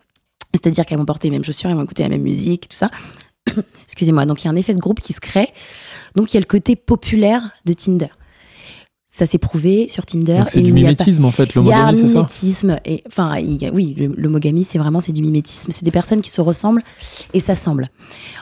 C'est-à-dire 0.53 0.85
qu'elles 0.85 0.99
vont 0.99 1.05
porter 1.05 1.27
les 1.29 1.31
mêmes 1.31 1.43
chaussures, 1.43 1.69
elles 1.69 1.75
vont 1.75 1.83
écouter 1.83 2.03
la 2.03 2.09
même 2.09 2.21
musique, 2.21 2.69
tout 2.69 2.77
ça. 2.77 2.91
Excusez-moi. 3.85 4.25
Donc 4.25 4.41
il 4.43 4.45
y 4.45 4.47
a 4.47 4.51
un 4.51 4.55
effet 4.55 4.73
de 4.73 4.79
groupe 4.79 5.01
qui 5.01 5.13
se 5.13 5.19
crée. 5.19 5.49
Donc 6.15 6.31
il 6.33 6.35
y 6.35 6.37
a 6.37 6.41
le 6.41 6.45
côté 6.45 6.75
populaire 6.75 7.51
de 7.65 7.73
Tinder. 7.73 8.07
Ça 9.15 9.27
s'est 9.27 9.37
prouvé 9.37 9.87
sur 9.89 10.07
Tinder. 10.07 10.43
C'est 10.47 10.59
du 10.59 10.73
mimétisme 10.73 11.23
en 11.23 11.29
fait 11.31 11.51
il 11.55 11.63
y 11.65 11.71
a 11.71 11.85
un 11.85 11.91
l'homogamie 11.91 11.97
c'est 11.99 12.07
ça 12.07 12.13
mimétisme 12.17 12.79
et 12.83 13.03
enfin 13.05 13.37
il 13.37 13.69
oui 13.71 13.93
le- 13.95 14.07
l'homogamie 14.17 14.63
c'est 14.63 14.79
vraiment 14.79 15.01
c'est 15.01 15.11
du 15.11 15.21
mimétisme. 15.21 15.71
C'est 15.71 15.85
des 15.85 15.91
personnes 15.91 16.19
qui 16.21 16.31
se 16.31 16.41
ressemblent 16.41 16.81
et 17.35 17.39
s'assemblent 17.39 17.89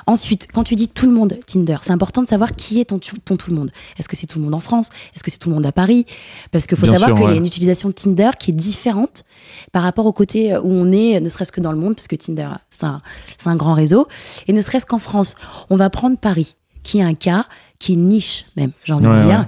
ensuite 0.07 0.47
quand 0.53 0.63
tu 0.63 0.75
dis 0.75 0.87
tout 0.87 1.07
le 1.07 1.11
monde 1.11 1.37
Tinder 1.45 1.75
c'est 1.81 1.91
important 1.91 2.21
de 2.21 2.27
savoir 2.27 2.55
qui 2.55 2.79
est 2.79 2.85
ton, 2.85 2.99
tout 2.99 3.17
le 3.49 3.55
monde. 3.55 3.69
Est-ce 3.99 4.07
que 4.07 4.15
c'est 4.15 4.27
tout 4.27 4.39
le 4.39 4.45
monde 4.45 4.53
en 4.55 4.59
France? 4.59 4.91
Est-ce 5.13 5.23
que 5.25 5.29
c'est 5.29 5.39
tout 5.39 5.49
le 5.49 5.55
monde 5.55 5.65
à 5.65 5.73
Paris? 5.73 6.05
Parce 6.51 6.67
qu'il 6.67 6.77
faut 6.77 6.85
Bien 6.85 6.93
savoir 6.93 7.15
qu'il 7.15 7.25
y 7.25 7.33
a 7.33 7.35
une 7.35 7.45
utilisation 7.45 7.89
de 7.89 7.93
Tinder 7.93 8.29
qui 8.39 8.51
est 8.51 8.53
différente 8.53 9.25
par 9.73 9.83
rapport 9.83 10.05
au 10.05 10.13
côté 10.13 10.55
où 10.55 10.71
on 10.71 10.89
est 10.93 11.19
ne 11.19 11.27
serait-ce 11.27 11.51
que 11.51 11.59
dans 11.59 11.73
le 11.73 11.77
monde 11.79 11.95
parce 11.95 12.07
que 12.07 12.15
Tinder 12.15 12.47
c'est 12.69 12.85
un, 12.85 13.01
c'est 13.37 13.49
un 13.49 13.57
grand 13.57 13.73
réseau. 13.73 14.07
Et 14.47 14.53
ne 14.53 14.61
serait-ce 14.61 14.85
qu'en 14.85 14.99
France 14.99 15.35
on 15.69 15.75
va 15.75 15.89
prendre 15.89 16.17
Paris 16.17 16.55
qui 16.83 16.99
est 16.99 17.03
un 17.03 17.13
cas 17.15 17.45
qui 17.79 17.93
est 17.93 17.95
niche 17.97 18.45
même 18.55 18.71
j'ai 18.83 18.93
envie 18.93 19.07
Ouais, 19.07 19.15
de 19.17 19.21
dire 19.21 19.39
ouais. 19.39 19.45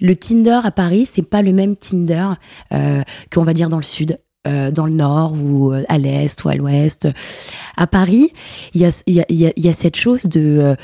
le 0.00 0.16
Tinder 0.16 0.60
à 0.64 0.70
Paris, 0.70 1.06
c'est 1.10 1.22
pas 1.28 1.42
le 1.42 1.52
même 1.52 1.76
Tinder 1.76 2.28
euh, 2.72 3.02
qu'on 3.32 3.44
va 3.44 3.54
dire 3.54 3.68
dans 3.68 3.76
le 3.78 3.82
sud, 3.82 4.18
euh, 4.46 4.70
dans 4.70 4.86
le 4.86 4.92
nord 4.92 5.32
ou 5.34 5.72
euh, 5.72 5.84
à 5.88 5.98
l'est 5.98 6.42
ou 6.44 6.48
à 6.48 6.54
l'ouest. 6.54 7.08
À 7.76 7.86
Paris, 7.86 8.32
il 8.74 8.80
y 8.80 8.84
a, 8.84 9.02
il 9.06 9.14
y, 9.14 9.20
a, 9.20 9.24
il 9.28 9.36
y 9.36 9.46
a- 9.46 9.52
il 9.56 9.64
y 9.64 9.68
a 9.68 9.72
cette 9.72 9.96
chose 9.96 10.24
de 10.24 10.40
euh, 10.60 10.74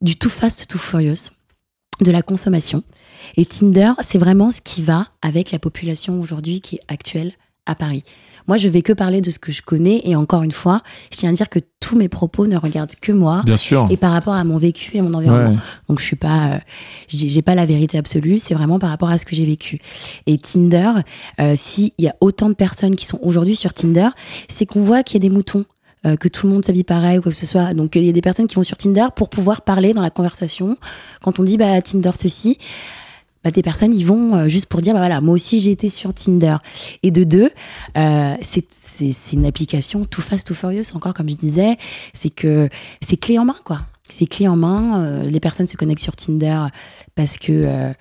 du 0.00 0.16
too 0.16 0.28
fast, 0.28 0.66
too 0.68 0.78
furious, 0.78 1.30
de 2.00 2.10
la 2.10 2.22
consommation. 2.22 2.82
Et 3.36 3.46
Tinder, 3.46 3.92
c'est 4.00 4.18
vraiment 4.18 4.50
ce 4.50 4.60
qui 4.60 4.82
va 4.82 5.06
avec 5.22 5.50
la 5.52 5.58
population 5.58 6.20
aujourd'hui 6.20 6.60
qui 6.60 6.76
est 6.76 6.80
actuelle 6.88 7.32
à 7.66 7.74
Paris. 7.74 8.02
Moi, 8.46 8.56
je 8.56 8.68
vais 8.68 8.82
que 8.82 8.92
parler 8.92 9.20
de 9.20 9.30
ce 9.30 9.38
que 9.38 9.52
je 9.52 9.62
connais 9.62 10.02
et 10.04 10.16
encore 10.16 10.42
une 10.42 10.52
fois, 10.52 10.82
je 11.12 11.18
tiens 11.18 11.30
à 11.30 11.32
dire 11.32 11.48
que 11.48 11.58
tous 11.80 11.96
mes 11.96 12.08
propos 12.08 12.46
ne 12.46 12.56
regardent 12.56 12.94
que 13.00 13.12
moi 13.12 13.42
Bien 13.44 13.56
sûr. 13.56 13.86
et 13.90 13.96
par 13.96 14.12
rapport 14.12 14.34
à 14.34 14.44
mon 14.44 14.56
vécu 14.56 14.96
et 14.96 15.02
mon 15.02 15.12
environnement. 15.14 15.50
Ouais. 15.50 15.58
Donc 15.88 16.00
je 16.00 16.04
suis 16.04 16.16
pas, 16.16 16.46
euh, 16.54 16.58
j'ai 17.08 17.28
j'ai 17.28 17.42
pas 17.42 17.54
la 17.54 17.66
vérité 17.66 17.98
absolue. 17.98 18.38
C'est 18.38 18.54
vraiment 18.54 18.78
par 18.78 18.90
rapport 18.90 19.08
à 19.10 19.18
ce 19.18 19.26
que 19.26 19.34
j'ai 19.36 19.44
vécu. 19.44 19.78
Et 20.26 20.38
Tinder, 20.38 20.90
euh, 21.40 21.54
s'il 21.56 21.90
y 21.98 22.08
a 22.08 22.14
autant 22.20 22.48
de 22.48 22.54
personnes 22.54 22.96
qui 22.96 23.04
sont 23.06 23.18
aujourd'hui 23.22 23.56
sur 23.56 23.74
Tinder, 23.74 24.08
c'est 24.48 24.64
qu'on 24.66 24.80
voit 24.80 25.02
qu'il 25.02 25.22
y 25.22 25.26
a 25.26 25.28
des 25.28 25.34
moutons. 25.34 25.64
euh, 26.06 26.16
que 26.16 26.28
tout 26.28 26.46
le 26.46 26.52
monde 26.52 26.62
s'habille 26.64 26.84
pareil 26.84 27.16
ou 27.18 27.22
quoi 27.22 27.32
que 27.32 27.38
ce 27.38 27.46
soit. 27.46 27.72
Donc 27.72 27.96
il 27.96 28.04
y 28.04 28.08
a 28.10 28.12
des 28.12 28.20
personnes 28.20 28.46
qui 28.46 28.56
vont 28.56 28.62
sur 28.62 28.76
Tinder 28.76 29.06
pour 29.16 29.30
pouvoir 29.30 29.62
parler 29.62 29.94
dans 29.94 30.02
la 30.02 30.10
conversation. 30.10 30.76
Quand 31.22 31.38
on 31.40 31.42
dit 31.44 31.56
bah 31.56 31.80
Tinder 31.80 32.10
ceci, 32.14 32.58
bah, 33.44 33.50
des 33.50 33.62
personnes 33.62 33.92
ils 33.92 34.06
vont 34.06 34.34
euh, 34.34 34.48
juste 34.48 34.66
pour 34.66 34.80
dire 34.80 34.94
bah 34.94 35.00
voilà 35.00 35.20
moi 35.20 35.34
aussi 35.34 35.60
j'ai 35.60 35.70
été 35.70 35.88
sur 35.90 36.14
Tinder. 36.14 36.56
Et 37.02 37.10
de 37.10 37.24
deux, 37.24 37.50
euh, 37.96 38.34
c'est 38.40 39.32
une 39.32 39.44
application 39.44 40.06
tout 40.06 40.22
fast 40.22 40.46
tout 40.46 40.54
furious 40.54 40.84
encore 40.94 41.12
comme 41.14 41.28
je 41.28 41.36
disais. 41.36 41.76
C'est 42.14 42.30
que 42.30 42.68
c'est 43.02 43.18
clé 43.18 43.38
en 43.38 43.44
main 43.44 43.56
quoi. 43.64 43.80
C'est 44.08 44.26
clé 44.26 44.48
en 44.48 44.56
main. 44.56 45.02
euh, 45.04 45.22
les 45.28 45.40
personnes 45.40 45.66
se 45.66 45.76
connectent 45.76 46.02
sur 46.02 46.16
Tinder 46.16 46.62
parce 47.14 47.38
que 47.38 47.92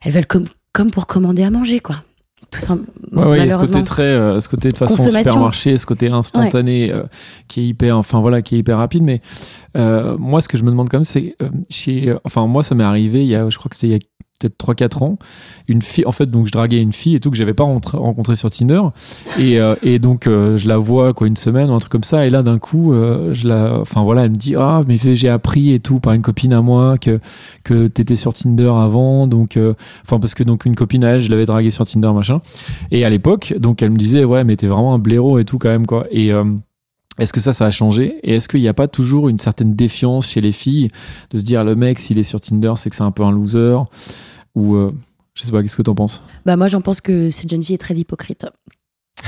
elles 0.00 0.12
veulent 0.12 0.26
comme 0.26 0.90
pour 0.90 1.06
commander 1.06 1.44
à 1.44 1.50
manger 1.50 1.80
quoi. 1.80 2.02
Tout 2.50 2.60
simple. 2.60 2.84
Ouais, 3.12 3.24
ouais, 3.24 3.38
il 3.40 3.46
y 3.46 3.50
a 3.50 3.54
ce 3.54 3.58
côté 3.58 3.82
très, 3.84 4.02
euh, 4.02 4.40
ce 4.40 4.48
côté 4.48 4.68
de 4.68 4.76
façon 4.76 5.08
supermarché, 5.08 5.76
ce 5.76 5.86
côté 5.86 6.10
instantané 6.10 6.92
euh, 6.92 7.02
qui 7.48 7.60
est 7.60 7.66
hyper, 7.66 7.96
enfin 7.98 8.20
voilà, 8.20 8.42
qui 8.42 8.54
est 8.54 8.58
hyper 8.58 8.78
rapide. 8.78 9.02
Mais 9.02 9.20
euh, 9.76 10.16
moi, 10.18 10.40
ce 10.40 10.48
que 10.48 10.56
je 10.56 10.62
me 10.62 10.70
demande 10.70 10.88
quand 10.88 10.98
même, 10.98 11.04
c'est, 11.04 11.36
chez, 11.68 12.14
enfin 12.24 12.46
moi, 12.46 12.62
ça 12.62 12.74
m'est 12.74 12.84
arrivé. 12.84 13.22
Il 13.22 13.28
y 13.28 13.36
a, 13.36 13.48
je 13.50 13.58
crois 13.58 13.68
que 13.68 13.74
c'était 13.74 13.88
il 13.88 13.92
y 13.92 13.96
a 13.96 13.98
peut-être 14.38 14.56
3-4 14.58 15.02
ans, 15.02 15.18
une 15.68 15.82
fille, 15.82 16.04
en 16.06 16.12
fait, 16.12 16.26
donc 16.26 16.46
je 16.46 16.52
draguais 16.52 16.80
une 16.80 16.92
fille 16.92 17.14
et 17.14 17.20
tout 17.20 17.30
que 17.30 17.36
j'avais 17.36 17.54
pas 17.54 17.64
rentré- 17.64 17.96
rencontré 17.96 18.34
sur 18.36 18.50
Tinder. 18.50 18.80
Et, 19.38 19.58
euh, 19.60 19.74
et 19.82 19.98
donc, 19.98 20.26
euh, 20.26 20.56
je 20.56 20.68
la 20.68 20.78
vois, 20.78 21.12
quoi, 21.14 21.26
une 21.26 21.36
semaine 21.36 21.70
un 21.70 21.78
truc 21.78 21.92
comme 21.92 22.04
ça. 22.04 22.26
Et 22.26 22.30
là, 22.30 22.42
d'un 22.42 22.58
coup, 22.58 22.92
euh, 22.92 23.34
je 23.34 23.48
la, 23.48 23.78
enfin 23.80 24.02
voilà, 24.02 24.24
elle 24.24 24.30
me 24.30 24.36
dit, 24.36 24.54
ah, 24.56 24.82
mais 24.86 24.98
j'ai 24.98 25.28
appris 25.28 25.72
et 25.72 25.80
tout 25.80 26.00
par 26.00 26.12
une 26.12 26.22
copine 26.22 26.52
à 26.52 26.62
moi 26.62 26.98
que, 26.98 27.20
que 27.64 27.86
t'étais 27.88 28.16
sur 28.16 28.32
Tinder 28.32 28.72
avant. 28.76 29.26
Donc, 29.26 29.58
enfin, 30.04 30.18
parce 30.20 30.34
que 30.34 30.42
donc 30.42 30.64
une 30.64 30.74
copine 30.76 31.04
à 31.04 31.10
elle, 31.10 31.22
je 31.22 31.30
l'avais 31.30 31.46
draguée 31.46 31.70
sur 31.70 31.86
Tinder, 31.86 32.12
machin. 32.12 32.40
Et 32.90 33.04
à 33.04 33.10
l'époque, 33.10 33.54
donc, 33.58 33.82
elle 33.82 33.90
me 33.90 33.96
disait, 33.98 34.24
ouais, 34.24 34.44
mais 34.44 34.56
t'es 34.56 34.66
vraiment 34.66 34.94
un 34.94 34.98
blaireau 34.98 35.38
et 35.38 35.44
tout 35.44 35.58
quand 35.58 35.68
même, 35.68 35.86
quoi. 35.86 36.06
Et, 36.10 36.32
est-ce 37.18 37.32
que 37.32 37.40
ça, 37.40 37.52
ça 37.52 37.66
a 37.66 37.70
changé? 37.70 38.18
Et 38.22 38.34
est-ce 38.36 38.48
qu'il 38.48 38.60
n'y 38.60 38.68
a 38.68 38.74
pas 38.74 38.88
toujours 38.88 39.28
une 39.28 39.38
certaine 39.38 39.74
défiance 39.74 40.28
chez 40.28 40.40
les 40.40 40.52
filles 40.52 40.90
de 41.30 41.38
se 41.38 41.44
dire 41.44 41.64
le 41.64 41.74
mec, 41.74 41.98
s'il 41.98 42.18
est 42.18 42.22
sur 42.22 42.40
Tinder, 42.40 42.74
c'est 42.76 42.90
que 42.90 42.96
c'est 42.96 43.02
un 43.02 43.10
peu 43.10 43.22
un 43.24 43.32
loser? 43.32 43.76
Ou 44.54 44.74
euh, 44.76 44.92
je 45.34 45.42
sais 45.44 45.52
pas, 45.52 45.62
qu'est-ce 45.62 45.76
que 45.76 45.82
t'en 45.82 45.94
penses? 45.94 46.22
Bah 46.44 46.56
moi 46.56 46.68
j'en 46.68 46.80
pense 46.80 47.00
que 47.00 47.30
cette 47.30 47.50
jeune 47.50 47.62
fille 47.62 47.74
est 47.74 47.78
très 47.78 47.94
hypocrite. 47.94 48.44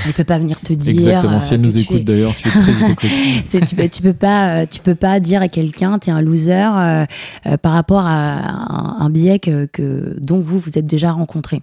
Elle 0.05 0.13
peut 0.13 0.23
pas 0.23 0.37
venir 0.39 0.59
te 0.61 0.71
dire. 0.71 0.93
Exactement, 0.93 1.39
si 1.41 1.53
elle 1.55 1.59
euh, 1.59 1.63
nous 1.63 1.77
écoute 1.77 1.97
es- 1.97 2.03
d'ailleurs, 2.03 2.33
tu 2.35 2.47
es 2.47 2.51
très 2.51 2.71
hypocrite. 2.71 3.11
Tu, 3.67 3.75
peux, 3.75 3.89
tu 3.89 4.01
peux 4.01 4.13
pas, 4.13 4.61
euh, 4.61 4.65
tu 4.69 4.79
peux 4.79 4.95
pas 4.95 5.19
dire 5.19 5.41
à 5.41 5.47
quelqu'un 5.49 5.97
t'es 5.99 6.11
un 6.11 6.21
loser 6.21 6.53
euh, 6.53 7.05
euh, 7.47 7.57
par 7.57 7.73
rapport 7.73 8.05
à 8.05 8.11
un, 8.13 8.97
un 9.05 9.09
biais 9.09 9.39
que, 9.39 9.65
que- 9.65 10.15
dont 10.21 10.39
vous 10.39 10.59
vous 10.59 10.77
êtes 10.77 10.85
déjà 10.85 11.11
rencontré. 11.11 11.59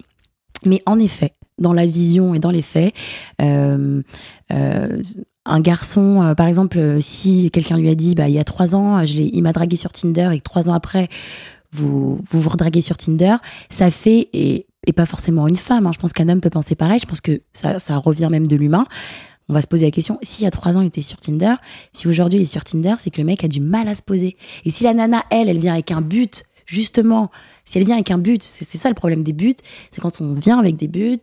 Mais 0.67 0.83
en 0.87 0.99
effet, 0.99 1.33
dans 1.59 1.73
la 1.73 1.87
vision 1.87 2.35
et 2.35 2.39
dans 2.39 2.51
les 2.51 2.63
faits, 2.63 2.93
euh, 3.41 4.03
euh, 4.53 5.03
un 5.47 5.61
garçon, 5.61 6.23
euh, 6.23 6.35
par 6.35 6.47
exemple, 6.47 6.79
euh, 6.79 7.01
si 7.01 7.51
quelqu'un 7.51 7.77
lui 7.77 7.89
a 7.89 7.95
dit, 7.95 8.15
bah 8.15 8.29
il 8.29 8.35
y 8.35 8.39
a 8.39 8.45
trois 8.45 8.75
ans, 8.75 9.05
je 9.05 9.15
il 9.17 9.43
m'a 9.43 9.53
dragué 9.53 9.77
sur 9.77 9.93
Tinder 9.93 10.31
et 10.33 10.39
que 10.39 10.45
trois 10.45 10.69
ans 10.69 10.75
après 10.75 11.09
vous 11.73 12.21
vous, 12.31 12.49
redraguez 12.49 12.81
sur 12.81 12.97
Tinder, 12.97 13.37
ça 13.69 13.91
fait 13.91 14.29
et, 14.33 14.67
pas 14.95 15.07
forcément 15.07 15.49
une 15.49 15.57
femme. 15.57 15.87
hein, 15.87 15.91
je 15.93 15.99
pense 15.99 16.13
qu'un 16.13 16.29
homme 16.29 16.41
peut 16.41 16.51
penser 16.51 16.75
pareil. 16.75 17.01
Je 17.01 17.07
pense 17.07 17.21
que 17.21 17.43
ça, 17.53 17.79
ça 17.79 17.99
revient 17.99 18.29
même 18.31 18.47
de 18.47 18.57
l'humain. 18.57 18.87
On 19.49 19.53
va 19.53 19.63
se 19.63 19.67
poser 19.67 19.85
la 19.85 19.91
question, 19.91 20.19
s'il 20.23 20.45
y 20.45 20.47
a 20.47 20.51
trois 20.51 20.77
ans 20.77 20.81
il 20.81 20.89
était 20.89 21.03
sur 21.03 21.19
Tinder, 21.19 21.55
si 21.93 22.09
aujourd'hui 22.09 22.41
il 22.41 22.43
est 22.43 22.47
sur 22.47 22.65
Tinder, 22.65 22.95
c'est 22.99 23.11
que 23.11 23.21
le 23.21 23.27
mec 23.27 23.45
a 23.45 23.49
du 23.49 23.61
mal 23.61 23.87
à 23.89 23.95
se 23.95 24.03
poser. 24.03 24.37
Et 24.65 24.71
si 24.71 24.83
la 24.85 24.93
nana, 24.93 25.23
elle, 25.31 25.49
elle 25.49 25.59
vient 25.59 25.75
avec 25.75 25.93
un 25.93 26.01
but, 26.01 26.45
justement, 26.67 27.31
si 27.65 27.79
elle 27.79 27.85
vient 27.85 27.95
avec 27.95 28.11
un 28.11 28.19
but, 28.19 28.43
c'est 28.43 28.79
ça 28.79 28.89
le 28.89 28.95
problème 28.95 29.23
des 29.23 29.33
buts, 29.33 29.57
c'est 29.91 30.01
quand 30.01 30.21
on 30.21 30.35
vient 30.35 30.59
avec 30.59 30.77
des 30.77 30.89
buts, 30.89 31.21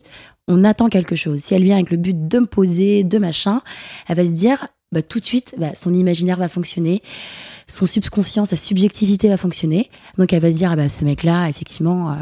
on 0.47 0.63
attend 0.63 0.89
quelque 0.89 1.15
chose. 1.15 1.39
Si 1.41 1.53
elle 1.53 1.63
vient 1.63 1.75
avec 1.75 1.91
le 1.91 1.97
but 1.97 2.27
de 2.27 2.39
me 2.39 2.45
poser, 2.45 3.03
de 3.03 3.17
machin, 3.17 3.61
elle 4.07 4.17
va 4.17 4.25
se 4.25 4.31
dire, 4.31 4.67
bah, 4.91 5.01
tout 5.01 5.19
de 5.19 5.25
suite, 5.25 5.55
bah, 5.57 5.71
son 5.75 5.93
imaginaire 5.93 6.37
va 6.37 6.47
fonctionner, 6.47 7.01
son 7.67 7.85
subconscient, 7.85 8.45
sa 8.45 8.55
subjectivité 8.55 9.29
va 9.29 9.37
fonctionner. 9.37 9.89
Donc 10.17 10.33
elle 10.33 10.41
va 10.41 10.51
se 10.51 10.57
dire, 10.57 10.71
ah 10.71 10.75
bah, 10.75 10.89
ce 10.89 11.03
mec-là, 11.05 11.47
effectivement, 11.49 12.11
euh, 12.11 12.15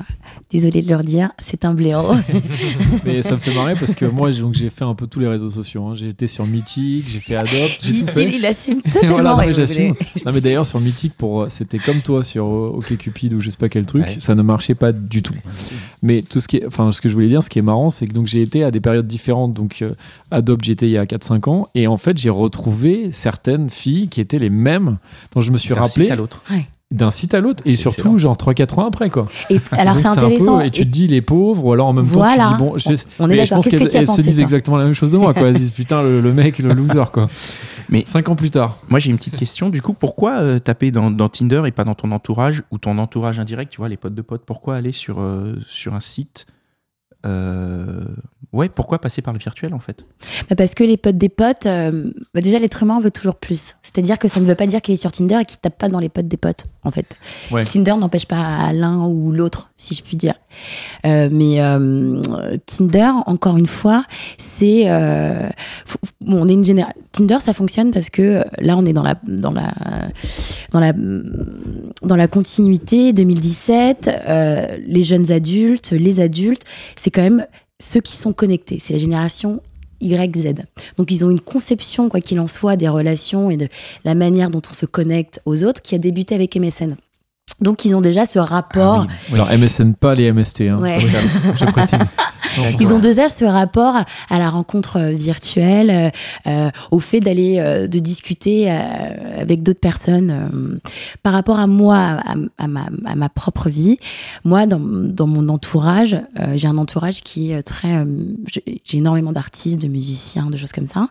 désolé 0.51 0.81
de 0.81 0.89
leur 0.89 1.01
dire, 1.03 1.31
c'est 1.39 1.65
un 1.65 1.73
blaireau. 1.73 2.13
Mais 3.05 3.21
ça 3.21 3.31
me 3.33 3.37
fait 3.39 3.53
marrer 3.53 3.73
parce 3.73 3.95
que 3.95 4.05
moi, 4.05 4.31
j'ai- 4.31 4.41
donc, 4.41 4.53
j'ai 4.53 4.69
fait 4.69 4.83
un 4.83 4.95
peu 4.95 5.07
tous 5.07 5.19
les 5.19 5.27
réseaux 5.27 5.49
sociaux. 5.49 5.85
hein. 5.87 5.95
J'ai 5.95 6.07
été 6.07 6.27
sur 6.27 6.45
Mythique, 6.45 7.05
j'ai 7.07 7.19
fait 7.19 7.35
Adopt, 7.35 7.79
j'ai 7.83 7.99
tout 8.01 8.07
fait. 8.07 8.31
Il 8.33 8.45
assume 8.45 8.81
totalement. 8.81 9.09
voilà, 9.15 9.31
non, 9.31 9.37
mais 9.37 9.47
vous 9.47 9.53
j'assume. 9.53 9.87
voulez- 9.89 10.23
Non 10.25 10.31
mais 10.33 10.41
d'ailleurs 10.41 10.65
sur 10.65 10.79
Mythique 10.79 11.13
pour 11.17 11.45
c'était 11.49 11.79
comme 11.79 12.01
toi 12.01 12.23
sur 12.23 12.45
euh, 12.45 12.71
OkCupid 12.77 13.33
ou 13.33 13.41
je 13.41 13.49
sais 13.49 13.57
pas 13.57 13.69
quel 13.69 13.85
truc, 13.85 14.03
Ouais. 14.03 14.17
ça 14.19 14.35
ne 14.35 14.41
marchait 14.41 14.75
pas 14.75 14.91
du 14.91 15.21
tout. 15.23 15.33
Mais 16.01 16.21
tout 16.21 16.39
ce 16.39 16.47
qui 16.47 16.57
est 16.57 16.65
enfin 16.65 16.91
ce 16.91 17.01
que 17.01 17.09
je 17.09 17.13
voulais 17.13 17.27
dire 17.27 17.43
ce 17.43 17.49
qui 17.49 17.59
est 17.59 17.63
marrant 17.63 17.89
c'est 17.89 18.05
que 18.07 18.13
donc 18.13 18.27
j'ai 18.27 18.41
été 18.41 18.63
à 18.63 18.71
des 18.71 18.79
périodes 18.79 19.07
différentes 19.07 19.53
donc 19.53 19.81
euh, 19.81 19.93
Adopt 20.31 20.63
j'étais 20.63 20.87
il 20.87 20.91
y 20.91 20.97
a 20.97 21.05
4 21.05 21.23
5 21.23 21.47
ans 21.47 21.67
et 21.75 21.87
en 21.87 21.97
fait 21.97 22.17
j'ai 22.17 22.29
retrouvé 22.29 23.11
certaines 23.11 23.69
filles 23.69 24.07
qui 24.07 24.21
étaient 24.21 24.39
les 24.39 24.49
mêmes 24.49 24.97
dont 25.35 25.40
je 25.41 25.51
me 25.51 25.57
suis 25.57 25.73
D'un 25.73 25.81
rappelé 25.81 26.05
site 26.05 26.11
à 26.11 26.15
l'autre. 26.15 26.43
d'un 26.91 27.09
site 27.11 27.33
à 27.33 27.39
l'autre 27.39 27.63
et 27.65 27.75
surtout 27.75 27.99
excellent. 28.01 28.17
genre 28.17 28.37
3 28.37 28.53
4 28.53 28.79
ans 28.79 28.85
après 28.87 29.09
quoi. 29.09 29.27
Et 29.49 29.59
alors 29.71 29.97
c'est 29.99 30.07
intéressant. 30.07 30.59
peu- 30.59 30.65
et 30.65 30.71
tu 30.71 30.85
te 30.85 30.91
dis 30.91 31.07
les 31.07 31.21
pauvres 31.21 31.65
ou 31.65 31.71
alors 31.73 31.87
en 31.87 31.93
même 31.93 32.05
temps 32.07 32.19
Voilà. 32.19 32.43
tu 32.43 32.49
te 32.49 32.53
dis 32.55 32.59
bon 32.59 32.77
je, 32.77 32.89
On 33.19 33.25
est 33.25 33.27
mais 33.29 33.45
je 33.45 33.49
d'accord. 33.51 33.63
pense 33.63 33.67
qu'elles 33.89 34.07
se 34.07 34.21
disent 34.21 34.39
exactement 34.41 34.77
la 34.77 34.83
même 34.85 34.93
chose 34.93 35.11
de 35.11 35.17
moi 35.17 35.33
quoi. 35.33 35.43
Elles 35.47 35.53
se 35.55 35.59
disent 35.59 35.71
putain 35.71 36.01
le, 36.03 36.19
le 36.21 36.33
mec 36.33 36.59
le 36.59 36.73
loser 36.73 37.03
quoi. 37.13 37.27
Mais- 37.89 38.03
5 38.05 38.29
ans 38.29 38.35
plus 38.35 38.51
tard. 38.51 38.77
Moi, 38.89 38.99
j'ai 38.99 39.09
une 39.11 39.17
petite 39.17 39.35
question. 39.35 39.69
Du 39.69 39.81
coup, 39.81 39.91
pourquoi 39.91 40.39
euh, 40.39 40.59
taper 40.59 40.91
dans, 40.91 41.11
dans 41.11 41.27
Tinder 41.27 41.63
et 41.65 41.71
pas 41.71 41.83
dans 41.83 41.93
ton 41.93 42.11
entourage 42.13 42.63
ou 42.71 42.77
ton 42.77 42.97
entourage 42.97 43.37
indirect, 43.37 43.69
tu 43.69 43.79
vois, 43.79 43.89
les 43.89 43.97
potes 43.97 44.15
de 44.15 44.21
potes 44.21 44.43
Pourquoi 44.45 44.77
aller 44.77 44.93
sur, 44.93 45.19
euh, 45.19 45.57
sur 45.67 45.93
un 45.93 45.99
site 45.99 46.45
euh, 47.25 48.05
Ouais, 48.53 48.67
pourquoi 48.67 48.99
passer 48.99 49.21
par 49.21 49.33
le 49.33 49.39
virtuel 49.39 49.73
en 49.73 49.79
fait? 49.79 50.05
Bah, 50.49 50.55
Parce 50.57 50.75
que 50.75 50.83
les 50.83 50.97
potes 50.97 51.17
des 51.17 51.29
potes, 51.29 51.65
euh, 51.65 52.11
bah 52.33 52.41
déjà 52.41 52.59
l'être 52.59 52.83
humain 52.83 52.99
veut 52.99 53.11
toujours 53.11 53.35
plus. 53.35 53.75
C'est-à-dire 53.81 54.19
que 54.19 54.27
ça 54.27 54.41
ne 54.41 54.45
veut 54.45 54.55
pas 54.55 54.67
dire 54.67 54.81
qu'il 54.81 54.93
est 54.93 54.97
sur 54.97 55.11
Tinder 55.11 55.39
et 55.41 55.45
qu'il 55.45 55.57
tape 55.57 55.77
pas 55.77 55.87
dans 55.87 55.99
les 55.99 56.09
potes 56.09 56.27
des 56.27 56.35
potes, 56.37 56.65
en 56.83 56.91
fait. 56.91 57.15
Ouais. 57.51 57.63
Tinder 57.63 57.95
n'empêche 57.95 58.25
pas 58.25 58.73
l'un 58.73 59.05
ou 59.05 59.31
l'autre, 59.31 59.71
si 59.77 59.95
je 59.95 60.03
puis 60.03 60.17
dire. 60.17 60.33
Euh, 61.05 61.29
mais 61.31 61.61
euh, 61.61 62.21
Tinder, 62.65 63.11
encore 63.25 63.55
une 63.55 63.67
fois, 63.67 64.03
c'est 64.37 64.83
euh, 64.87 65.47
bon, 66.19 66.41
on 66.41 66.49
est 66.49 66.53
une 66.53 66.65
génération. 66.65 66.99
Tinder, 67.13 67.37
ça 67.39 67.53
fonctionne 67.53 67.91
parce 67.91 68.09
que 68.09 68.43
là, 68.59 68.75
on 68.77 68.85
est 68.85 68.93
dans 68.93 69.03
la 69.03 69.15
dans 69.25 69.51
la 69.51 69.73
dans 70.71 70.79
la 70.81 70.91
dans 70.93 72.15
la 72.15 72.27
continuité 72.27 73.13
2017. 73.13 74.09
euh, 74.27 74.77
les 74.85 75.03
jeunes 75.03 75.31
adultes, 75.31 75.91
les 75.91 76.19
adultes, 76.19 76.63
c'est 76.95 77.11
quand 77.11 77.21
même 77.21 77.45
ceux 77.81 77.99
qui 78.01 78.15
sont 78.15 78.33
connectés. 78.33 78.77
C'est 78.79 78.93
la 78.93 78.99
génération 78.99 79.61
YZ. 80.01 80.53
Donc 80.97 81.11
ils 81.11 81.25
ont 81.25 81.29
une 81.29 81.39
conception, 81.41 82.09
quoi 82.09 82.21
qu'il 82.21 82.39
en 82.39 82.47
soit, 82.47 82.75
des 82.75 82.87
relations 82.87 83.51
et 83.51 83.57
de 83.57 83.67
la 84.03 84.15
manière 84.15 84.49
dont 84.49 84.61
on 84.69 84.73
se 84.73 84.85
connecte 84.85 85.41
aux 85.45 85.63
autres 85.63 85.81
qui 85.81 85.95
a 85.95 85.97
débuté 85.97 86.35
avec 86.35 86.55
MSN. 86.55 86.95
Donc 87.59 87.85
ils 87.85 87.93
ont 87.95 88.01
déjà 88.01 88.25
ce 88.25 88.39
rapport. 88.39 89.05
Alors 89.31 89.47
MSN 89.51 89.93
pas 89.93 90.15
les 90.15 90.31
MST 90.31 90.61
hein, 90.61 90.79
Ouais. 90.79 90.95
Pascal, 90.99 91.23
je 91.59 91.65
précise. 91.65 91.99
Ils 92.79 92.91
ont 92.93 92.99
déjà 92.99 93.29
ce 93.29 93.45
rapport 93.45 93.95
à 94.29 94.39
la 94.39 94.49
rencontre 94.49 94.97
euh, 94.99 95.11
virtuelle, 95.11 95.89
euh, 95.89 96.09
euh, 96.47 96.69
au 96.91 96.99
fait 96.99 97.19
d'aller, 97.19 97.57
euh, 97.59 97.87
de 97.87 97.99
discuter 97.99 98.71
euh, 98.71 99.41
avec 99.41 99.63
d'autres 99.63 99.79
personnes. 99.79 100.79
par 101.23 101.33
rapport 101.33 101.59
à 101.59 101.67
moi, 101.67 101.97
à, 101.97 102.35
à 102.57 102.67
ma, 102.67 102.87
à 103.05 103.15
ma 103.15 103.29
propre 103.29 103.69
vie, 103.69 103.97
moi, 104.43 104.65
dans, 104.65 104.79
dans 104.79 105.27
mon 105.27 105.49
entourage, 105.49 106.17
j'ai 106.55 106.67
un 106.67 106.77
entourage 106.77 107.21
qui 107.21 107.51
est 107.51 107.63
très. 107.63 108.05
j'ai 108.47 108.97
énormément 108.97 109.31
d'artistes, 109.31 109.79
de 109.81 109.87
musiciens, 109.87 110.47
de 110.47 110.57
choses 110.57 110.71
comme 110.71 110.87
ça. 110.87 111.07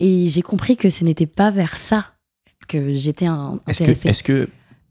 Et 0.00 0.28
j'ai 0.28 0.42
compris 0.42 0.76
que 0.76 0.90
ce 0.90 1.04
n'était 1.04 1.26
pas 1.26 1.50
vers 1.50 1.76
ça 1.76 2.06
que 2.68 2.92
j'étais 2.92 3.24
Est-ce 3.24 3.82
intéressée. 3.82 4.02
que, 4.02 4.08
est-ce 4.08 4.22
que 4.22 4.48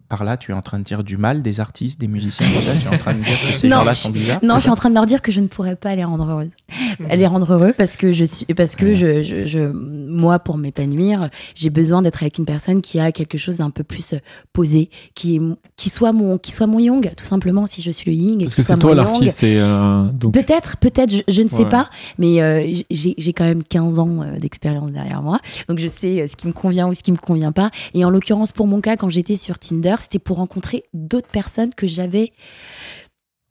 par 0.09 0.23
là, 0.23 0.37
tu 0.37 0.51
es 0.51 0.53
en 0.53 0.61
train 0.61 0.79
de 0.79 0.83
dire 0.83 1.03
du 1.03 1.17
mal 1.17 1.41
des 1.41 1.59
artistes, 1.59 1.99
des 1.99 2.07
musiciens 2.07 2.47
tout 2.47 2.61
ça 2.61 2.73
Tu 2.79 2.85
es 2.87 2.95
en 2.95 2.97
train 2.97 3.13
de 3.13 3.19
dire 3.23 3.39
que 3.39 3.53
ces 3.53 3.69
gens-là 3.69 3.93
sont 3.93 4.09
bizarres 4.09 4.39
Non, 4.43 4.55
je 4.55 4.61
suis 4.61 4.69
en 4.69 4.75
train 4.75 4.89
de 4.89 4.95
leur 4.95 5.05
dire 5.05 5.21
que 5.21 5.31
je 5.31 5.41
ne 5.41 5.47
pourrais 5.47 5.75
pas 5.75 5.95
les 5.95 6.03
rendre 6.05 6.29
heureuses. 6.29 6.49
les 7.15 7.27
rendre 7.27 7.51
heureux 7.53 7.73
parce 7.77 7.95
que 7.95 8.11
je 8.11 8.25
suis, 8.25 8.45
parce 8.53 8.75
que 8.75 8.93
je, 8.93 9.23
je, 9.23 9.45
je- 9.45 9.71
moi, 9.71 10.39
pour 10.39 10.57
m'épanouir, 10.57 11.29
j'ai 11.55 11.69
besoin 11.69 12.01
d'être 12.01 12.21
avec 12.23 12.37
une 12.37 12.45
personne 12.45 12.81
qui 12.81 12.99
a 12.99 13.11
quelque 13.11 13.37
chose 13.37 13.57
d'un 13.57 13.69
peu 13.69 13.83
plus 13.83 14.13
euh, 14.13 14.17
posé, 14.53 14.89
qui 15.15 15.35
est, 15.37 15.41
qui 15.75 15.89
soit 15.89 16.11
mon, 16.11 16.37
qui 16.37 16.51
soit 16.51 16.67
mon 16.67 16.79
yang, 16.79 17.13
tout 17.15 17.25
simplement, 17.25 17.67
si 17.67 17.81
je 17.81 17.91
suis 17.91 18.11
le 18.11 18.17
yin. 18.17 18.39
Parce 18.39 18.55
que 18.55 18.63
c'est 18.63 18.77
toi 18.79 18.95
l'artiste 18.95 19.43
et 19.43 19.57
euh, 19.59 20.03
donc 20.13 20.33
Peut-être, 20.33 20.77
peut-être, 20.77 21.11
je, 21.11 21.21
je 21.27 21.41
ne 21.41 21.47
sais 21.47 21.57
Ouais. 21.63 21.69
pas, 21.69 21.89
mais 22.17 22.41
euh, 22.41 22.65
j'ai 22.91 23.15
j'ai 23.17 23.33
quand 23.33 23.43
même 23.45 23.63
15 23.63 23.99
ans 23.99 24.21
euh, 24.21 24.37
d'expérience 24.37 24.91
derrière 24.91 25.21
moi, 25.21 25.39
donc 25.67 25.79
je 25.79 25.87
sais 25.87 26.27
ce 26.27 26.35
qui 26.35 26.47
me 26.47 26.53
convient 26.53 26.87
ou 26.87 26.93
ce 26.93 27.01
qui 27.03 27.11
me 27.11 27.17
convient 27.17 27.51
pas. 27.51 27.71
Et 27.93 28.03
en 28.05 28.09
l'occurrence, 28.09 28.51
pour 28.51 28.67
mon 28.67 28.81
cas, 28.81 28.95
quand 28.97 29.09
j'étais 29.09 29.35
sur 29.35 29.57
Tinder, 29.59 29.95
c'était 29.99 30.19
pour 30.19 30.37
rencontrer 30.37 30.83
d'autres 30.93 31.27
personnes 31.29 31.73
que 31.73 31.87
j'avais 31.87 32.31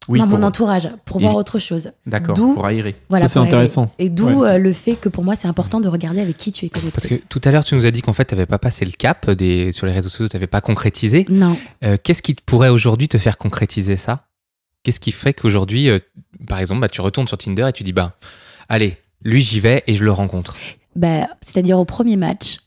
Oui, 0.08 0.18
dans 0.20 0.28
pour- 0.28 0.38
mon 0.38 0.46
entourage, 0.46 0.88
pour 1.04 1.18
Et- 1.20 1.24
voir 1.24 1.34
autre 1.36 1.58
chose. 1.58 1.90
D'accord, 2.06 2.34
D'où- 2.36 2.54
pour 2.54 2.66
aérer. 2.66 2.94
Voilà, 3.08 3.26
c'est 3.26 3.38
intéressant. 3.38 3.90
Et 3.98 4.08
d'où 4.08 4.42
Ouais. 4.42 4.50
euh, 4.50 4.58
le 4.58 4.72
fait 4.72 4.94
que 4.96 5.08
pour 5.08 5.24
moi, 5.24 5.34
c'est 5.36 5.48
important 5.48 5.80
de 5.80 5.88
regarder 5.88 6.20
avec 6.20 6.36
qui 6.36 6.52
tu 6.52 6.64
es 6.66 6.68
connecté. 6.68 6.92
Parce 6.92 7.06
que 7.06 7.14
tout 7.28 7.40
à 7.44 7.50
l'heure, 7.50 7.64
tu 7.64 7.74
nous 7.74 7.86
as 7.86 7.90
dit 7.90 8.02
qu'en 8.02 8.12
fait, 8.12 8.24
tu 8.26 8.34
n'avais 8.34 8.46
pas 8.46 8.58
passé 8.58 8.84
le 8.84 8.92
cap 8.92 9.30
des, 9.30 9.72
sur 9.72 9.86
les 9.86 9.92
réseaux 9.92 10.08
sociaux, 10.08 10.28
tu 10.28 10.36
n'avais 10.36 10.46
pas 10.46 10.60
concrétisé. 10.60 11.26
Non. 11.28 11.56
Euh, 11.84 11.96
Qu'est-ce 12.02 12.22
qui 12.22 12.34
pourrait 12.34 12.68
aujourd'hui 12.68 13.08
te 13.08 13.18
faire 13.18 13.36
concrétiser 13.38 13.96
ça? 13.96 14.26
Qu'est-ce 14.84 15.00
qui 15.00 15.10
fait 15.12 15.32
qu'aujourd'hui, 15.32 15.88
euh, 15.88 15.98
par 16.48 16.58
exemple, 16.60 16.80
bah, 16.80 16.88
tu 16.88 17.00
retournes 17.00 17.26
sur 17.26 17.36
Tinder 17.38 17.66
et 17.68 17.72
tu 17.72 17.82
dis, 17.82 17.92
bah, 17.92 18.16
allez, 18.68 18.96
lui, 19.24 19.40
j'y 19.40 19.58
vais 19.58 19.82
et 19.88 19.94
je 19.94 20.04
le 20.04 20.12
rencontre? 20.12 20.54
Bah, 20.94 21.26
C'est-à-dire 21.40 21.78
au 21.78 21.84
premier 21.84 22.16
match, 22.16 22.58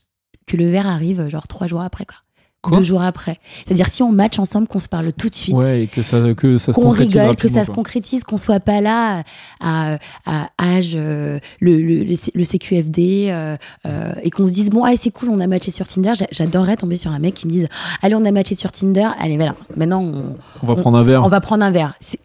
que 0.46 0.56
le 0.58 0.68
verre 0.68 0.86
arrive 0.88 1.28
genre 1.28 1.48
trois 1.48 1.66
jours 1.66 1.80
après. 1.80 2.04
Quoi. 2.04 2.16
Quoi 2.62 2.76
Deux 2.78 2.84
jours 2.84 3.00
après. 3.02 3.38
C'est-à-dire 3.64 3.88
si 3.88 4.02
on 4.02 4.12
match 4.12 4.38
ensemble, 4.38 4.66
qu'on 4.68 4.78
se 4.80 4.88
parle 4.88 5.12
tout 5.14 5.30
de 5.30 5.34
suite. 5.34 5.54
ouais 5.54 5.84
et 5.84 5.86
que 5.86 6.02
ça 6.02 6.20
que 6.34 6.58
ça 6.58 6.72
se 6.72 6.76
qu'on 6.76 6.88
concrétise 6.88 7.16
rigole, 7.20 7.36
que 7.36 7.48
ça 7.48 7.64
se 7.64 7.70
concrétise, 7.70 8.22
qu'on 8.24 8.36
soit 8.36 8.60
pas 8.60 8.82
là 8.82 9.22
à, 9.60 9.96
à 10.26 10.48
âge, 10.60 10.92
euh, 10.94 11.38
le, 11.60 11.76
le, 11.78 12.04
le, 12.34 12.44
CQFD, 12.44 13.28
euh, 13.30 13.56
euh, 13.86 14.12
et 14.22 14.30
qu'on 14.30 14.46
se 14.46 14.52
dise 14.52 14.68
bon, 14.68 14.84
ah, 14.84 14.92
c'est 14.96 15.10
cool, 15.10 15.30
on 15.30 15.40
a 15.40 15.46
matché 15.46 15.70
sur 15.70 15.88
Tinder. 15.88 16.12
J'a- 16.14 16.26
J'adorerais 16.30 16.76
tomber 16.76 16.96
sur 16.96 17.10
un 17.12 17.18
mec 17.18 17.32
qui 17.34 17.46
me 17.46 17.52
dise 17.52 17.68
allez, 18.02 18.14
on 18.14 18.24
a 18.26 18.30
matché 18.30 18.54
sur 18.54 18.70
Tinder, 18.72 19.08
allez, 19.18 19.36
voilà, 19.36 19.54
maintenant 19.76 20.02
on, 20.02 20.36
On 20.62 20.66
va 20.66 20.76
prendre 20.76 20.98
un 20.98 21.02
verre. 21.02 21.24
on 21.24 21.28
va 21.28 21.40
prendre 21.40 21.64
un 21.64 21.70
verre. 21.70 21.94
C'est- 22.00 22.18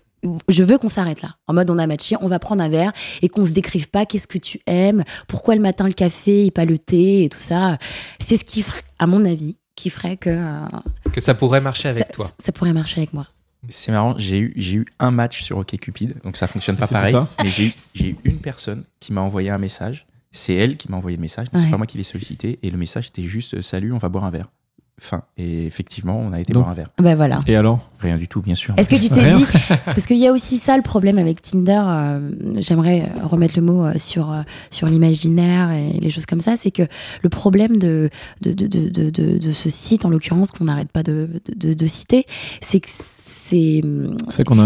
Je 0.49 0.63
veux 0.63 0.77
qu'on 0.79 0.89
s'arrête 0.89 1.21
là. 1.21 1.35
En 1.47 1.53
mode, 1.53 1.69
on 1.69 1.77
a 1.77 1.85
matché, 1.87 2.15
on 2.19 2.27
va 2.27 2.39
prendre 2.39 2.61
un 2.63 2.67
verre 2.69 2.91
et 3.21 3.29
qu'on 3.29 3.45
se 3.45 3.51
décrive 3.51 3.89
pas 3.89 4.05
qu'est-ce 4.05 4.27
que 4.27 4.39
tu 4.39 4.59
aimes, 4.67 5.03
pourquoi 5.27 5.55
le 5.55 5.61
matin 5.61 5.85
le 5.85 5.93
café 5.93 6.47
et 6.47 6.51
pas 6.51 6.65
le 6.65 6.77
thé 6.77 7.23
et 7.23 7.29
tout 7.29 7.37
ça. 7.39 7.77
C'est 8.19 8.35
ce 8.35 8.43
qui 8.43 8.63
ferait, 8.63 8.81
à 8.99 9.05
mon 9.07 9.23
avis, 9.23 9.55
qui 9.75 9.89
ferait 9.89 10.17
que 10.17 10.29
euh, 10.29 10.65
Que 11.11 11.21
ça 11.21 11.33
pourrait 11.33 11.61
marcher 11.61 11.89
avec 11.89 12.05
ça, 12.07 12.13
toi. 12.13 12.31
ça 12.43 12.51
pourrait 12.51 12.73
marcher 12.73 12.99
avec 13.01 13.13
moi. 13.13 13.27
C'est 13.69 13.91
marrant, 13.91 14.13
j'ai 14.17 14.39
eu, 14.39 14.53
j'ai 14.55 14.75
eu 14.75 14.85
un 14.99 15.09
match 15.11 15.41
sur 15.41 15.57
OkCupid, 15.57 16.21
donc 16.23 16.37
ça 16.37 16.45
fonctionne 16.47 16.77
pas 16.77 16.85
C'était 16.87 17.11
pareil. 17.11 17.15
mais 17.43 17.49
j'ai 17.49 17.67
eu, 17.67 17.71
j'ai 17.95 18.09
eu 18.09 18.17
une 18.25 18.37
personne 18.37 18.83
qui 18.99 19.11
m'a 19.11 19.21
envoyé 19.21 19.49
un 19.49 19.57
message. 19.57 20.05
C'est 20.31 20.53
elle 20.53 20.77
qui 20.77 20.91
m'a 20.91 20.97
envoyé 20.97 21.17
le 21.17 21.21
message, 21.21 21.49
donc 21.49 21.59
c'est 21.59 21.65
Ouais. 21.65 21.71
pas 21.71 21.77
moi 21.77 21.87
qui 21.87 21.97
l'ai 21.97 22.03
sollicité. 22.03 22.59
Et 22.61 22.69
le 22.69 22.77
message 22.77 23.07
était 23.07 23.23
juste 23.23 23.61
Salut, 23.61 23.91
on 23.93 23.97
va 23.97 24.09
boire 24.09 24.25
un 24.25 24.29
verre. 24.29 24.49
Fin. 24.97 25.23
Et 25.37 25.65
effectivement, 25.65 26.17
on 26.17 26.31
a 26.31 26.39
été 26.39 26.53
boire 26.53 26.69
un 26.69 26.73
verre. 26.73 26.87
Ben 26.99 27.15
voilà. 27.15 27.41
Et 27.47 27.55
alors? 27.57 27.91
Rien 27.99 28.17
du 28.17 28.29
tout, 28.29 28.41
bien 28.41 28.55
sûr. 28.55 28.73
Est-ce 28.77 28.87
que 28.87 28.95
tu 28.95 29.09
t'es 29.09 29.27
dit 29.27 29.43
Parce 29.85 30.05
qu'il 30.05 30.17
y 30.17 30.25
a 30.25 30.31
aussi 30.31 30.57
ça 30.57 30.77
le 30.77 30.83
problème 30.83 31.17
avec 31.17 31.41
Tinder. 31.41 31.81
euh, 31.85 32.29
J'aimerais 32.59 33.11
remettre 33.21 33.55
le 33.57 33.61
mot 33.61 33.83
euh, 33.83 33.93
sur 33.97 34.31
euh, 34.31 34.43
sur 34.71 34.87
l'imaginaire 34.87 35.71
et 35.71 35.99
les 35.99 36.09
choses 36.09 36.25
comme 36.25 36.39
ça. 36.39 36.55
C'est 36.55 36.71
que 36.71 36.83
le 37.23 37.29
problème 37.29 37.77
de 37.77 38.09
de, 38.41 38.53
de, 38.53 38.67
de, 38.67 39.09
de, 39.09 39.51
ce 39.51 39.69
site, 39.69 40.05
en 40.05 40.09
l'occurrence, 40.09 40.51
qu'on 40.53 40.65
n'arrête 40.65 40.91
pas 40.91 41.03
de, 41.03 41.29
de, 41.53 41.73
de 41.73 41.87
citer, 41.87 42.25
c'est 42.61 42.79
que 42.79 42.87
c'est 42.89 43.81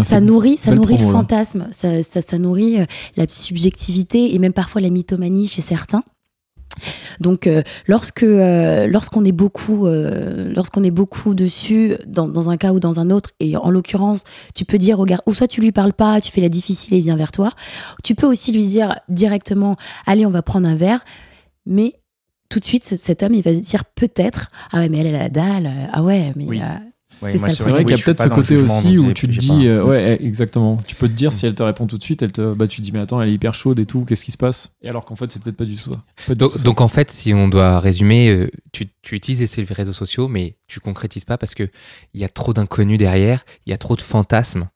ça 0.04 0.20
nourrit 0.20 0.56
ça 0.56 0.72
nourrit 0.74 0.94
promo, 0.94 1.10
le 1.10 1.16
fantasme. 1.18 1.66
Ça, 1.72 2.02
ça, 2.04 2.22
ça 2.22 2.38
nourrit 2.38 2.78
la 3.16 3.26
subjectivité 3.28 4.34
et 4.34 4.38
même 4.38 4.52
parfois 4.52 4.80
la 4.80 4.90
mythomanie 4.90 5.48
chez 5.48 5.60
certains. 5.62 6.04
Donc, 7.20 7.46
euh, 7.46 7.62
lorsque 7.86 8.22
euh, 8.22 8.86
lorsqu'on 8.86 9.24
est 9.24 9.32
beaucoup 9.32 9.86
euh, 9.86 10.52
lorsqu'on 10.54 10.82
est 10.84 10.90
beaucoup 10.90 11.34
dessus, 11.34 11.94
dans, 12.06 12.28
dans 12.28 12.50
un 12.50 12.56
cas 12.56 12.72
ou 12.72 12.80
dans 12.80 13.00
un 13.00 13.10
autre, 13.10 13.30
et 13.40 13.56
en 13.56 13.70
l'occurrence, 13.70 14.24
tu 14.54 14.64
peux 14.64 14.78
dire 14.78 15.04
gars, 15.04 15.20
ou 15.26 15.34
soit 15.34 15.46
tu 15.48 15.60
lui 15.60 15.72
parles 15.72 15.92
pas, 15.92 16.20
tu 16.20 16.30
fais 16.32 16.40
la 16.40 16.48
difficile 16.48 16.94
et 16.94 16.98
il 16.98 17.02
vient 17.02 17.16
vers 17.16 17.32
toi. 17.32 17.50
Tu 18.04 18.14
peux 18.14 18.26
aussi 18.26 18.52
lui 18.52 18.66
dire 18.66 18.94
directement, 19.08 19.76
allez, 20.06 20.24
on 20.26 20.30
va 20.30 20.42
prendre 20.42 20.68
un 20.68 20.76
verre, 20.76 21.04
mais 21.66 21.94
tout 22.48 22.58
de 22.58 22.64
suite, 22.64 22.84
ce- 22.84 22.96
cet 22.96 23.22
homme, 23.22 23.34
il 23.34 23.42
va 23.42 23.54
se 23.54 23.60
dire 23.60 23.84
peut-être, 23.84 24.48
ah 24.72 24.78
ouais, 24.78 24.88
mais 24.88 24.98
elle, 24.98 25.06
elle 25.08 25.14
a 25.16 25.18
la 25.20 25.28
dalle, 25.28 25.70
ah 25.92 26.02
ouais, 26.02 26.32
mais 26.36 26.44
Oui. 26.46 26.60
Ouais, 27.22 27.30
c'est 27.32 27.38
vrai 27.38 27.80
oui, 27.80 27.84
qu'il 27.84 27.96
y 27.96 28.00
a 28.00 28.04
peut-être 28.04 28.22
ce 28.22 28.28
côté 28.28 28.56
aussi 28.56 28.98
où 28.98 29.12
tu 29.12 29.26
te 29.28 29.32
dis, 29.38 29.48
pas- 29.48 29.54
euh, 29.54 29.84
ouais, 29.84 30.18
exactement. 30.22 30.76
Tu 30.86 30.94
peux 30.94 31.06
te 31.08 31.12
dire 31.12 31.32
si 31.32 31.44
elle 31.46 31.54
te 31.54 31.62
répond 31.62 31.86
tout 31.86 31.98
de 31.98 32.02
suite, 32.02 32.22
elle 32.22 32.32
te, 32.32 32.52
bah 32.52 32.66
tu 32.66 32.78
te 32.78 32.82
dis 32.82 32.92
mais 32.92 33.00
attends, 33.00 33.20
elle 33.20 33.28
est 33.28 33.34
hyper 33.34 33.54
chaude 33.54 33.78
et 33.78 33.84
tout, 33.84 34.04
qu'est-ce 34.06 34.24
qui 34.24 34.30
se 34.32 34.38
passe? 34.38 34.72
Et 34.82 34.88
alors 34.88 35.04
qu'en 35.04 35.16
fait 35.16 35.30
c'est 35.30 35.42
peut-être 35.42 35.56
pas 35.56 35.64
du 35.66 35.76
tout 35.76 35.92
ça. 35.94 36.02
Pas 36.26 36.32
du 36.34 36.38
tout 36.38 36.48
Donc, 36.48 36.52
ça. 36.52 36.62
donc, 36.62 36.80
en 36.80 36.88
fait, 36.88 37.10
si 37.10 37.34
on 37.34 37.48
doit 37.48 37.78
résumer, 37.78 38.28
euh, 38.30 38.50
tu, 38.72 38.86
tu 39.02 39.16
utilises 39.16 39.44
ces 39.50 39.62
réseaux 39.64 39.92
sociaux, 39.92 40.28
mais 40.28 40.56
tu 40.66 40.80
concrétises 40.80 41.24
pas 41.24 41.36
parce 41.36 41.54
que 41.54 41.68
il 42.14 42.20
y 42.20 42.24
a 42.24 42.28
trop 42.28 42.52
d'inconnus 42.52 42.98
derrière, 42.98 43.44
il 43.66 43.70
y 43.70 43.72
a 43.74 43.78
trop 43.78 43.96
de 43.96 44.02
fantasmes, 44.02 44.68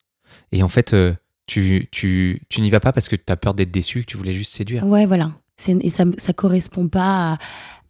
et 0.53 0.63
en 0.63 0.69
fait, 0.69 0.93
euh, 0.93 1.15
tu, 1.47 1.89
tu, 1.93 2.43
tu 2.49 2.61
n'y 2.61 2.71
vas 2.71 2.81
pas 2.81 2.93
parce 2.93 3.09
que 3.09 3.17
tu 3.17 3.25
as 3.29 3.37
peur 3.37 3.55
d'être 3.55 3.71
déçu, 3.71 4.01
que 4.01 4.07
tu 4.07 4.17
voulais 4.17 4.35
juste 4.35 4.55
séduire. 4.55 4.87
Ouais, 4.87 5.07
voilà. 5.07 5.33
Et 5.69 5.89
ça, 5.91 6.05
ça 6.19 6.33
correspond 6.33 6.89
pas 6.89 7.39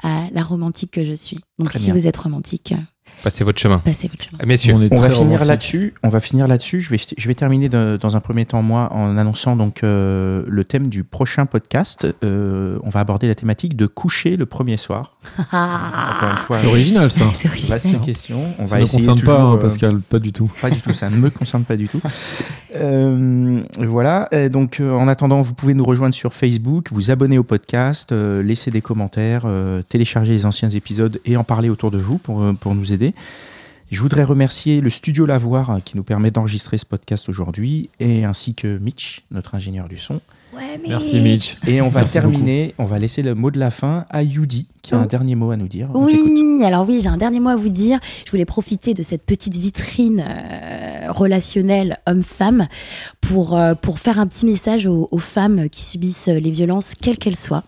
à, 0.03 0.09
à 0.27 0.29
la 0.33 0.43
romantique 0.43 0.91
que 0.91 1.05
je 1.05 1.13
suis. 1.15 1.39
Donc, 1.59 1.71
Très 1.71 1.79
si 1.79 1.87
bien. 1.87 1.95
vous 1.95 2.07
êtes 2.07 2.17
romantique, 2.17 2.75
Passez 3.23 3.45
votre 3.45 3.59
chemin. 3.61 3.79
passez 3.79 4.09
votre 4.09 4.23
chemin. 4.25 4.39
Messieurs, 4.47 4.75
On 4.75 4.97
On 4.97 5.01
va 5.01 5.11
finir 5.11 5.45
là-dessus. 5.45 5.95
On 6.03 6.09
va 6.09 6.21
finir 6.21 6.47
là-dessus. 6.47 6.81
Je 6.81 6.91
vais, 6.91 6.99
je 7.17 7.29
vais 7.29 7.35
terminer 7.35 7.69
de- 7.69 7.99
dans 8.01 8.17
un 8.17 8.21
premier 8.21 8.45
temps 8.45 8.63
moi 8.63 8.93
en 8.93 9.17
annonçant 9.17 9.57
donc 9.57 9.83
euh, 9.83 10.45
le 10.47 10.65
thème 10.65 10.89
du 10.89 11.05
prochain 11.05 11.47
podcast. 11.47 12.07
Euh, 12.23 12.79
on 12.83 12.91
va 12.91 13.01
aborder 13.01 13.27
la 13.29 13.35
thématique 13.35 13.77
de 13.77 13.87
coucher 13.87 14.37
le 14.37 14.47
premier 14.47 14.77
soir. 14.77 15.17
Une 15.53 16.37
C'est 16.57 16.67
original 16.67 17.11
ça. 17.11 17.25
C'est 17.35 17.49
original. 17.49 17.79
vaste 17.79 18.01
question. 18.03 18.55
On 18.59 18.67
Ça 18.67 18.73
va 18.73 18.79
ne 18.79 18.83
essayer 18.85 18.99
concerne 19.07 19.21
pas, 19.21 19.37
toujours, 19.37 19.51
hein, 19.53 19.55
euh, 19.55 19.61
Pascal, 19.61 20.01
pas 20.01 20.19
du 20.19 20.33
tout. 20.33 20.51
Pas 20.61 20.71
du 20.71 20.81
tout, 20.81 20.93
ça 20.93 21.09
ne 21.11 21.17
me 21.17 21.31
concerne 21.31 21.65
pas 21.65 21.77
du 21.77 21.89
tout. 21.89 22.01
Euh, 22.77 23.63
voilà, 23.79 24.29
Euh, 24.33 24.49
donc 24.49 24.81
euh, 24.81 24.93
en 24.93 25.07
attendant, 25.07 25.43
vous 25.43 25.55
pouvez 25.55 25.75
nous 25.75 25.85
rejoindre 25.85 26.13
sur 26.13 26.35
Facebook, 26.35 26.89
vous 26.91 27.13
abonner 27.13 27.39
au 27.39 27.45
podcast, 27.45 28.11
euh, 28.11 28.43
laisser 28.43 28.73
des 28.73 28.81
commentaires, 28.81 29.43
euh, 29.47 29.81
télécharger 29.89 30.33
les 30.33 30.45
anciens 30.45 30.71
épisodes 30.71 31.21
et 31.25 31.37
en 31.37 31.45
parler 31.45 31.69
autour 31.69 31.93
de 31.93 31.99
vous 31.99 32.19
pour, 32.19 32.45
pour 32.59 32.75
nous 32.75 32.93
aider. 32.93 33.04
Je 33.91 34.01
voudrais 34.01 34.25
remercier 34.25 34.81
le 34.81 34.89
studio 34.91 35.27
Lavoir 35.27 35.71
euh, 35.71 35.79
qui 35.85 35.97
nous 35.97 36.03
permet 36.05 36.31
d'enregistrer 36.31 36.79
ce 36.79 36.87
podcast 36.87 37.29
aujourd'hui 37.29 37.91
et 38.01 38.25
ainsi 38.25 38.55
que 38.55 38.79
Mitch, 38.79 39.23
notre 39.31 39.55
ingénieur 39.55 39.89
du 39.89 39.99
son. 39.99 40.21
Ouais, 40.55 40.81
Merci 40.89 41.21
Mitch. 41.21 41.57
Et 41.67 41.81
on 41.83 41.89
va 41.89 42.01
Merci 42.01 42.13
terminer, 42.15 42.75
on 42.79 42.85
va 42.87 42.99
laisser 42.99 43.23
le 43.23 43.35
mot 43.35 43.51
de 43.51 43.59
la 43.59 43.71
fin 43.71 44.07
à 44.09 44.23
Yudi 44.23 44.69
qui 44.83 44.95
a 44.95 44.99
un 44.99 45.05
Oh. 45.05 45.07
dernier 45.07 45.35
mot 45.35 45.51
à 45.51 45.57
nous 45.57 45.69
dire. 45.69 45.91
Oui, 45.95 46.63
alors 46.65 46.89
oui, 46.89 47.01
j'ai 47.03 47.09
un 47.09 47.17
dernier 47.17 47.41
mot 47.41 47.51
à 47.51 47.57
vous 47.57 47.69
dire. 47.69 47.99
Je 48.25 48.31
voulais 48.31 48.45
profiter 48.45 48.95
de 48.95 49.03
cette 49.03 49.25
petite 49.25 49.57
vitrine 49.57 50.25
euh, 50.27 51.11
relationnelle 51.13 51.99
homme-femme 52.07 52.69
pour, 53.21 53.57
euh, 53.57 53.75
pour 53.75 53.99
faire 53.99 54.19
un 54.19 54.27
petit 54.27 54.47
message 54.47 54.87
aux, 54.87 55.09
aux 55.11 55.19
femmes 55.19 55.69
qui 55.69 55.85
subissent 55.85 56.29
les 56.29 56.51
violences, 56.51 56.95
quelles 57.01 57.19
qu'elles 57.19 57.37
soient. 57.37 57.65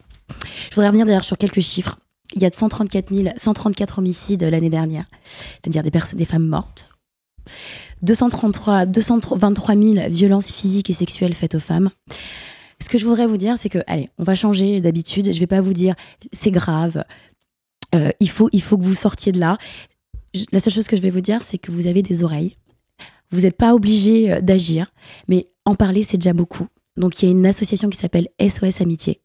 Je 0.71 0.75
voudrais 0.75 0.89
revenir 0.89 1.07
d'ailleurs 1.07 1.25
sur 1.25 1.37
quelques 1.39 1.61
chiffres. 1.61 1.99
Il 2.35 2.43
y 2.43 2.47
a 2.47 2.51
134, 2.51 3.15
000, 3.15 3.29
134 3.37 3.99
homicides 3.99 4.43
l'année 4.43 4.71
dernière, 4.71 5.07
c'est-à-dire 5.25 5.83
des, 5.83 6.25
femmes 6.25 6.47
mortes. 6.47 6.91
233, 8.03 8.87
223 8.87 9.75
000 9.77 10.09
violences 10.11 10.51
physiques 10.51 10.91
et 10.91 10.93
sexuelles 10.93 11.35
faites 11.35 11.55
aux 11.55 11.61
femmes. 11.61 11.91
Ce 12.81 12.89
que 12.89 12.99
je 12.99 13.07
voudrais 13.07 13.27
vous 13.27 13.37
dire, 13.39 13.57
c'est 13.57 13.69
que, 13.69 13.79
allez, 13.87 14.11
on 14.19 14.25
va 14.25 14.35
changer 14.35 14.81
d'habitude. 14.81 15.33
Je 15.33 15.39
vais 15.39 15.47
pas 15.47 15.61
vous 15.61 15.73
dire 15.73 15.95
c'est 16.33 16.51
grave, 16.51 17.05
euh, 17.95 18.11
il, 18.21 18.29
faut, 18.29 18.49
il 18.53 18.63
faut 18.63 18.77
que 18.77 18.83
vous 18.83 18.95
sortiez 18.95 19.33
de 19.33 19.41
là. 19.41 19.57
La 20.53 20.61
seule 20.61 20.73
chose 20.73 20.87
que 20.87 20.97
je 20.97 21.03
vais 21.03 21.11
vous 21.11 21.21
dire, 21.21 21.43
c'est 21.43 21.59
que 21.59 21.71
vous 21.71 21.87
avez 21.87 22.03
des 22.03 22.23
oreilles. 22.23 22.57
Vous 23.31 23.41
n'êtes 23.41 23.57
pas 23.57 23.75
obligé 23.75 24.33
euh, 24.33 24.41
d'agir, 24.41 24.93
mais 25.29 25.47
en 25.65 25.75
parler, 25.75 26.03
c'est 26.03 26.19
déjà 26.19 26.33
beaucoup. 26.33 26.67
Donc, 26.97 27.23
il 27.23 27.27
y 27.27 27.29
a 27.29 27.33
une 27.33 27.47
association 27.47 27.91
qui 27.91 27.99
s'appelle 27.99 28.29
SOS 28.41 28.81
Amitié. 28.81 29.21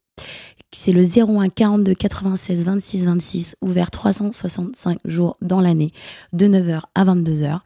C'est 0.73 0.93
le 0.93 1.03
01 1.03 1.49
42 1.49 1.93
96 1.93 2.63
26 2.63 3.05
26, 3.05 3.55
ouvert 3.61 3.91
365 3.91 4.99
jours 5.03 5.37
dans 5.41 5.59
l'année, 5.59 5.91
de 6.31 6.47
9h 6.47 6.81
à 6.95 7.03
22h, 7.03 7.59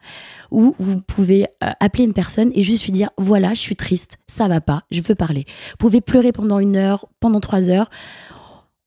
où 0.50 0.74
vous 0.80 1.00
pouvez 1.00 1.46
euh, 1.62 1.70
appeler 1.78 2.04
une 2.04 2.12
personne 2.12 2.50
et 2.54 2.64
juste 2.64 2.84
lui 2.84 2.92
dire 2.92 3.10
voilà, 3.16 3.54
je 3.54 3.60
suis 3.60 3.76
triste, 3.76 4.18
ça 4.26 4.48
va 4.48 4.60
pas, 4.60 4.82
je 4.90 5.00
veux 5.02 5.14
parler. 5.14 5.44
Vous 5.70 5.76
pouvez 5.78 6.00
pleurer 6.00 6.32
pendant 6.32 6.58
une 6.58 6.76
heure, 6.76 7.06
pendant 7.20 7.40
trois 7.40 7.70
heures 7.70 7.88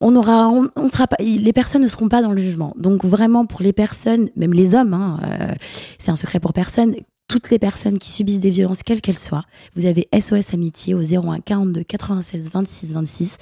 on 0.02 0.16
aura, 0.16 0.50
on, 0.50 0.88
sera 0.88 1.08
pas, 1.08 1.18
les 1.20 1.54
personnes 1.54 1.82
ne 1.82 1.88
seront 1.88 2.08
pas 2.08 2.22
dans 2.22 2.32
le 2.32 2.42
jugement. 2.42 2.74
Donc 2.78 3.04
vraiment 3.04 3.46
pour 3.46 3.62
les 3.62 3.74
personnes, 3.74 4.30
même 4.36 4.54
les 4.54 4.74
hommes, 4.74 4.94
hein, 4.94 5.20
euh, 5.24 5.54
c'est 5.98 6.12
un 6.12 6.16
secret 6.16 6.40
pour 6.40 6.54
personne. 6.54 6.96
Toutes 7.28 7.52
les 7.52 7.60
personnes 7.60 8.00
qui 8.00 8.10
subissent 8.10 8.40
des 8.40 8.50
violences, 8.50 8.82
quelles 8.82 9.02
qu'elles 9.02 9.18
soient, 9.18 9.44
vous 9.76 9.86
avez 9.86 10.08
SOS 10.20 10.54
Amitié 10.54 10.96
au 10.96 11.02
01 11.02 11.42
42 11.42 11.84
96 11.84 12.50
26 12.52 12.94
26. 12.94 13.38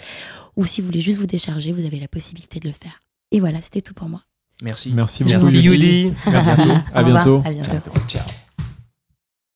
Ou 0.58 0.66
si 0.66 0.82
vous 0.82 0.88
voulez 0.88 1.02
juste 1.02 1.20
vous 1.20 1.28
décharger, 1.28 1.72
vous 1.72 1.86
avez 1.86 2.00
la 2.00 2.08
possibilité 2.08 2.60
de 2.60 2.68
le 2.68 2.74
faire. 2.74 3.02
Et 3.32 3.40
voilà, 3.40 3.62
c'était 3.62 3.82
tout 3.82 3.94
pour 3.94 4.10
moi. 4.10 4.24
Merci. 4.62 4.92
Merci 4.94 5.24
beaucoup. 5.24 5.46
merci 5.46 5.60
Yudi. 5.60 6.14
Merci. 6.30 6.62
Au 6.62 6.64
À 6.64 7.02
revoir, 7.04 7.04
bientôt. 7.06 7.42
À 7.46 7.52
bientôt. 7.52 7.92
Ciao. 8.08 8.24